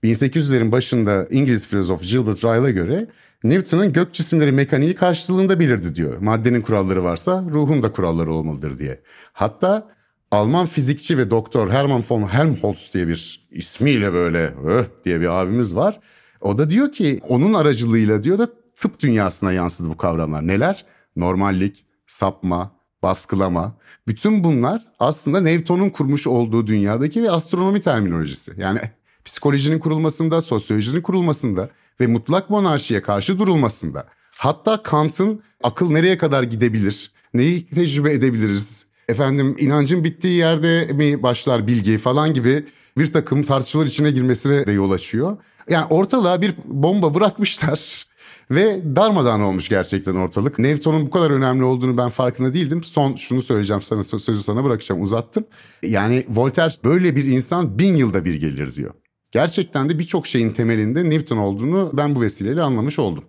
1800'lerin 0.04 0.72
başında 0.72 1.28
İngiliz 1.32 1.68
filozof 1.68 2.04
Gilbert 2.04 2.44
Ryle'a 2.44 2.70
göre 2.70 3.08
Newton'un 3.44 3.94
gök 3.94 4.14
cisimleri 4.14 4.52
mekaniği 4.52 4.96
karşılığında 4.96 5.60
belirdi 5.60 5.96
diyor. 5.96 6.18
Maddenin 6.18 6.62
kuralları 6.62 7.04
varsa 7.04 7.46
ruhun 7.52 7.84
da 7.84 7.92
kuralları 7.92 8.34
olmalıdır 8.34 8.78
diye. 8.78 9.00
Hatta 9.34 9.88
Alman 10.32 10.66
fizikçi 10.66 11.18
ve 11.18 11.32
doktor 11.32 11.70
Hermann 11.70 12.04
von 12.10 12.28
Helmholtz 12.28 12.94
diye 12.94 13.08
bir 13.08 13.48
ismiyle 13.52 14.14
böyle 14.14 14.54
öh 14.66 14.86
diye 15.06 15.22
bir 15.22 15.42
abimiz 15.42 15.76
var. 15.76 16.00
O 16.42 16.58
da 16.58 16.70
diyor 16.70 16.92
ki 16.92 17.20
onun 17.28 17.54
aracılığıyla 17.54 18.24
diyor 18.24 18.38
da 18.38 18.48
tıp 18.80 19.00
dünyasına 19.00 19.52
yansıdı 19.52 19.90
bu 19.90 19.98
kavramlar. 19.98 20.48
Neler? 20.48 20.86
Normallik, 21.16 21.86
sapma, 22.08 22.72
baskılama. 23.04 23.78
Bütün 24.08 24.44
bunlar 24.44 24.86
aslında 25.00 25.42
Newton'un 25.42 25.90
kurmuş 25.90 26.28
olduğu 26.28 26.68
dünyadaki 26.68 27.22
bir 27.24 27.36
astronomi 27.36 27.82
terminolojisi. 27.82 28.54
Yani 28.58 28.80
psikolojinin 29.26 29.80
kurulmasında, 29.80 30.42
sosyolojinin 30.42 31.02
kurulmasında 31.02 31.70
ve 32.02 32.08
mutlak 32.08 32.50
monarşiye 32.50 33.02
karşı 33.02 33.40
durulmasında. 33.40 34.08
Hatta 34.38 34.84
Kant'ın 34.84 35.42
akıl 35.64 35.92
nereye 35.92 36.18
kadar 36.18 36.44
gidebilir, 36.44 37.12
neyi 37.34 37.66
tecrübe 37.70 38.14
edebiliriz, 38.14 38.86
efendim 39.10 39.56
inancın 39.60 40.04
bittiği 40.04 40.38
yerde 40.38 40.94
mi 40.94 41.24
başlar 41.24 41.68
bilgi 41.68 41.98
falan 41.98 42.34
gibi 42.34 42.66
bir 42.98 43.12
takım 43.12 43.44
tartışmalar 43.44 43.86
içine 43.86 44.12
girmesine 44.12 44.68
de 44.68 44.72
yol 44.72 44.92
açıyor. 44.92 45.38
Yani 45.70 45.86
ortalığa 45.86 46.42
bir 46.42 46.56
bomba 46.66 47.16
bırakmışlar 47.16 48.09
ve 48.52 48.96
darmadağın 48.96 49.42
olmuş 49.42 49.70
gerçekten 49.70 50.16
ortalık. 50.16 50.60
Newton'un 50.60 51.06
bu 51.06 51.10
kadar 51.10 51.32
önemli 51.32 51.64
olduğunu 51.64 51.98
ben 51.98 52.10
farkında 52.10 52.54
değildim. 52.54 52.84
Son 52.84 53.16
şunu 53.16 53.42
söyleyeceğim 53.42 53.82
sana 53.82 54.04
sözü 54.04 54.44
sana 54.44 54.64
bırakacağım 54.64 55.02
uzattım. 55.02 55.46
Yani 55.84 56.26
Voltaire 56.30 56.74
böyle 56.84 57.16
bir 57.16 57.26
insan 57.26 57.80
bin 57.80 57.96
yılda 57.96 58.26
bir 58.26 58.36
gelir 58.36 58.76
diyor. 58.76 58.94
Gerçekten 59.32 59.90
de 59.90 60.00
birçok 60.00 60.28
şeyin 60.28 60.52
temelinde 60.52 61.10
Newton 61.10 61.38
olduğunu 61.38 61.90
ben 61.94 62.16
bu 62.16 62.22
vesileyle 62.22 62.62
anlamış 62.62 63.00
oldum. 63.00 63.24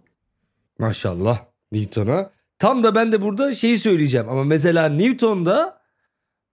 Maşallah 0.78 1.44
Newton'a. 1.72 2.30
Tam 2.59 2.85
da 2.85 2.94
ben 2.94 3.12
de 3.12 3.22
burada 3.22 3.54
şeyi 3.54 3.78
söyleyeceğim 3.78 4.28
ama 4.28 4.44
mesela 4.44 4.88
Newton'da 4.88 5.80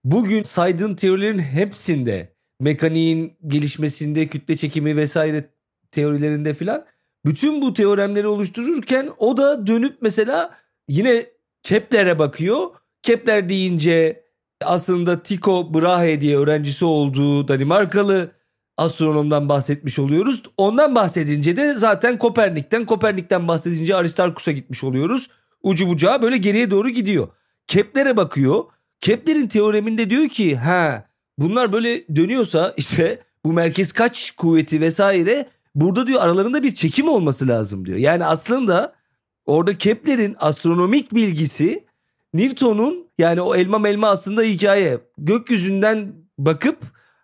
bugün 0.04 0.42
saydığın 0.42 0.94
teorilerin 0.94 1.38
hepsinde 1.38 2.34
mekaniğin 2.60 3.36
gelişmesinde 3.46 4.26
kütle 4.26 4.56
çekimi 4.56 4.96
vesaire 4.96 5.50
teorilerinde 5.90 6.54
filan 6.54 6.84
bütün 7.24 7.62
bu 7.62 7.74
teoremleri 7.74 8.26
oluştururken 8.26 9.10
o 9.18 9.36
da 9.36 9.66
dönüp 9.66 9.96
mesela 10.00 10.50
yine 10.88 11.26
Kepler'e 11.62 12.18
bakıyor. 12.18 12.70
Kepler 13.02 13.48
deyince 13.48 14.24
aslında 14.64 15.22
Tycho 15.22 15.74
Brahe 15.74 16.20
diye 16.20 16.36
öğrencisi 16.38 16.84
olduğu 16.84 17.48
Danimarkalı 17.48 18.30
astronomdan 18.76 19.48
bahsetmiş 19.48 19.98
oluyoruz. 19.98 20.42
Ondan 20.56 20.94
bahsedince 20.94 21.56
de 21.56 21.74
zaten 21.74 22.18
Kopernik'ten, 22.18 22.86
Kopernik'ten 22.86 23.48
bahsedince 23.48 23.96
Aristarkus'a 23.96 24.52
gitmiş 24.52 24.84
oluyoruz. 24.84 25.30
Ucu 25.62 25.88
bucağı 25.88 26.22
böyle 26.22 26.36
geriye 26.36 26.70
doğru 26.70 26.90
gidiyor. 26.90 27.28
Kepler'e 27.66 28.16
bakıyor. 28.16 28.64
Kepler'in 29.00 29.46
teoreminde 29.46 30.10
diyor 30.10 30.28
ki 30.28 30.56
ha 30.56 31.04
bunlar 31.38 31.72
böyle 31.72 32.16
dönüyorsa 32.16 32.74
işte 32.76 33.22
bu 33.44 33.52
merkez 33.52 33.92
kaç 33.92 34.30
kuvveti 34.30 34.80
vesaire 34.80 35.48
burada 35.80 36.06
diyor 36.06 36.20
aralarında 36.20 36.62
bir 36.62 36.74
çekim 36.74 37.08
olması 37.08 37.48
lazım 37.48 37.86
diyor. 37.86 37.98
Yani 37.98 38.24
aslında 38.24 38.94
orada 39.46 39.78
Kepler'in 39.78 40.36
astronomik 40.38 41.14
bilgisi 41.14 41.84
Newton'un 42.34 43.06
yani 43.18 43.40
o 43.40 43.54
elma 43.54 43.78
melma 43.78 44.08
aslında 44.08 44.42
hikaye. 44.42 44.98
Gökyüzünden 45.18 46.12
bakıp 46.38 46.78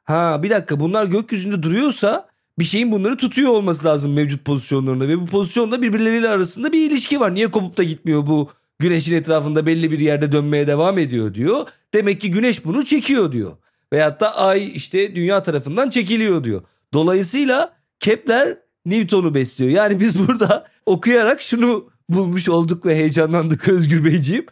ha 0.05 0.43
bir 0.43 0.51
dakika 0.51 0.81
bunlar 0.81 1.07
gökyüzünde 1.07 1.63
duruyorsa 1.63 2.29
bir 2.59 2.65
şeyin 2.65 2.93
bunları 2.93 3.17
tutuyor 3.17 3.51
olması 3.51 3.87
lazım 3.87 4.13
mevcut 4.13 4.45
pozisyonlarında 4.45 5.09
ve 5.09 5.21
bu 5.21 5.27
pozisyonda 5.27 5.83
birbirleriyle 5.83 6.29
arasında 6.29 6.73
bir 6.73 6.91
ilişki 6.91 7.21
var. 7.21 7.35
Niye 7.35 7.51
kopup 7.51 7.77
da 7.77 7.83
gitmiyor 7.83 8.27
bu 8.27 8.51
güneşin 8.79 9.15
etrafında 9.15 9.67
belli 9.67 9.91
bir 9.91 9.99
yerde 9.99 10.33
dönmeye 10.33 10.67
devam 10.67 10.99
ediyor 10.99 11.35
diyor. 11.35 11.67
Demek 11.95 12.21
ki 12.21 12.31
güneş 12.31 12.65
bunu 12.65 12.85
çekiyor 12.85 13.33
diyor. 13.33 13.53
Veyahut 13.93 14.21
da 14.21 14.37
ay 14.37 14.73
işte 14.75 15.15
dünya 15.15 15.43
tarafından 15.43 15.91
çekiliyor 15.91 16.45
diyor. 16.45 16.63
Dolayısıyla 16.93 17.73
Kepler 18.05 18.59
Newton'u 18.87 19.35
besliyor. 19.35 19.71
Yani 19.71 20.01
biz 20.01 20.29
burada 20.29 20.67
okuyarak 20.87 21.41
şunu 21.41 21.91
bulmuş 22.09 22.49
olduk 22.49 22.87
ve 22.87 22.95
heyecanlandık 22.97 23.69
Özgür 23.69 24.05
Beyciğim. 24.05 24.47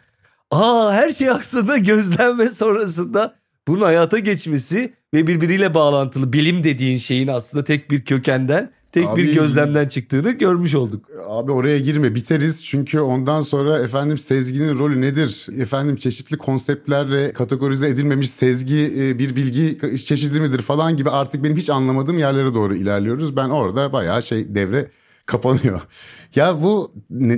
Aa 0.51 0.93
her 0.93 1.09
şey 1.09 1.29
aslında 1.29 1.77
gözlem 1.77 2.39
ve 2.39 2.49
sonrasında 2.49 3.35
bunun 3.67 3.81
hayata 3.81 4.19
geçmesi 4.19 4.93
ve 5.13 5.27
birbiriyle 5.27 5.73
bağlantılı 5.73 6.33
bilim 6.33 6.63
dediğin 6.63 6.97
şeyin 6.97 7.27
aslında 7.27 7.63
tek 7.63 7.91
bir 7.91 8.05
kökenden 8.05 8.71
tek 8.93 9.07
abi, 9.07 9.23
bir 9.23 9.35
gözlemden 9.35 9.87
çıktığını 9.87 10.31
görmüş 10.31 10.75
olduk. 10.75 11.05
Abi 11.27 11.51
oraya 11.51 11.79
girme 11.79 12.15
biteriz 12.15 12.65
çünkü 12.65 12.99
ondan 12.99 13.41
sonra 13.41 13.79
efendim 13.79 14.17
sezginin 14.17 14.79
rolü 14.79 15.01
nedir? 15.01 15.47
Efendim 15.59 15.95
çeşitli 15.95 16.37
konseptlerle 16.37 17.33
kategorize 17.33 17.87
edilmemiş 17.87 18.29
sezgi 18.29 18.91
e, 18.99 19.19
bir 19.19 19.35
bilgi 19.35 19.77
çeşidi 20.05 20.39
midir 20.39 20.61
falan 20.61 20.97
gibi 20.97 21.09
artık 21.09 21.43
benim 21.43 21.57
hiç 21.57 21.69
anlamadığım 21.69 22.19
yerlere 22.19 22.53
doğru 22.53 22.75
ilerliyoruz. 22.75 23.35
Ben 23.35 23.49
orada 23.49 23.93
bayağı 23.93 24.23
şey 24.23 24.55
devre 24.55 24.87
kapanıyor. 25.25 25.81
Ya 26.35 26.63
bu 26.63 26.91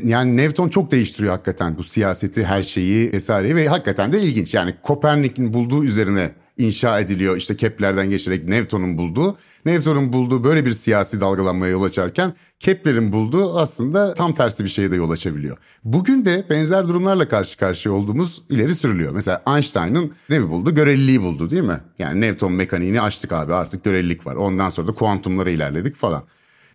yani 0.03 0.37
Newton 0.37 0.69
çok 0.69 0.91
değiştiriyor 0.91 1.33
hakikaten 1.33 1.77
bu 1.77 1.83
siyaseti, 1.83 2.45
her 2.45 2.63
şeyi 2.63 3.13
vesaireyi 3.13 3.55
ve 3.55 3.67
hakikaten 3.67 4.13
de 4.13 4.21
ilginç. 4.21 4.53
Yani 4.53 4.75
Kopernik'in 4.83 5.53
bulduğu 5.53 5.83
üzerine 5.83 6.31
inşa 6.57 6.99
ediliyor. 6.99 7.37
İşte 7.37 7.57
Kepler'den 7.57 8.09
geçerek 8.09 8.47
Newton'un 8.47 8.97
bulduğu. 8.97 9.37
Newton'un 9.65 10.13
bulduğu 10.13 10.43
böyle 10.43 10.65
bir 10.65 10.71
siyasi 10.71 11.21
dalgalanmaya 11.21 11.71
yol 11.71 11.83
açarken 11.83 12.33
Kepler'in 12.59 13.11
bulduğu 13.11 13.59
aslında 13.59 14.13
tam 14.13 14.33
tersi 14.33 14.63
bir 14.63 14.69
şeye 14.69 14.91
de 14.91 14.95
yol 14.95 15.11
açabiliyor. 15.11 15.57
Bugün 15.83 16.25
de 16.25 16.45
benzer 16.49 16.87
durumlarla 16.87 17.27
karşı 17.27 17.57
karşıya 17.57 17.95
olduğumuz 17.95 18.43
ileri 18.49 18.75
sürülüyor. 18.75 19.13
Mesela 19.13 19.43
Einstein'ın 19.47 20.13
ne 20.29 20.49
buldu? 20.49 20.75
Göreliliği 20.75 21.21
buldu 21.21 21.49
değil 21.49 21.63
mi? 21.63 21.79
Yani 21.99 22.21
Newton 22.21 22.51
mekaniğini 22.51 23.01
açtık 23.01 23.31
abi 23.31 23.53
artık 23.53 23.83
görelilik 23.83 24.27
var. 24.27 24.35
Ondan 24.35 24.69
sonra 24.69 24.87
da 24.87 24.91
kuantumlara 24.91 25.49
ilerledik 25.49 25.95
falan. 25.95 26.23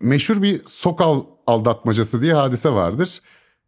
Meşhur 0.01 0.41
bir 0.41 0.61
Sokal 0.65 1.23
aldatmacası 1.47 2.21
diye 2.21 2.33
hadise 2.33 2.69
vardır. 2.69 3.21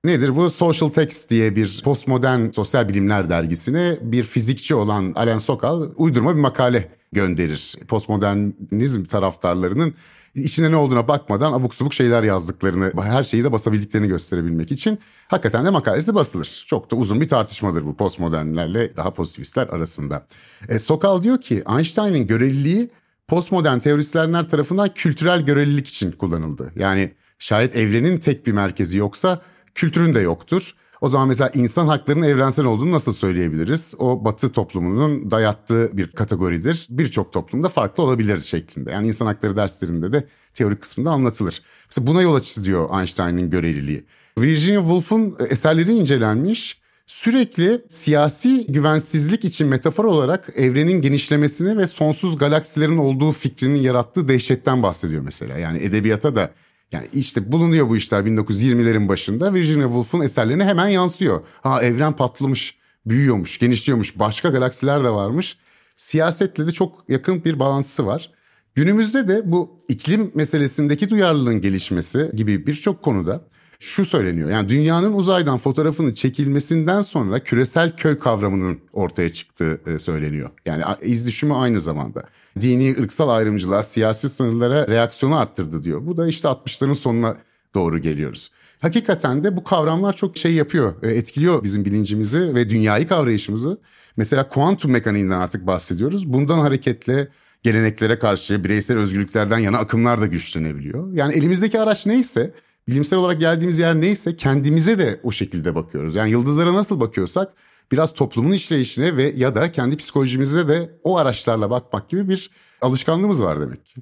Nedir 0.05 0.35
bu? 0.35 0.49
Social 0.49 0.89
Text 0.89 1.29
diye 1.29 1.55
bir 1.55 1.81
postmodern 1.83 2.51
sosyal 2.51 2.89
bilimler 2.89 3.29
dergisine 3.29 3.97
bir 4.01 4.23
fizikçi 4.23 4.75
olan 4.75 5.13
Alan 5.15 5.39
Sokal 5.39 5.89
uydurma 5.95 6.35
bir 6.35 6.41
makale 6.41 6.91
gönderir. 7.11 7.75
Postmodernizm 7.87 9.03
taraftarlarının 9.03 9.93
içine 10.35 10.71
ne 10.71 10.75
olduğuna 10.75 11.07
bakmadan 11.07 11.53
abuk 11.53 11.75
subuk 11.75 11.93
şeyler 11.93 12.23
yazdıklarını, 12.23 12.91
her 13.03 13.23
şeyi 13.23 13.43
de 13.43 13.51
basabildiklerini 13.51 14.07
gösterebilmek 14.07 14.71
için 14.71 14.99
hakikaten 15.27 15.65
de 15.65 15.69
makalesi 15.69 16.15
basılır. 16.15 16.63
Çok 16.67 16.91
da 16.91 16.95
uzun 16.95 17.21
bir 17.21 17.27
tartışmadır 17.27 17.85
bu 17.85 17.95
postmodernlerle 17.95 18.97
daha 18.97 19.13
pozitivistler 19.13 19.67
arasında. 19.67 20.25
E, 20.69 20.79
Sokal 20.79 21.23
diyor 21.23 21.41
ki 21.41 21.63
Einstein'ın 21.77 22.27
göreliliği 22.27 22.89
postmodern 23.27 23.79
teorisyenler 23.79 24.47
tarafından 24.49 24.93
kültürel 24.93 25.41
görelilik 25.41 25.87
için 25.87 26.11
kullanıldı. 26.11 26.71
Yani 26.75 27.13
şayet 27.39 27.75
evrenin 27.75 28.17
tek 28.17 28.47
bir 28.47 28.51
merkezi 28.51 28.97
yoksa 28.97 29.41
kültürün 29.75 30.15
de 30.15 30.19
yoktur. 30.19 30.75
O 31.01 31.09
zaman 31.09 31.27
mesela 31.27 31.51
insan 31.53 31.87
haklarının 31.87 32.25
evrensel 32.25 32.65
olduğunu 32.65 32.91
nasıl 32.91 33.13
söyleyebiliriz? 33.13 33.95
O 33.99 34.25
batı 34.25 34.51
toplumunun 34.51 35.31
dayattığı 35.31 35.97
bir 35.97 36.07
kategoridir. 36.07 36.87
Birçok 36.89 37.33
toplumda 37.33 37.69
farklı 37.69 38.03
olabilir 38.03 38.43
şeklinde. 38.43 38.91
Yani 38.91 39.07
insan 39.07 39.25
hakları 39.25 39.55
derslerinde 39.55 40.13
de 40.13 40.27
teorik 40.53 40.81
kısmında 40.81 41.11
anlatılır. 41.11 41.61
Mesela 41.89 42.07
buna 42.07 42.21
yol 42.21 42.35
açtı 42.35 42.63
diyor 42.63 42.99
Einstein'ın 42.99 43.49
göreliliği. 43.49 44.05
Virginia 44.37 44.81
Woolf'un 44.81 45.35
eserleri 45.49 45.93
incelenmiş. 45.93 46.83
Sürekli 47.07 47.81
siyasi 47.89 48.65
güvensizlik 48.71 49.45
için 49.45 49.67
metafor 49.67 50.05
olarak 50.05 50.49
evrenin 50.55 51.01
genişlemesini 51.01 51.77
ve 51.77 51.87
sonsuz 51.87 52.37
galaksilerin 52.37 52.97
olduğu 52.97 53.31
fikrinin 53.31 53.79
yarattığı 53.79 54.27
dehşetten 54.27 54.83
bahsediyor 54.83 55.21
mesela. 55.21 55.57
Yani 55.57 55.83
edebiyata 55.83 56.35
da 56.35 56.51
yani 56.93 57.07
işte 57.13 57.51
bulunuyor 57.51 57.89
bu 57.89 57.97
işler 57.97 58.21
1920'lerin 58.21 59.07
başında 59.07 59.53
Virginia 59.53 59.85
Woolf'un 59.85 60.21
eserlerine 60.21 60.63
hemen 60.65 60.87
yansıyor. 60.87 61.41
Ha 61.61 61.83
evren 61.83 62.13
patlamış, 62.13 62.77
büyüyormuş, 63.05 63.59
genişliyormuş, 63.59 64.19
başka 64.19 64.49
galaksiler 64.49 65.03
de 65.03 65.09
varmış. 65.09 65.57
Siyasetle 65.95 66.67
de 66.67 66.71
çok 66.71 67.05
yakın 67.09 67.45
bir 67.45 67.59
bağlantısı 67.59 68.05
var. 68.05 68.31
Günümüzde 68.75 69.27
de 69.27 69.51
bu 69.51 69.77
iklim 69.87 70.31
meselesindeki 70.35 71.09
duyarlılığın 71.09 71.61
gelişmesi 71.61 72.31
gibi 72.35 72.67
birçok 72.67 73.03
konuda 73.03 73.47
şu 73.83 74.05
söyleniyor. 74.05 74.49
Yani 74.49 74.69
dünyanın 74.69 75.13
uzaydan 75.13 75.57
fotoğrafını 75.57 76.13
çekilmesinden 76.13 77.01
sonra 77.01 77.39
küresel 77.39 77.95
köy 77.95 78.17
kavramının 78.17 78.79
ortaya 78.93 79.33
çıktığı 79.33 79.81
e, 79.87 79.99
söyleniyor. 79.99 80.49
Yani 80.65 80.83
iz 81.01 81.27
düşümü 81.27 81.53
aynı 81.53 81.81
zamanda. 81.81 82.23
Dini, 82.61 82.95
ırksal 82.99 83.29
ayrımcılığa, 83.29 83.83
siyasi 83.83 84.29
sınırlara 84.29 84.87
reaksiyonu 84.87 85.37
arttırdı 85.37 85.83
diyor. 85.83 86.05
Bu 86.05 86.17
da 86.17 86.27
işte 86.27 86.47
60'ların 86.47 86.95
sonuna 86.95 87.37
doğru 87.75 87.99
geliyoruz. 87.99 88.51
hakikaten 88.79 89.43
de 89.43 89.57
bu 89.57 89.63
kavramlar 89.63 90.13
çok 90.13 90.37
şey 90.37 90.53
yapıyor, 90.53 91.03
e, 91.03 91.09
etkiliyor 91.09 91.63
bizim 91.63 91.85
bilincimizi 91.85 92.55
ve 92.55 92.69
dünyayı 92.69 93.07
kavrayışımızı. 93.07 93.77
Mesela 94.17 94.49
kuantum 94.49 94.91
mekaniğinden 94.91 95.39
artık 95.39 95.67
bahsediyoruz. 95.67 96.33
Bundan 96.33 96.59
hareketle 96.59 97.27
geleneklere 97.63 98.19
karşı 98.19 98.63
bireysel 98.63 98.97
özgürlüklerden 98.97 99.59
yana 99.59 99.77
akımlar 99.77 100.21
da 100.21 100.25
güçlenebiliyor. 100.25 101.13
Yani 101.13 101.33
elimizdeki 101.33 101.79
araç 101.79 102.05
neyse, 102.05 102.53
bilimsel 102.87 103.19
olarak 103.19 103.39
geldiğimiz 103.39 103.79
yer 103.79 104.01
neyse 104.01 104.35
kendimize 104.35 104.99
de 104.99 105.19
o 105.23 105.31
şekilde 105.31 105.75
bakıyoruz. 105.75 106.15
Yani 106.15 106.31
yıldızlara 106.31 106.73
nasıl 106.73 106.99
bakıyorsak 106.99 107.53
biraz 107.91 108.13
toplumun 108.13 108.51
işleyişine 108.51 109.17
ve 109.17 109.33
ya 109.35 109.55
da 109.55 109.71
kendi 109.71 109.97
psikolojimize 109.97 110.67
de 110.67 110.89
o 111.03 111.17
araçlarla 111.17 111.69
bakmak 111.69 112.09
gibi 112.09 112.29
bir 112.29 112.49
alışkanlığımız 112.81 113.43
var 113.43 113.61
demek 113.61 113.85
ki. 113.85 114.01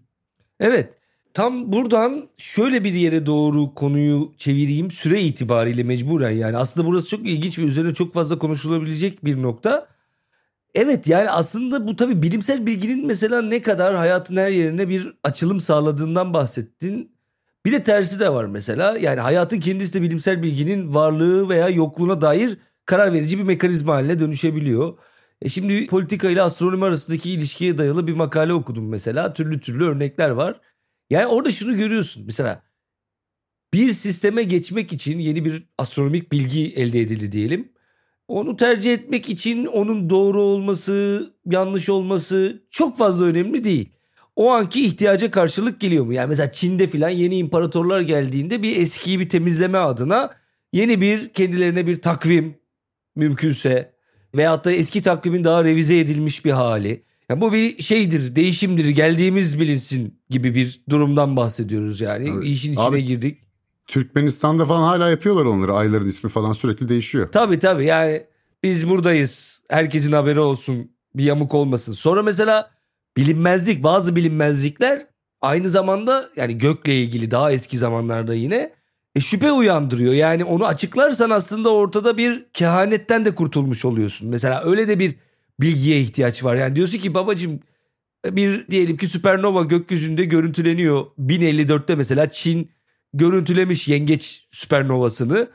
Evet. 0.60 0.94
Tam 1.34 1.74
buradan 1.74 2.30
şöyle 2.38 2.84
bir 2.84 2.94
yere 2.94 3.26
doğru 3.26 3.74
konuyu 3.74 4.34
çevireyim 4.38 4.92
süre 4.92 5.22
itibariyle 5.22 5.84
mecburen 5.84 6.32
yani 6.32 6.58
aslında 6.58 6.88
burası 6.88 7.10
çok 7.10 7.20
ilginç 7.20 7.60
ve 7.60 7.64
üzerine 7.64 7.94
çok 7.94 8.14
fazla 8.14 8.40
konuşulabilecek 8.40 9.26
bir 9.26 9.42
nokta. 9.42 9.88
Evet 10.76 11.08
yani 11.08 11.30
aslında 11.30 11.88
bu 11.88 11.96
tabii 11.96 12.22
bilimsel 12.22 12.66
bilginin 12.66 13.08
mesela 13.08 13.42
ne 13.42 13.62
kadar 13.62 13.96
hayatın 13.96 14.38
her 14.38 14.50
yerine 14.50 14.90
bir 14.90 15.14
açılım 15.24 15.60
sağladığından 15.60 16.34
bahsettin. 16.34 17.11
Bir 17.66 17.72
de 17.72 17.84
tersi 17.84 18.20
de 18.20 18.34
var 18.34 18.46
mesela 18.46 18.98
yani 18.98 19.20
hayatın 19.20 19.60
kendisi 19.60 19.94
de 19.94 20.02
bilimsel 20.02 20.44
bilginin 20.44 20.94
varlığı 20.94 21.50
veya 21.50 21.70
yokluğuna 21.70 22.22
dair 22.22 22.58
karar 22.86 23.14
verici 23.14 23.38
bir 23.38 23.44
mekanizma 23.44 23.94
haline 23.94 24.20
dönüşebiliyor. 24.20 24.98
E 25.42 25.50
şimdi 25.50 25.88
politika 25.88 26.30
ile 26.30 26.42
astronomi 26.42 26.86
arasındaki 26.86 27.32
ilişkiye 27.32 27.78
dayalı 27.78 28.08
bir 28.08 28.14
makale 28.14 28.54
okudum 28.54 28.90
mesela. 28.90 29.34
Türlü 29.34 29.60
türlü 29.60 29.86
örnekler 29.86 30.30
var. 30.30 30.62
Yani 31.10 31.28
orada 31.28 31.52
şunu 31.52 31.78
görüyorsun. 31.78 32.24
Mesela 32.26 32.64
bir 33.74 33.92
sisteme 33.92 34.44
geçmek 34.44 34.94
için 34.94 35.20
yeni 35.20 35.46
bir 35.46 35.64
astronomik 35.78 36.32
bilgi 36.32 36.74
elde 36.76 37.02
edildi 37.02 37.32
diyelim. 37.32 37.72
Onu 38.28 38.58
tercih 38.58 38.94
etmek 38.94 39.30
için 39.30 39.66
onun 39.66 40.10
doğru 40.10 40.42
olması, 40.42 41.28
yanlış 41.46 41.90
olması 41.90 42.64
çok 42.70 42.98
fazla 42.98 43.26
önemli 43.26 43.64
değil. 43.64 43.90
O 44.36 44.52
anki 44.52 44.86
ihtiyaca 44.86 45.32
karşılık 45.32 45.80
geliyor 45.80 46.06
mu? 46.06 46.14
Yani 46.14 46.30
mesela 46.30 46.52
Çin'de 46.52 46.88
filan 46.88 47.10
yeni 47.10 47.38
imparatorlar 47.38 48.02
geldiğinde 48.02 48.64
bir 48.64 48.78
eskiyi 48.78 49.20
bir 49.20 49.30
temizleme 49.30 49.78
adına 49.78 50.30
yeni 50.74 51.02
bir 51.02 51.30
kendilerine 51.30 51.88
bir 51.88 52.02
takvim 52.02 52.56
mümkünse 53.16 53.94
veyahut 54.36 54.66
da 54.66 54.72
eski 54.72 55.02
takvimin 55.02 55.44
daha 55.44 55.64
revize 55.64 56.00
edilmiş 56.00 56.46
bir 56.46 56.52
hali. 56.52 57.04
Yani 57.30 57.42
bu 57.42 57.54
bir 57.54 57.82
şeydir, 57.82 58.36
değişimdir, 58.36 58.90
geldiğimiz 58.90 59.60
bilinsin 59.60 60.20
gibi 60.30 60.56
bir 60.56 60.82
durumdan 60.90 61.36
bahsediyoruz 61.36 62.02
yani. 62.02 62.30
Evet. 62.30 62.44
İşin 62.46 62.72
içine 62.72 62.86
Abi, 62.86 63.04
girdik. 63.04 63.38
Türkmenistan'da 63.88 64.66
falan 64.66 64.84
hala 64.84 65.10
yapıyorlar 65.10 65.46
onları. 65.46 65.74
Ayların 65.74 66.08
ismi 66.08 66.30
falan 66.30 66.54
sürekli 66.54 66.90
değişiyor. 66.90 67.32
Tabii 67.32 67.60
tabii 67.60 67.86
yani 67.86 68.24
biz 68.64 68.90
buradayız. 68.90 69.64
Herkesin 69.70 70.12
haberi 70.12 70.40
olsun. 70.40 70.92
Bir 71.16 71.24
yamuk 71.24 71.54
olmasın. 71.54 71.94
Sonra 71.94 72.24
mesela 72.24 72.72
bilinmezlik 73.18 73.84
bazı 73.84 74.16
bilinmezlikler 74.16 75.06
aynı 75.42 75.70
zamanda 75.70 76.30
yani 76.36 76.58
gökle 76.58 76.96
ilgili 76.96 77.32
daha 77.32 77.52
eski 77.52 77.78
zamanlarda 77.78 78.34
yine 78.34 78.74
e, 79.16 79.20
şüphe 79.20 79.52
uyandırıyor. 79.52 80.14
Yani 80.14 80.44
onu 80.44 80.66
açıklarsan 80.66 81.30
aslında 81.30 81.74
ortada 81.74 82.18
bir 82.18 82.46
kehanetten 82.54 83.26
de 83.26 83.36
kurtulmuş 83.36 83.86
oluyorsun. 83.86 84.30
Mesela 84.30 84.64
öyle 84.64 84.88
de 84.88 85.00
bir 85.00 85.16
bilgiye 85.62 86.02
ihtiyaç 86.02 86.44
var. 86.44 86.56
Yani 86.56 86.76
diyorsun 86.76 86.98
ki 87.00 87.14
babacığım 87.14 87.60
bir 88.26 88.68
diyelim 88.68 88.98
ki 88.98 89.08
süpernova 89.08 89.64
gökyüzünde 89.64 90.26
görüntüleniyor. 90.26 91.06
1054'te 91.20 91.96
mesela 91.96 92.32
Çin 92.32 92.72
görüntülemiş 93.14 93.88
yengeç 93.88 94.48
süpernovasını 94.52 95.48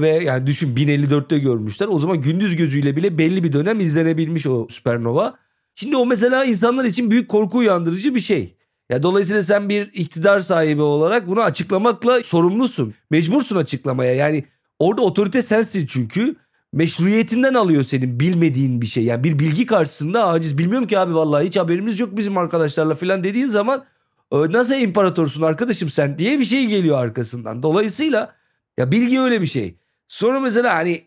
ve 0.00 0.08
yani 0.08 0.46
düşün 0.46 0.76
1054'te 0.76 1.38
görmüşler. 1.38 1.88
O 1.88 1.98
zaman 1.98 2.20
gündüz 2.20 2.56
gözüyle 2.56 2.96
bile 2.96 3.18
belli 3.18 3.44
bir 3.44 3.52
dönem 3.52 3.80
izlenebilmiş 3.80 4.46
o 4.46 4.66
süpernova. 4.70 5.38
Şimdi 5.78 5.96
o 5.96 6.06
mesela 6.06 6.44
insanlar 6.44 6.84
için 6.84 7.10
büyük 7.10 7.28
korku 7.28 7.58
uyandırıcı 7.58 8.14
bir 8.14 8.20
şey. 8.20 8.56
Ya 8.90 9.02
dolayısıyla 9.02 9.42
sen 9.42 9.68
bir 9.68 9.90
iktidar 9.92 10.40
sahibi 10.40 10.82
olarak 10.82 11.28
bunu 11.28 11.42
açıklamakla 11.42 12.22
sorumlusun. 12.22 12.94
Mecbursun 13.10 13.56
açıklamaya. 13.56 14.14
Yani 14.14 14.44
orada 14.78 15.02
otorite 15.02 15.42
sensin 15.42 15.86
çünkü. 15.86 16.36
Meşruiyetinden 16.72 17.54
alıyor 17.54 17.82
senin 17.82 18.20
bilmediğin 18.20 18.82
bir 18.82 18.86
şey. 18.86 19.04
Yani 19.04 19.24
bir 19.24 19.38
bilgi 19.38 19.66
karşısında 19.66 20.26
aciz 20.26 20.58
bilmiyorum 20.58 20.86
ki 20.86 20.98
abi 20.98 21.14
vallahi 21.14 21.46
hiç 21.46 21.56
haberimiz 21.56 22.00
yok 22.00 22.16
bizim 22.16 22.38
arkadaşlarla 22.38 22.94
falan 22.94 23.24
dediğin 23.24 23.48
zaman 23.48 23.84
nasıl 24.32 24.74
imparatorsun 24.74 25.42
arkadaşım 25.42 25.90
sen 25.90 26.18
diye 26.18 26.38
bir 26.38 26.44
şey 26.44 26.66
geliyor 26.66 26.98
arkasından. 26.98 27.62
Dolayısıyla 27.62 28.34
ya 28.78 28.92
bilgi 28.92 29.20
öyle 29.20 29.40
bir 29.40 29.46
şey. 29.46 29.74
Sonra 30.08 30.40
mesela 30.40 30.74
hani 30.74 31.04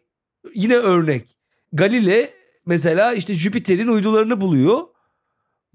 yine 0.55 0.75
örnek 0.75 1.37
Galile 1.73 2.29
mesela 2.69 3.13
işte 3.13 3.33
Jüpiter'in 3.33 3.87
uydularını 3.87 4.41
buluyor 4.41 4.79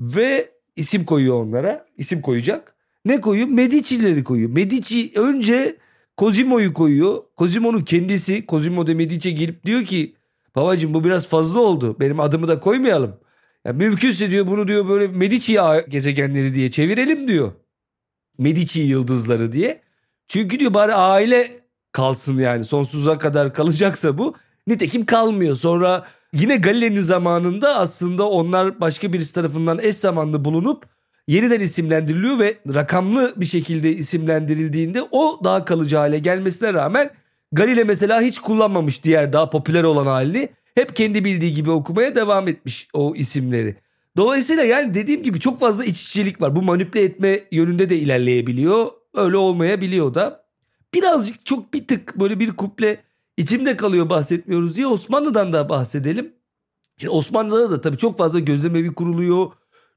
ve 0.00 0.50
isim 0.76 1.04
koyuyor 1.04 1.42
onlara. 1.42 1.86
İsim 1.98 2.20
koyacak. 2.20 2.74
Ne 3.04 3.20
koyuyor? 3.20 3.48
Medici'leri 3.48 4.24
koyuyor. 4.24 4.50
Medici 4.50 5.12
önce 5.16 5.76
Cosimo'yu 6.18 6.74
koyuyor. 6.74 7.22
Cosimo'nun 7.38 7.80
kendisi 7.80 8.44
Cosimo 8.48 8.86
de 8.86 8.94
Medici 8.94 9.34
gelip 9.34 9.64
diyor 9.64 9.84
ki 9.84 10.14
babacığım 10.56 10.94
bu 10.94 11.04
biraz 11.04 11.28
fazla 11.28 11.60
oldu. 11.60 11.96
Benim 12.00 12.20
adımı 12.20 12.48
da 12.48 12.60
koymayalım. 12.60 13.16
Yani 13.64 13.76
mümkünse 13.76 14.30
diyor 14.30 14.46
bunu 14.46 14.68
diyor 14.68 14.88
böyle 14.88 15.08
Medici 15.08 15.58
gezegenleri 15.88 16.54
diye 16.54 16.70
çevirelim 16.70 17.28
diyor. 17.28 17.52
Medici 18.38 18.80
yıldızları 18.80 19.52
diye. 19.52 19.80
Çünkü 20.28 20.60
diyor 20.60 20.74
bari 20.74 20.94
aile 20.94 21.50
kalsın 21.92 22.38
yani 22.38 22.64
sonsuza 22.64 23.18
kadar 23.18 23.54
kalacaksa 23.54 24.18
bu. 24.18 24.34
Nitekim 24.66 25.06
kalmıyor. 25.06 25.56
Sonra 25.56 26.06
Yine 26.34 26.56
Galile'nin 26.56 27.00
zamanında 27.00 27.76
aslında 27.76 28.28
onlar 28.28 28.80
başka 28.80 29.12
birisi 29.12 29.34
tarafından 29.34 29.78
eş 29.78 29.96
zamanlı 29.96 30.44
bulunup 30.44 30.86
yeniden 31.28 31.60
isimlendiriliyor 31.60 32.38
ve 32.38 32.54
rakamlı 32.74 33.32
bir 33.36 33.46
şekilde 33.46 33.92
isimlendirildiğinde 33.92 35.02
o 35.10 35.40
daha 35.44 35.64
kalıcı 35.64 35.96
hale 35.96 36.18
gelmesine 36.18 36.74
rağmen 36.74 37.10
Galile 37.52 37.84
mesela 37.84 38.20
hiç 38.20 38.38
kullanmamış 38.38 39.04
diğer 39.04 39.32
daha 39.32 39.50
popüler 39.50 39.84
olan 39.84 40.06
halini. 40.06 40.48
Hep 40.74 40.96
kendi 40.96 41.24
bildiği 41.24 41.54
gibi 41.54 41.70
okumaya 41.70 42.14
devam 42.14 42.48
etmiş 42.48 42.88
o 42.92 43.14
isimleri. 43.16 43.76
Dolayısıyla 44.16 44.64
yani 44.64 44.94
dediğim 44.94 45.22
gibi 45.22 45.40
çok 45.40 45.60
fazla 45.60 45.84
iç 45.84 46.02
içelik 46.02 46.40
var. 46.40 46.56
Bu 46.56 46.62
manipüle 46.62 47.04
etme 47.04 47.40
yönünde 47.52 47.88
de 47.88 47.96
ilerleyebiliyor. 47.96 48.86
Öyle 49.14 49.36
olmayabiliyor 49.36 50.14
da. 50.14 50.44
Birazcık 50.94 51.46
çok 51.46 51.74
bir 51.74 51.86
tık 51.86 52.20
böyle 52.20 52.40
bir 52.40 52.50
kuple 52.50 53.03
içimde 53.36 53.76
kalıyor 53.76 54.10
bahsetmiyoruz 54.10 54.76
diye 54.76 54.86
Osmanlı'dan 54.86 55.52
da 55.52 55.68
bahsedelim. 55.68 56.34
Şimdi 56.98 57.10
Osmanlı'da 57.10 57.70
da 57.70 57.80
tabii 57.80 57.96
çok 57.96 58.18
fazla 58.18 58.38
gözlemevi 58.38 58.94
kuruluyor. 58.94 59.46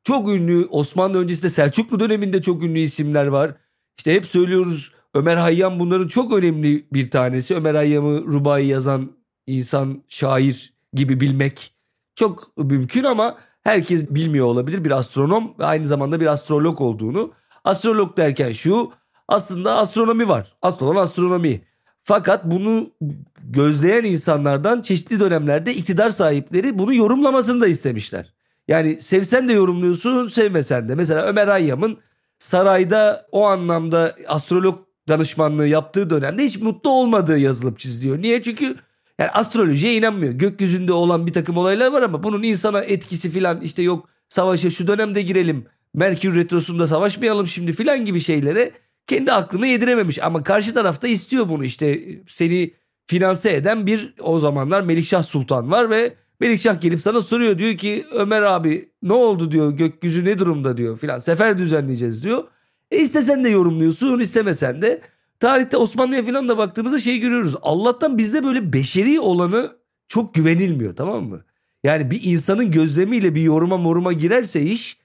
Çok 0.04 0.30
ünlü 0.30 0.68
Osmanlı 0.70 1.22
öncesinde 1.22 1.50
Selçuklu 1.50 2.00
döneminde 2.00 2.42
çok 2.42 2.64
ünlü 2.64 2.80
isimler 2.80 3.28
var. 3.28 3.56
İşte 3.98 4.14
hep 4.14 4.26
söylüyoruz 4.26 4.92
Ömer 5.14 5.38
Hayyam 5.38 5.80
bunların 5.80 6.08
çok 6.08 6.34
önemli 6.34 6.88
bir 6.94 7.12
tanesi. 7.12 7.56
Ömer 7.56 7.76
Hayyam'ı 7.76 8.26
Rubai 8.26 8.66
yazan 8.66 9.12
insan, 9.48 10.04
şair 10.08 10.74
gibi 10.94 11.20
bilmek 11.22 11.74
çok 12.16 12.58
mümkün 12.58 13.04
ama 13.04 13.38
herkes 13.64 14.10
bilmiyor 14.10 14.46
olabilir 14.46 14.86
bir 14.86 14.92
astronom 14.92 15.54
ve 15.60 15.66
aynı 15.66 15.86
zamanda 15.86 16.20
bir 16.20 16.26
astrolog 16.26 16.82
olduğunu. 16.82 17.32
Astrolog 17.64 18.18
derken 18.18 18.52
şu 18.52 18.92
aslında 19.28 19.78
astronomi 19.78 20.30
var. 20.30 20.58
Olan 20.62 21.04
astronomi. 21.04 21.62
Fakat 22.08 22.46
bunu 22.46 22.92
gözleyen 23.44 24.04
insanlardan 24.04 24.82
çeşitli 24.82 25.20
dönemlerde 25.20 25.74
iktidar 25.74 26.10
sahipleri 26.10 26.80
bunu 26.80 26.94
yorumlamasını 26.94 27.62
da 27.62 27.68
istemişler. 27.68 28.34
Yani 28.68 29.02
sevsen 29.02 29.48
de 29.48 29.54
yorumluyorsun 29.54 30.28
sevmesen 30.28 30.90
de. 30.90 30.96
Mesela 30.96 31.26
Ömer 31.26 31.48
Hayyam'ın 31.48 31.98
sarayda 32.38 33.28
o 33.32 33.46
anlamda 33.46 34.16
astrolog 34.28 34.80
danışmanlığı 35.08 35.68
yaptığı 35.68 36.10
dönemde 36.10 36.44
hiç 36.44 36.62
mutlu 36.62 36.90
olmadığı 36.90 37.38
yazılıp 37.38 37.80
çiziliyor. 37.80 38.22
Niye? 38.22 38.42
Çünkü 38.42 38.76
yani 39.20 39.30
astrolojiye 39.30 39.96
inanmıyor. 39.96 40.34
Gökyüzünde 40.34 40.94
olan 40.94 41.28
bir 41.28 41.34
takım 41.34 41.58
olaylar 41.58 41.92
var 41.92 42.02
ama 42.02 42.24
bunun 42.24 42.44
insana 42.44 42.82
etkisi 42.82 43.30
filan 43.30 43.62
işte 43.62 43.84
yok 43.84 44.10
savaşa 44.30 44.70
şu 44.70 44.88
dönemde 44.88 45.22
girelim. 45.22 45.66
Merkür 45.94 46.36
Retrosu'nda 46.36 46.88
savaşmayalım 46.88 47.48
şimdi 47.48 47.72
filan 47.72 48.06
gibi 48.06 48.20
şeylere 48.20 48.72
kendi 49.08 49.32
aklını 49.32 49.68
yedirememiş. 49.68 50.24
Ama 50.24 50.44
karşı 50.44 50.74
tarafta 50.74 51.08
istiyor 51.08 51.50
bunu. 51.50 51.66
İşte 51.66 52.04
seni 52.28 52.74
finanse 53.08 53.54
eden 53.54 53.88
bir 53.88 54.14
o 54.20 54.40
zamanlar 54.40 54.82
Melikşah 54.82 55.24
Sultan 55.24 55.72
var 55.72 55.90
ve 55.90 56.14
Melikşah 56.40 56.82
gelip 56.82 57.02
sana 57.02 57.22
soruyor. 57.22 57.58
Diyor 57.58 57.74
ki 57.74 58.06
Ömer 58.12 58.42
abi 58.42 58.90
ne 59.04 59.14
oldu? 59.14 59.52
diyor. 59.52 59.72
Gökyüzü 59.72 60.26
ne 60.26 60.40
durumda? 60.40 60.78
diyor 60.78 60.98
filan. 60.98 61.20
Sefer 61.20 61.58
düzenleyeceğiz. 61.58 62.24
diyor. 62.24 62.44
E 62.92 62.98
istesen 62.98 63.44
de 63.44 63.50
yorumluyorsun 63.50 64.20
istemesen 64.20 64.82
de. 64.82 65.02
Tarihte 65.40 65.78
Osmanlı'ya 65.78 66.24
filan 66.24 66.50
da 66.50 66.58
baktığımızda 66.58 67.00
şey 67.00 67.20
görüyoruz. 67.20 67.56
Allah'tan 67.62 68.18
bizde 68.18 68.44
böyle 68.44 68.74
beşeri 68.74 69.20
olanı 69.20 69.76
çok 70.08 70.34
güvenilmiyor 70.34 70.96
tamam 70.96 71.24
mı? 71.24 71.42
Yani 71.84 72.12
bir 72.12 72.24
insanın 72.24 72.72
gözlemiyle 72.72 73.36
bir 73.36 73.42
yoruma 73.42 73.78
moruma 73.78 74.14
girerse 74.14 74.62
iş 74.62 74.98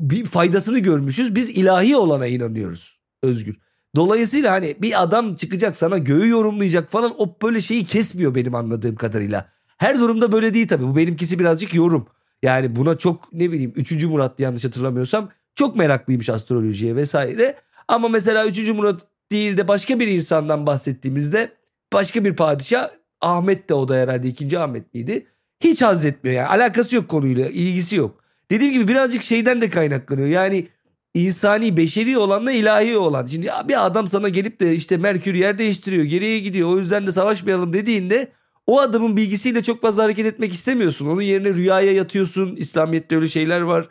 bir 0.00 0.24
faydasını 0.24 0.78
görmüşüz. 0.78 1.34
Biz 1.34 1.50
ilahi 1.50 1.96
olana 1.96 2.26
inanıyoruz. 2.26 3.01
Özgür. 3.22 3.56
Dolayısıyla 3.96 4.52
hani 4.52 4.76
bir 4.82 5.02
adam 5.02 5.34
çıkacak 5.34 5.76
sana 5.76 5.98
göğü 5.98 6.28
yorumlayacak 6.28 6.90
falan 6.90 7.14
o 7.18 7.36
böyle 7.42 7.60
şeyi 7.60 7.86
kesmiyor 7.86 8.34
benim 8.34 8.54
anladığım 8.54 8.96
kadarıyla. 8.96 9.48
Her 9.78 10.00
durumda 10.00 10.32
böyle 10.32 10.54
değil 10.54 10.68
tabii. 10.68 10.84
Bu 10.84 10.96
benimkisi 10.96 11.38
birazcık 11.38 11.74
yorum. 11.74 12.06
Yani 12.42 12.76
buna 12.76 12.98
çok 12.98 13.32
ne 13.32 13.52
bileyim 13.52 13.72
3. 13.76 14.04
Murat 14.04 14.40
yanlış 14.40 14.64
hatırlamıyorsam 14.64 15.28
çok 15.54 15.76
meraklıymış 15.76 16.28
astrolojiye 16.28 16.96
vesaire. 16.96 17.56
Ama 17.88 18.08
mesela 18.08 18.46
3. 18.46 18.68
Murat 18.68 19.00
değil 19.32 19.56
de 19.56 19.68
başka 19.68 20.00
bir 20.00 20.06
insandan 20.06 20.66
bahsettiğimizde 20.66 21.52
başka 21.92 22.24
bir 22.24 22.36
padişah 22.36 22.90
Ahmet 23.20 23.68
de 23.68 23.74
o 23.74 23.88
da 23.88 23.94
herhalde 23.94 24.28
ikinci 24.28 24.58
Ahmet 24.58 24.94
miydi? 24.94 25.26
Hiç 25.60 25.82
haz 25.82 26.04
etmiyor 26.04 26.36
yani 26.36 26.48
alakası 26.48 26.96
yok 26.96 27.08
konuyla 27.08 27.48
ilgisi 27.48 27.96
yok. 27.96 28.24
Dediğim 28.50 28.72
gibi 28.72 28.88
birazcık 28.88 29.22
şeyden 29.22 29.60
de 29.60 29.70
kaynaklanıyor 29.70 30.28
yani 30.28 30.68
insani 31.14 31.76
beşeri 31.76 32.18
olanla 32.18 32.52
ilahi 32.52 32.96
olan. 32.96 33.26
Şimdi 33.26 33.50
bir 33.68 33.86
adam 33.86 34.06
sana 34.06 34.28
gelip 34.28 34.60
de 34.60 34.74
işte 34.74 34.96
Merkür 34.96 35.34
yer 35.34 35.58
değiştiriyor 35.58 36.04
geriye 36.04 36.38
gidiyor 36.38 36.68
o 36.68 36.78
yüzden 36.78 37.06
de 37.06 37.12
savaşmayalım 37.12 37.72
dediğinde 37.72 38.32
o 38.66 38.80
adamın 38.80 39.16
bilgisiyle 39.16 39.62
çok 39.62 39.80
fazla 39.82 40.04
hareket 40.04 40.26
etmek 40.26 40.52
istemiyorsun. 40.52 41.06
Onun 41.06 41.22
yerine 41.22 41.54
rüyaya 41.54 41.92
yatıyorsun. 41.92 42.56
İslamiyet'te 42.56 43.16
öyle 43.16 43.26
şeyler 43.26 43.60
var. 43.60 43.88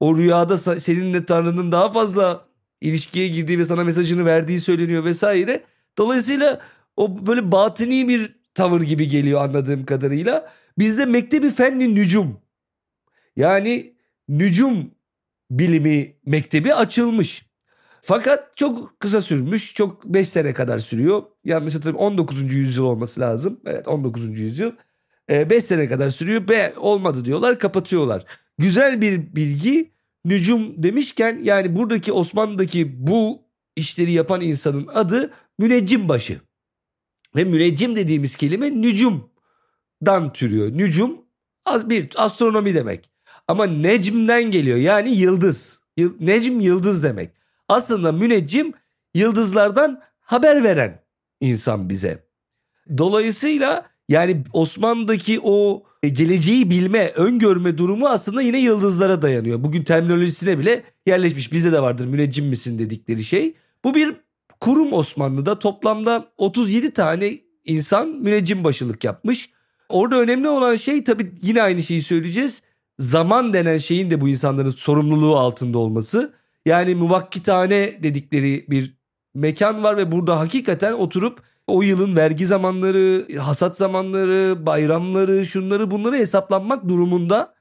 O 0.00 0.16
rüyada 0.16 0.56
seninle 0.56 1.24
Tanrı'nın 1.24 1.72
daha 1.72 1.92
fazla 1.92 2.46
ilişkiye 2.80 3.28
girdiği 3.28 3.58
ve 3.58 3.64
sana 3.64 3.84
mesajını 3.84 4.24
verdiği 4.24 4.60
söyleniyor 4.60 5.04
vesaire. 5.04 5.64
Dolayısıyla 5.98 6.60
o 6.96 7.26
böyle 7.26 7.52
batini 7.52 8.08
bir 8.08 8.36
tavır 8.54 8.80
gibi 8.80 9.08
geliyor 9.08 9.40
anladığım 9.40 9.84
kadarıyla. 9.84 10.52
Bizde 10.78 11.06
Mektebi 11.06 11.50
Fenni 11.50 11.94
Nücum 11.94 12.40
yani 13.36 13.94
nücum 14.28 14.90
bilimi 15.50 16.16
mektebi 16.26 16.74
açılmış. 16.74 17.46
Fakat 18.00 18.56
çok 18.56 19.00
kısa 19.00 19.20
sürmüş. 19.20 19.74
Çok 19.74 20.04
5 20.04 20.28
sene 20.28 20.54
kadar 20.54 20.78
sürüyor. 20.78 21.22
Yanlış 21.44 21.74
hatırlamıyorum 21.74 22.12
19. 22.12 22.52
yüzyıl 22.52 22.84
olması 22.84 23.20
lazım. 23.20 23.60
Evet 23.66 23.88
19. 23.88 24.38
yüzyıl. 24.38 24.72
5 25.28 25.52
e, 25.52 25.60
sene 25.60 25.86
kadar 25.86 26.10
sürüyor. 26.10 26.48
Be 26.48 26.74
olmadı 26.76 27.24
diyorlar 27.24 27.58
kapatıyorlar. 27.58 28.24
Güzel 28.58 29.00
bir 29.00 29.36
bilgi. 29.36 29.94
Nücum 30.24 30.82
demişken 30.82 31.40
yani 31.42 31.76
buradaki 31.76 32.12
Osmanlı'daki 32.12 33.06
bu 33.06 33.42
işleri 33.76 34.12
yapan 34.12 34.40
insanın 34.40 34.86
adı 34.86 35.32
müneccim 35.58 36.08
başı. 36.08 36.40
Ve 37.36 37.44
müneccim 37.44 37.96
dediğimiz 37.96 38.36
kelime 38.36 38.70
nücumdan 38.82 40.32
türüyor. 40.32 40.72
Nücum 40.72 41.18
az 41.66 41.90
bir 41.90 42.10
astronomi 42.16 42.74
demek. 42.74 43.10
Ama 43.48 43.66
necmden 43.66 44.50
geliyor 44.50 44.78
yani 44.78 45.10
yıldız. 45.10 45.84
Necm 46.20 46.60
yıldız 46.60 47.02
demek. 47.02 47.30
Aslında 47.68 48.12
müneccim 48.12 48.72
yıldızlardan 49.14 50.00
haber 50.20 50.64
veren 50.64 51.02
insan 51.40 51.88
bize. 51.88 52.24
Dolayısıyla 52.98 53.86
yani 54.08 54.44
Osmanlı'daki 54.52 55.40
o 55.42 55.82
geleceği 56.02 56.70
bilme, 56.70 57.08
öngörme 57.08 57.78
durumu 57.78 58.06
aslında 58.06 58.42
yine 58.42 58.58
yıldızlara 58.58 59.22
dayanıyor. 59.22 59.64
Bugün 59.64 59.82
terminolojisine 59.82 60.58
bile 60.58 60.82
yerleşmiş. 61.06 61.52
Bizde 61.52 61.72
de 61.72 61.82
vardır 61.82 62.06
müneccim 62.06 62.46
misin 62.46 62.78
dedikleri 62.78 63.24
şey. 63.24 63.54
Bu 63.84 63.94
bir 63.94 64.16
kurum 64.60 64.92
Osmanlı'da 64.92 65.58
toplamda 65.58 66.28
37 66.38 66.90
tane 66.90 67.38
insan 67.64 68.08
müneccim 68.08 68.64
başılık 68.64 69.04
yapmış. 69.04 69.50
Orada 69.88 70.20
önemli 70.20 70.48
olan 70.48 70.76
şey 70.76 71.04
tabii 71.04 71.34
yine 71.42 71.62
aynı 71.62 71.82
şeyi 71.82 72.02
söyleyeceğiz. 72.02 72.62
Zaman 72.98 73.52
denen 73.52 73.76
şeyin 73.76 74.10
de 74.10 74.20
bu 74.20 74.28
insanların 74.28 74.70
sorumluluğu 74.70 75.36
altında 75.36 75.78
olması. 75.78 76.34
Yani 76.66 76.94
muvakkitane 76.94 78.02
dedikleri 78.02 78.66
bir 78.68 78.94
mekan 79.34 79.82
var 79.82 79.96
ve 79.96 80.12
burada 80.12 80.40
hakikaten 80.40 80.92
oturup 80.92 81.42
o 81.66 81.82
yılın 81.82 82.16
vergi 82.16 82.46
zamanları, 82.46 83.38
hasat 83.38 83.76
zamanları, 83.76 84.66
bayramları, 84.66 85.46
şunları 85.46 85.90
bunları 85.90 86.16
hesaplanmak 86.16 86.88
durumunda. 86.88 87.54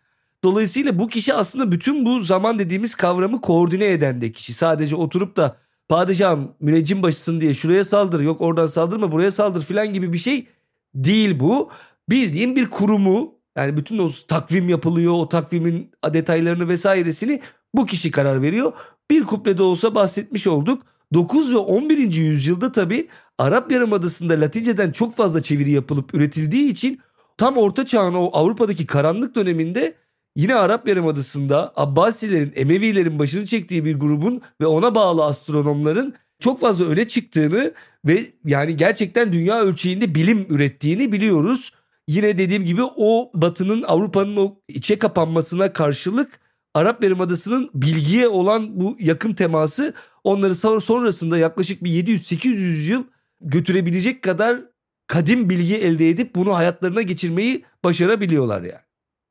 Dolayısıyla 0.44 1.00
bu 1.00 1.08
kişi 1.08 1.34
aslında 1.34 1.72
bütün 1.72 2.06
bu 2.06 2.20
zaman 2.20 2.60
dediğimiz 2.60 2.96
kavramı 2.96 3.42
koordine 3.42 3.86
eden 3.86 4.22
de 4.22 4.32
kişi. 4.32 4.54
Sadece 4.54 4.96
oturup 4.96 5.38
da 5.38 5.58
padişahım 5.90 6.52
müneccim 6.60 7.04
başısın 7.04 7.42
diye 7.42 7.54
şuraya 7.54 7.84
saldır 7.84 8.20
yok 8.20 8.42
oradan 8.42 8.66
saldırma 8.66 9.12
buraya 9.12 9.32
saldır 9.32 9.66
filan 9.66 9.94
gibi 9.94 10.14
bir 10.14 10.18
şey 10.18 10.48
değil 10.96 11.40
bu. 11.40 11.72
Bildiğin 12.10 12.56
bir 12.56 12.70
kurumu 12.70 13.36
yani 13.58 13.78
bütün 13.78 13.98
o 13.98 14.10
takvim 14.28 14.70
yapılıyor 14.70 15.14
o 15.14 15.30
takvimin 15.30 15.92
detaylarını 16.14 16.70
vesairesini 16.70 17.42
bu 17.76 17.86
kişi 17.86 18.12
karar 18.12 18.42
veriyor. 18.42 18.74
Bir 19.12 19.24
kuplede 19.24 19.64
olsa 19.64 19.96
bahsetmiş 19.96 20.48
olduk. 20.48 20.84
9 21.14 21.54
ve 21.54 21.58
11. 21.58 22.14
yüzyılda 22.14 22.72
tabi 22.72 23.08
Arap 23.38 23.72
Yarımadası'nda 23.72 24.34
Latinceden 24.42 24.92
çok 24.92 25.16
fazla 25.16 25.42
çeviri 25.42 25.72
yapılıp 25.72 26.14
üretildiği 26.14 26.72
için 26.72 27.02
tam 27.38 27.58
Orta 27.58 27.86
Çağ'ın 27.86 28.14
o 28.14 28.30
Avrupa'daki 28.34 28.86
karanlık 28.86 29.36
döneminde 29.36 29.96
yine 30.36 30.56
Arap 30.56 30.88
Yarımadası'nda 30.88 31.74
Abbasilerin, 31.76 32.54
Emevilerin 32.56 33.20
başını 33.20 33.46
çektiği 33.46 33.86
bir 33.86 34.00
grubun 34.00 34.42
ve 34.62 34.66
ona 34.66 34.96
bağlı 34.96 35.26
astronomların 35.26 36.14
çok 36.40 36.60
fazla 36.60 36.86
öne 36.86 37.08
çıktığını 37.08 37.74
ve 38.06 38.26
yani 38.46 38.78
gerçekten 38.78 39.34
dünya 39.34 39.62
ölçeğinde 39.62 40.16
bilim 40.16 40.46
ürettiğini 40.50 41.12
biliyoruz. 41.12 41.72
Yine 42.08 42.38
dediğim 42.38 42.66
gibi 42.66 42.82
o 42.84 43.32
batının 43.34 43.82
Avrupa'nın 43.82 44.36
o 44.36 44.56
içe 44.68 45.00
kapanmasına 45.00 45.74
karşılık 45.74 46.40
Arap 46.74 47.04
Yarımadası'nın 47.04 47.70
bilgiye 47.74 48.28
olan 48.28 48.82
bu 48.82 48.96
yakın 49.00 49.34
teması 49.34 49.94
onları 50.24 50.56
sonrasında 50.82 51.38
yaklaşık 51.38 51.84
bir 51.84 51.92
700-800 51.92 52.92
yıl 52.92 53.04
götürebilecek 53.42 54.22
kadar 54.22 54.62
kadim 55.08 55.50
bilgi 55.50 55.78
elde 55.78 56.10
edip 56.10 56.36
bunu 56.36 56.56
hayatlarına 56.56 57.02
geçirmeyi 57.02 57.64
başarabiliyorlar 57.84 58.62
yani. 58.62 58.82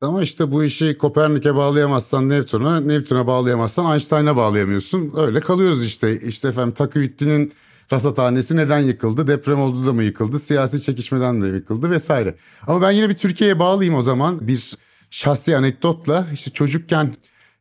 Ama 0.00 0.22
işte 0.22 0.50
bu 0.50 0.64
işi 0.64 0.98
Kopernik'e 0.98 1.54
bağlayamazsan 1.54 2.28
Newton'a, 2.28 2.80
Newton'a 2.80 3.26
bağlayamazsan 3.26 3.92
Einstein'a 3.92 4.36
bağlayamıyorsun. 4.36 5.12
Öyle 5.16 5.40
kalıyoruz 5.40 5.84
işte. 5.84 6.20
İşte 6.20 6.48
efendim 6.48 6.74
Takıyüddin'in 6.74 7.52
rasathanesi 7.92 8.56
neden 8.56 8.78
yıkıldı? 8.78 9.28
Deprem 9.28 9.60
oldu 9.60 9.86
da 9.86 9.92
mı 9.92 10.02
yıkıldı? 10.02 10.38
Siyasi 10.38 10.82
çekişmeden 10.82 11.42
de 11.42 11.46
yıkıldı 11.46 11.90
vesaire. 11.90 12.34
Ama 12.66 12.82
ben 12.82 12.90
yine 12.90 13.08
bir 13.08 13.14
Türkiye'ye 13.14 13.58
bağlayayım 13.58 13.98
o 13.98 14.02
zaman. 14.02 14.48
Bir 14.48 14.76
şahsi 15.10 15.56
anekdotla 15.56 16.26
işte 16.32 16.50
çocukken 16.50 17.14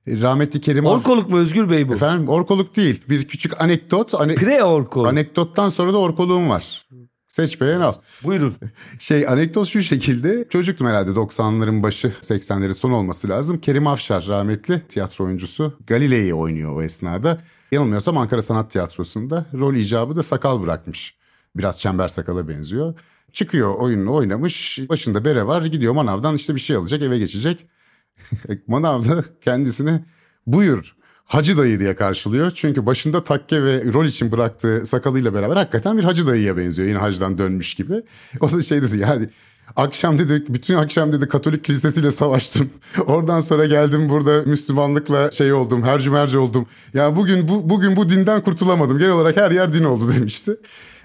rahmetli 0.07 0.61
Kerim 0.61 0.85
Orkoluk 0.85 1.29
mu 1.29 1.37
Özgür 1.37 1.69
Bey 1.69 1.87
bu? 1.89 1.93
Efendim 1.93 2.29
orkoluk 2.29 2.75
değil. 2.75 3.03
Bir 3.09 3.27
küçük 3.27 3.61
anekdot. 3.61 4.13
Ane... 4.13 4.35
Pre 4.35 4.63
orkoluk. 4.63 5.07
Anekdottan 5.07 5.69
sonra 5.69 5.93
da 5.93 5.97
orkoluğum 5.97 6.49
var. 6.49 6.87
Seç 7.27 7.61
beğen 7.61 7.79
al. 7.79 7.93
Buyurun. 8.23 8.55
Şey 8.99 9.27
anekdot 9.27 9.67
şu 9.67 9.81
şekilde. 9.81 10.45
Çocuktum 10.49 10.87
herhalde 10.87 11.11
90'ların 11.11 11.83
başı 11.83 12.13
80'lerin 12.21 12.73
son 12.73 12.91
olması 12.91 13.29
lazım. 13.29 13.57
Kerim 13.57 13.87
Afşar 13.87 14.25
rahmetli 14.27 14.81
tiyatro 14.87 15.25
oyuncusu. 15.25 15.77
Galile'yi 15.87 16.33
oynuyor 16.33 16.75
o 16.75 16.83
esnada. 16.83 17.41
Yanılmıyorsam 17.71 18.17
Ankara 18.17 18.41
Sanat 18.41 18.71
Tiyatrosu'nda 18.71 19.45
rol 19.53 19.75
icabı 19.75 20.15
da 20.15 20.23
sakal 20.23 20.61
bırakmış. 20.61 21.17
Biraz 21.55 21.79
çember 21.79 22.07
sakala 22.07 22.47
benziyor. 22.47 22.99
Çıkıyor 23.33 23.75
oyununu 23.75 24.13
oynamış. 24.13 24.79
Başında 24.89 25.25
bere 25.25 25.47
var. 25.47 25.65
Gidiyor 25.65 25.93
manavdan 25.93 26.35
işte 26.35 26.55
bir 26.55 26.59
şey 26.59 26.75
alacak 26.75 27.01
eve 27.01 27.17
geçecek. 27.19 27.67
Manavda 28.67 29.23
kendisini 29.41 30.05
buyur 30.47 30.95
Hacı 31.31 31.57
dayı 31.57 31.79
diye 31.79 31.95
karşılıyor. 31.95 32.51
Çünkü 32.51 32.85
başında 32.85 33.23
takke 33.23 33.63
ve 33.63 33.93
rol 33.93 34.05
için 34.05 34.31
bıraktığı 34.31 34.87
sakalıyla 34.87 35.33
beraber 35.33 35.55
hakikaten 35.55 35.97
bir 35.97 36.03
hacı 36.03 36.27
dayıya 36.27 36.57
benziyor. 36.57 36.87
Yine 36.87 36.97
hacdan 36.97 37.37
dönmüş 37.37 37.73
gibi. 37.75 38.03
O 38.39 38.51
da 38.51 38.61
şey 38.61 38.81
dedi 38.81 38.97
yani 38.97 39.29
akşam 39.75 40.19
dedi 40.19 40.45
bütün 40.49 40.75
akşam 40.75 41.13
dedi 41.13 41.27
Katolik 41.27 41.63
kilisesiyle 41.63 42.11
savaştım. 42.11 42.69
Oradan 43.07 43.39
sonra 43.39 43.65
geldim 43.65 44.09
burada 44.09 44.41
Müslümanlıkla 44.41 45.31
şey 45.31 45.53
oldum 45.53 45.83
hercü 45.83 46.09
merci 46.09 46.37
oldum. 46.37 46.65
Ya 46.93 47.03
yani 47.03 47.15
bugün 47.15 47.47
bu 47.47 47.69
bugün 47.69 47.95
bu 47.95 48.09
dinden 48.09 48.41
kurtulamadım. 48.41 48.97
Genel 48.97 49.11
olarak 49.11 49.37
her 49.37 49.51
yer 49.51 49.73
din 49.73 49.83
oldu 49.83 50.13
demişti. 50.17 50.57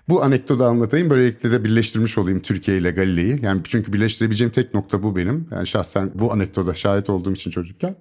Bu 0.09 0.23
anekdotu 0.23 0.65
anlatayım. 0.65 1.11
Böylelikle 1.11 1.51
de 1.51 1.65
birleştirmiş 1.65 2.19
olayım 2.19 2.41
Türkiye 2.41 2.79
ile 2.79 2.91
Galile'yi. 2.91 3.41
Yani 3.43 3.61
çünkü 3.65 3.93
birleştirebileceğim 3.93 4.53
tek 4.53 4.75
nokta 4.75 5.03
bu 5.03 5.17
benim. 5.17 5.49
Yani 5.53 5.67
şahsen 5.67 6.11
bu 6.15 6.33
anekdoda 6.33 6.75
şahit 6.75 7.11
olduğum 7.11 7.33
için 7.33 7.51
çocukken. 7.51 7.97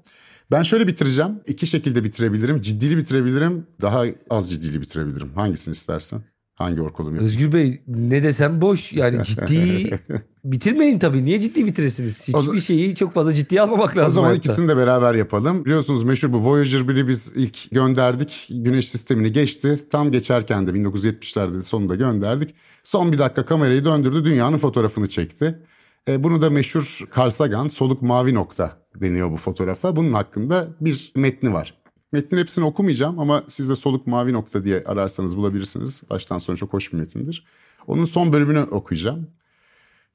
Ben 0.51 0.63
şöyle 0.63 0.87
bitireceğim. 0.87 1.31
İki 1.47 1.67
şekilde 1.67 2.03
bitirebilirim. 2.03 2.61
Ciddili 2.61 2.97
bitirebilirim. 2.97 3.67
Daha 3.81 4.03
az 4.29 4.51
ciddili 4.51 4.81
bitirebilirim. 4.81 5.33
Hangisini 5.35 5.71
istersen? 5.71 6.21
Hangi 6.55 6.81
orkolum 6.81 7.17
Özgür 7.17 7.53
Bey 7.53 7.81
ne 7.87 8.23
desem 8.23 8.61
boş. 8.61 8.93
Yani 8.93 9.23
ciddi 9.23 9.99
bitirmeyin 10.43 10.99
tabii. 10.99 11.25
Niye 11.25 11.39
ciddi 11.39 11.65
bitiresiniz? 11.65 12.27
Hiçbir 12.27 12.59
şeyi 12.59 12.95
çok 12.95 13.13
fazla 13.13 13.33
ciddiye 13.33 13.61
almamak 13.61 13.97
lazım. 13.97 14.07
O 14.07 14.09
zaman 14.09 14.27
hayatta. 14.27 14.49
ikisini 14.49 14.67
de 14.67 14.77
beraber 14.77 15.13
yapalım. 15.13 15.65
Biliyorsunuz 15.65 16.03
meşhur 16.03 16.33
bu 16.33 16.45
Voyager 16.45 16.79
1'i 16.79 17.07
biz 17.07 17.31
ilk 17.35 17.71
gönderdik. 17.71 18.47
Güneş 18.51 18.89
sistemini 18.89 19.31
geçti. 19.31 19.79
Tam 19.89 20.11
geçerken 20.11 20.67
de 20.67 20.71
1970'lerde 20.71 21.61
sonunda 21.61 21.95
gönderdik. 21.95 22.55
Son 22.83 23.11
bir 23.11 23.17
dakika 23.17 23.45
kamerayı 23.45 23.85
döndürdü. 23.85 24.25
Dünyanın 24.25 24.57
fotoğrafını 24.57 25.09
çekti. 25.09 25.59
E, 26.07 26.23
bunu 26.23 26.41
da 26.41 26.49
meşhur 26.49 26.99
Carl 27.17 27.29
Sagan 27.29 27.67
soluk 27.67 28.01
mavi 28.01 28.33
nokta 28.33 28.77
deniyor 29.01 29.31
bu 29.31 29.37
fotoğrafa. 29.37 29.95
Bunun 29.95 30.13
hakkında 30.13 30.67
bir 30.81 31.13
metni 31.15 31.53
var. 31.53 31.73
Metnin 32.15 32.37
hepsini 32.37 32.65
okumayacağım 32.65 33.19
ama 33.19 33.43
siz 33.47 33.69
de 33.69 33.75
soluk 33.75 34.07
mavi 34.07 34.33
nokta 34.33 34.63
diye 34.63 34.83
ararsanız 34.85 35.37
bulabilirsiniz. 35.37 36.03
Baştan 36.09 36.37
sona 36.37 36.55
çok 36.55 36.73
hoş 36.73 36.93
bir 36.93 36.97
metindir. 36.97 37.45
Onun 37.87 38.05
son 38.05 38.33
bölümünü 38.33 38.59
okuyacağım. 38.59 39.27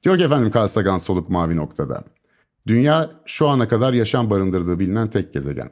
Diyor 0.03 0.17
ki 0.17 0.23
efendim 0.23 0.51
Carl 0.55 0.67
Sagan 0.67 0.97
soluk 0.97 1.29
mavi 1.29 1.55
noktada. 1.55 2.03
Dünya 2.67 3.09
şu 3.25 3.47
ana 3.47 3.67
kadar 3.67 3.93
yaşam 3.93 4.29
barındırdığı 4.29 4.79
bilinen 4.79 5.09
tek 5.09 5.33
gezegen. 5.33 5.69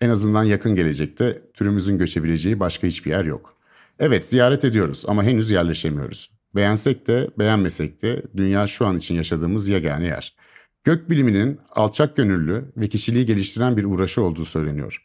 En 0.00 0.08
azından 0.08 0.44
yakın 0.44 0.74
gelecekte 0.74 1.42
türümüzün 1.54 1.98
göçebileceği 1.98 2.60
başka 2.60 2.86
hiçbir 2.86 3.10
yer 3.10 3.24
yok. 3.24 3.54
Evet 3.98 4.26
ziyaret 4.26 4.64
ediyoruz 4.64 5.04
ama 5.08 5.22
henüz 5.22 5.50
yerleşemiyoruz. 5.50 6.30
Beğensek 6.54 7.06
de 7.06 7.30
beğenmesek 7.38 8.02
de 8.02 8.22
dünya 8.36 8.66
şu 8.66 8.86
an 8.86 8.98
için 8.98 9.14
yaşadığımız 9.14 9.68
yegane 9.68 10.06
yer. 10.06 10.36
Gök 10.84 11.10
biliminin 11.10 11.60
alçak 11.70 12.16
gönüllü 12.16 12.64
ve 12.76 12.88
kişiliği 12.88 13.26
geliştiren 13.26 13.76
bir 13.76 13.84
uğraşı 13.84 14.22
olduğu 14.22 14.44
söyleniyor. 14.44 15.04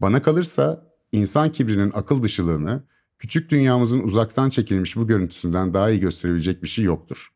Bana 0.00 0.22
kalırsa 0.22 0.86
insan 1.12 1.52
kibrinin 1.52 1.92
akıl 1.94 2.22
dışılığını 2.22 2.84
küçük 3.18 3.50
dünyamızın 3.50 4.00
uzaktan 4.00 4.48
çekilmiş 4.48 4.96
bu 4.96 5.06
görüntüsünden 5.06 5.74
daha 5.74 5.90
iyi 5.90 6.00
gösterebilecek 6.00 6.62
bir 6.62 6.68
şey 6.68 6.84
yoktur. 6.84 7.28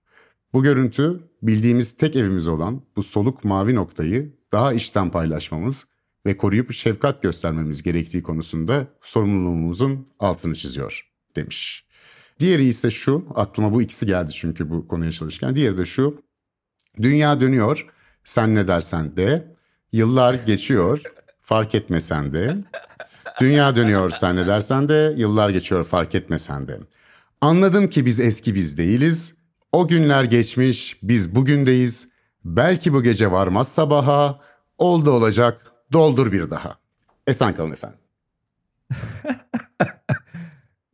Bu 0.52 0.62
görüntü 0.62 1.20
bildiğimiz 1.42 1.96
tek 1.96 2.16
evimiz 2.16 2.48
olan 2.48 2.82
bu 2.96 3.02
soluk 3.02 3.44
mavi 3.44 3.74
noktayı 3.74 4.38
daha 4.52 4.72
içten 4.72 5.10
paylaşmamız 5.10 5.86
ve 6.26 6.36
koruyup 6.36 6.72
şefkat 6.72 7.22
göstermemiz 7.22 7.82
gerektiği 7.82 8.22
konusunda 8.22 8.86
sorumluluğumuzun 9.00 10.08
altını 10.18 10.54
çiziyor 10.54 11.10
demiş. 11.36 11.88
Diğeri 12.40 12.64
ise 12.64 12.90
şu, 12.90 13.26
aklıma 13.34 13.74
bu 13.74 13.82
ikisi 13.82 14.06
geldi 14.06 14.32
çünkü 14.34 14.70
bu 14.70 14.88
konuya 14.88 15.12
çalışırken. 15.12 15.56
Diğeri 15.56 15.78
de 15.78 15.84
şu, 15.84 16.16
dünya 17.02 17.40
dönüyor, 17.40 17.86
sen 18.24 18.54
ne 18.54 18.68
dersen 18.68 19.16
de, 19.16 19.54
yıllar 19.92 20.34
geçiyor, 20.34 21.02
fark 21.48 21.74
etmesen 21.74 22.32
de. 22.32 22.56
Dünya 23.40 23.74
dönüyor 23.74 24.10
sen 24.10 24.36
ne 24.36 24.46
dersen 24.46 24.88
de, 24.88 25.14
yıllar 25.16 25.50
geçiyor 25.50 25.84
fark 25.84 26.14
etmesen 26.14 26.68
de. 26.68 26.78
Anladım 27.40 27.88
ki 27.90 28.06
biz 28.06 28.20
eski 28.20 28.54
biz 28.54 28.78
değiliz, 28.78 29.34
o 29.72 29.88
günler 29.88 30.24
geçmiş, 30.24 30.98
biz 31.02 31.34
bugündeyiz. 31.34 32.08
Belki 32.44 32.92
bu 32.92 33.02
gece 33.02 33.32
varmaz 33.32 33.68
sabaha, 33.68 34.40
oldu 34.78 35.10
olacak, 35.10 35.72
doldur 35.92 36.32
bir 36.32 36.50
daha. 36.50 36.76
Esen 37.26 37.54
kalın 37.54 37.72
efendim. 37.72 37.98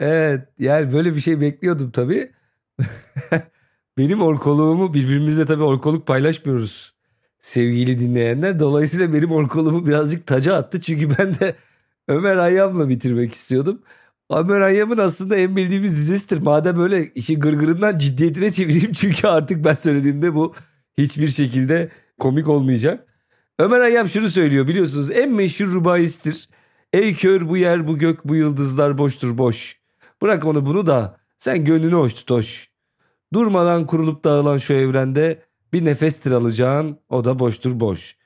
evet 0.00 0.48
yani 0.59 0.92
böyle 0.92 1.14
bir 1.14 1.20
şey 1.20 1.40
bekliyordum 1.40 1.90
tabii. 1.90 2.32
Benim 3.98 4.22
orkoluğumu 4.22 4.94
birbirimizle 4.94 5.46
tabii 5.46 5.62
orkoluk 5.62 6.07
paylaşmıyoruz 6.07 6.93
sevgili 7.45 7.99
dinleyenler. 7.99 8.59
Dolayısıyla 8.59 9.12
benim 9.12 9.32
orkoluğumu 9.32 9.86
birazcık 9.86 10.26
taca 10.26 10.55
attı. 10.55 10.80
Çünkü 10.80 11.18
ben 11.18 11.34
de 11.34 11.55
Ömer 12.09 12.36
Hayyam'la 12.36 12.88
bitirmek 12.88 13.34
istiyordum. 13.34 13.82
Ömer 14.30 14.61
Hayyam'ın 14.61 14.99
aslında 14.99 15.36
en 15.36 15.57
bildiğimiz 15.57 15.92
dizisidir. 15.92 16.42
Madem 16.42 16.80
öyle 16.80 17.07
işi 17.09 17.38
gırgırından 17.38 17.99
ciddiyetine 17.99 18.53
çevireyim. 18.53 18.92
Çünkü 19.01 19.26
artık 19.26 19.64
ben 19.64 19.74
söylediğimde 19.74 20.34
bu 20.34 20.55
hiçbir 20.99 21.28
şekilde 21.28 21.88
komik 22.20 22.49
olmayacak. 22.49 23.07
Ömer 23.59 23.80
Hayyam 23.80 24.09
şunu 24.09 24.28
söylüyor 24.28 24.68
biliyorsunuz 24.68 25.11
en 25.11 25.32
meşhur 25.32 25.66
rubaistir. 25.66 26.49
Ey 26.92 27.14
kör 27.14 27.49
bu 27.49 27.57
yer 27.57 27.88
bu 27.88 27.99
gök 27.99 28.24
bu 28.24 28.34
yıldızlar 28.34 28.99
boştur 28.99 29.38
boş. 29.38 29.80
Bırak 30.22 30.45
onu 30.45 30.66
bunu 30.66 30.86
da 30.86 31.16
sen 31.38 31.64
gönlünü 31.64 31.95
hoş 31.95 32.14
tut 32.14 32.30
hoş. 32.30 32.68
Durmadan 33.32 33.86
kurulup 33.86 34.24
dağılan 34.24 34.59
şu 34.59 34.72
evrende 34.72 35.42
bir 35.75 35.85
nefestir 35.85 36.33
alacağın 36.33 36.99
o 37.09 37.25
da 37.25 37.39
boştur 37.39 37.81
boş. 37.81 38.16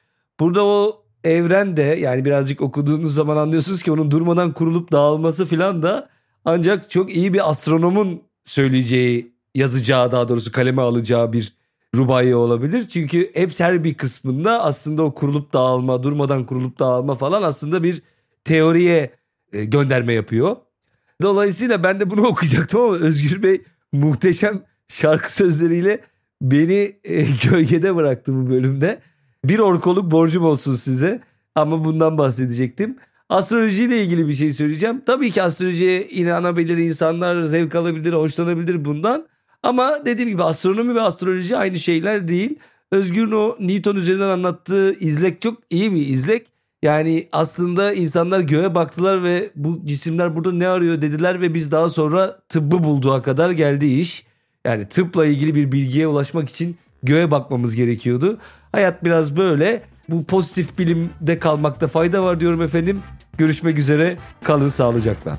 Burada 0.41 0.65
o 0.65 1.03
evren 1.25 1.77
de 1.77 1.83
yani 1.83 2.25
birazcık 2.25 2.61
okuduğunuz 2.61 3.15
zaman 3.15 3.37
anlıyorsunuz 3.37 3.83
ki 3.83 3.93
onun 3.93 4.11
durmadan 4.11 4.53
kurulup 4.53 4.93
dağılması 4.93 5.47
filan 5.47 5.83
da 5.83 6.09
ancak 6.45 6.91
çok 6.91 7.17
iyi 7.17 7.35
bir 7.35 7.51
astronomun 7.51 8.23
söyleyeceği, 8.45 9.33
yazacağı 9.55 10.13
daha 10.13 10.29
doğrusu 10.29 10.53
kaleme 10.53 10.83
alacağı 10.83 11.33
bir 11.33 11.53
rubayi 11.95 12.35
olabilir. 12.35 12.89
Çünkü 12.89 13.31
hep 13.35 13.61
her 13.61 13.85
bir 13.85 13.95
kısmında 13.95 14.65
aslında 14.65 15.03
o 15.03 15.15
kurulup 15.15 15.53
dağılma, 15.53 16.03
durmadan 16.03 16.47
kurulup 16.47 16.79
dağılma 16.79 17.15
falan 17.15 17.43
aslında 17.43 17.83
bir 17.83 18.03
teoriye 18.45 19.11
e, 19.53 19.65
gönderme 19.65 20.13
yapıyor. 20.13 20.57
Dolayısıyla 21.23 21.83
ben 21.83 22.01
de 22.01 22.11
bunu 22.11 22.23
okuyacaktım 22.27 22.81
ama 22.81 22.97
Özgür 22.97 23.43
Bey 23.43 23.63
muhteşem 23.93 24.63
şarkı 24.89 25.33
sözleriyle 25.33 26.01
beni 26.43 26.97
e, 27.05 27.23
gölgede 27.51 27.97
bıraktı 27.97 28.35
bu 28.35 28.51
bölümde. 28.51 29.01
Bir 29.45 29.59
orkoluk 29.59 30.11
borcum 30.11 30.45
olsun 30.45 30.75
size 30.75 31.21
ama 31.55 31.85
bundan 31.85 32.19
bahsedecektim. 32.19 32.97
Astrolojiyle 33.29 34.03
ilgili 34.03 34.29
bir 34.29 34.35
şey 34.35 34.51
söyleyeceğim. 34.53 35.03
Tabii 35.07 35.31
ki 35.31 35.43
astrolojiye 35.43 36.09
inanabilir 36.09 36.79
insanlar, 36.79 37.43
zevk 37.43 37.75
alabilir, 37.75 38.13
hoşlanabilir 38.13 38.85
bundan. 38.85 39.27
Ama 39.63 40.07
dediğim 40.07 40.31
gibi 40.31 40.43
astronomi 40.43 40.95
ve 40.95 41.01
astroloji 41.01 41.57
aynı 41.57 41.79
şeyler 41.79 42.29
değil. 42.29 42.59
Özgür'ün 42.93 43.33
o 43.33 43.57
Newton 43.61 43.97
üzerinden 43.97 44.29
anlattığı 44.29 44.99
izlek 44.99 45.41
çok 45.41 45.59
iyi 45.71 45.93
bir 45.93 46.07
izlek. 46.07 46.47
Yani 46.83 47.29
aslında 47.33 47.93
insanlar 47.93 48.41
göğe 48.41 48.75
baktılar 48.75 49.23
ve 49.23 49.51
bu 49.57 49.87
cisimler 49.87 50.37
burada 50.37 50.53
ne 50.53 50.69
arıyor 50.69 51.03
dediler 51.03 51.41
ve 51.41 51.55
biz 51.55 51.73
daha 51.73 51.89
sonra 51.89 52.39
tıbbı 52.49 52.85
bulduğu 52.85 53.23
kadar 53.23 53.51
geldi 53.51 53.87
iş. 53.87 54.28
Yani 54.67 54.89
tıpla 54.89 55.27
ilgili 55.27 55.55
bir 55.55 55.73
bilgiye 55.73 56.07
ulaşmak 56.07 56.49
için 56.49 56.77
göğe 57.03 57.31
bakmamız 57.31 57.75
gerekiyordu. 57.75 58.39
Hayat 58.73 59.05
biraz 59.05 59.37
böyle. 59.37 59.83
Bu 60.09 60.25
pozitif 60.25 60.79
bilimde 60.79 61.39
kalmakta 61.39 61.89
fayda 61.89 62.25
var 62.25 62.41
diyorum 62.41 62.63
efendim. 62.63 63.01
Görüşmek 63.39 63.79
üzere. 63.79 64.17
Kalın 64.45 64.69
sağlıcakla. 64.69 65.39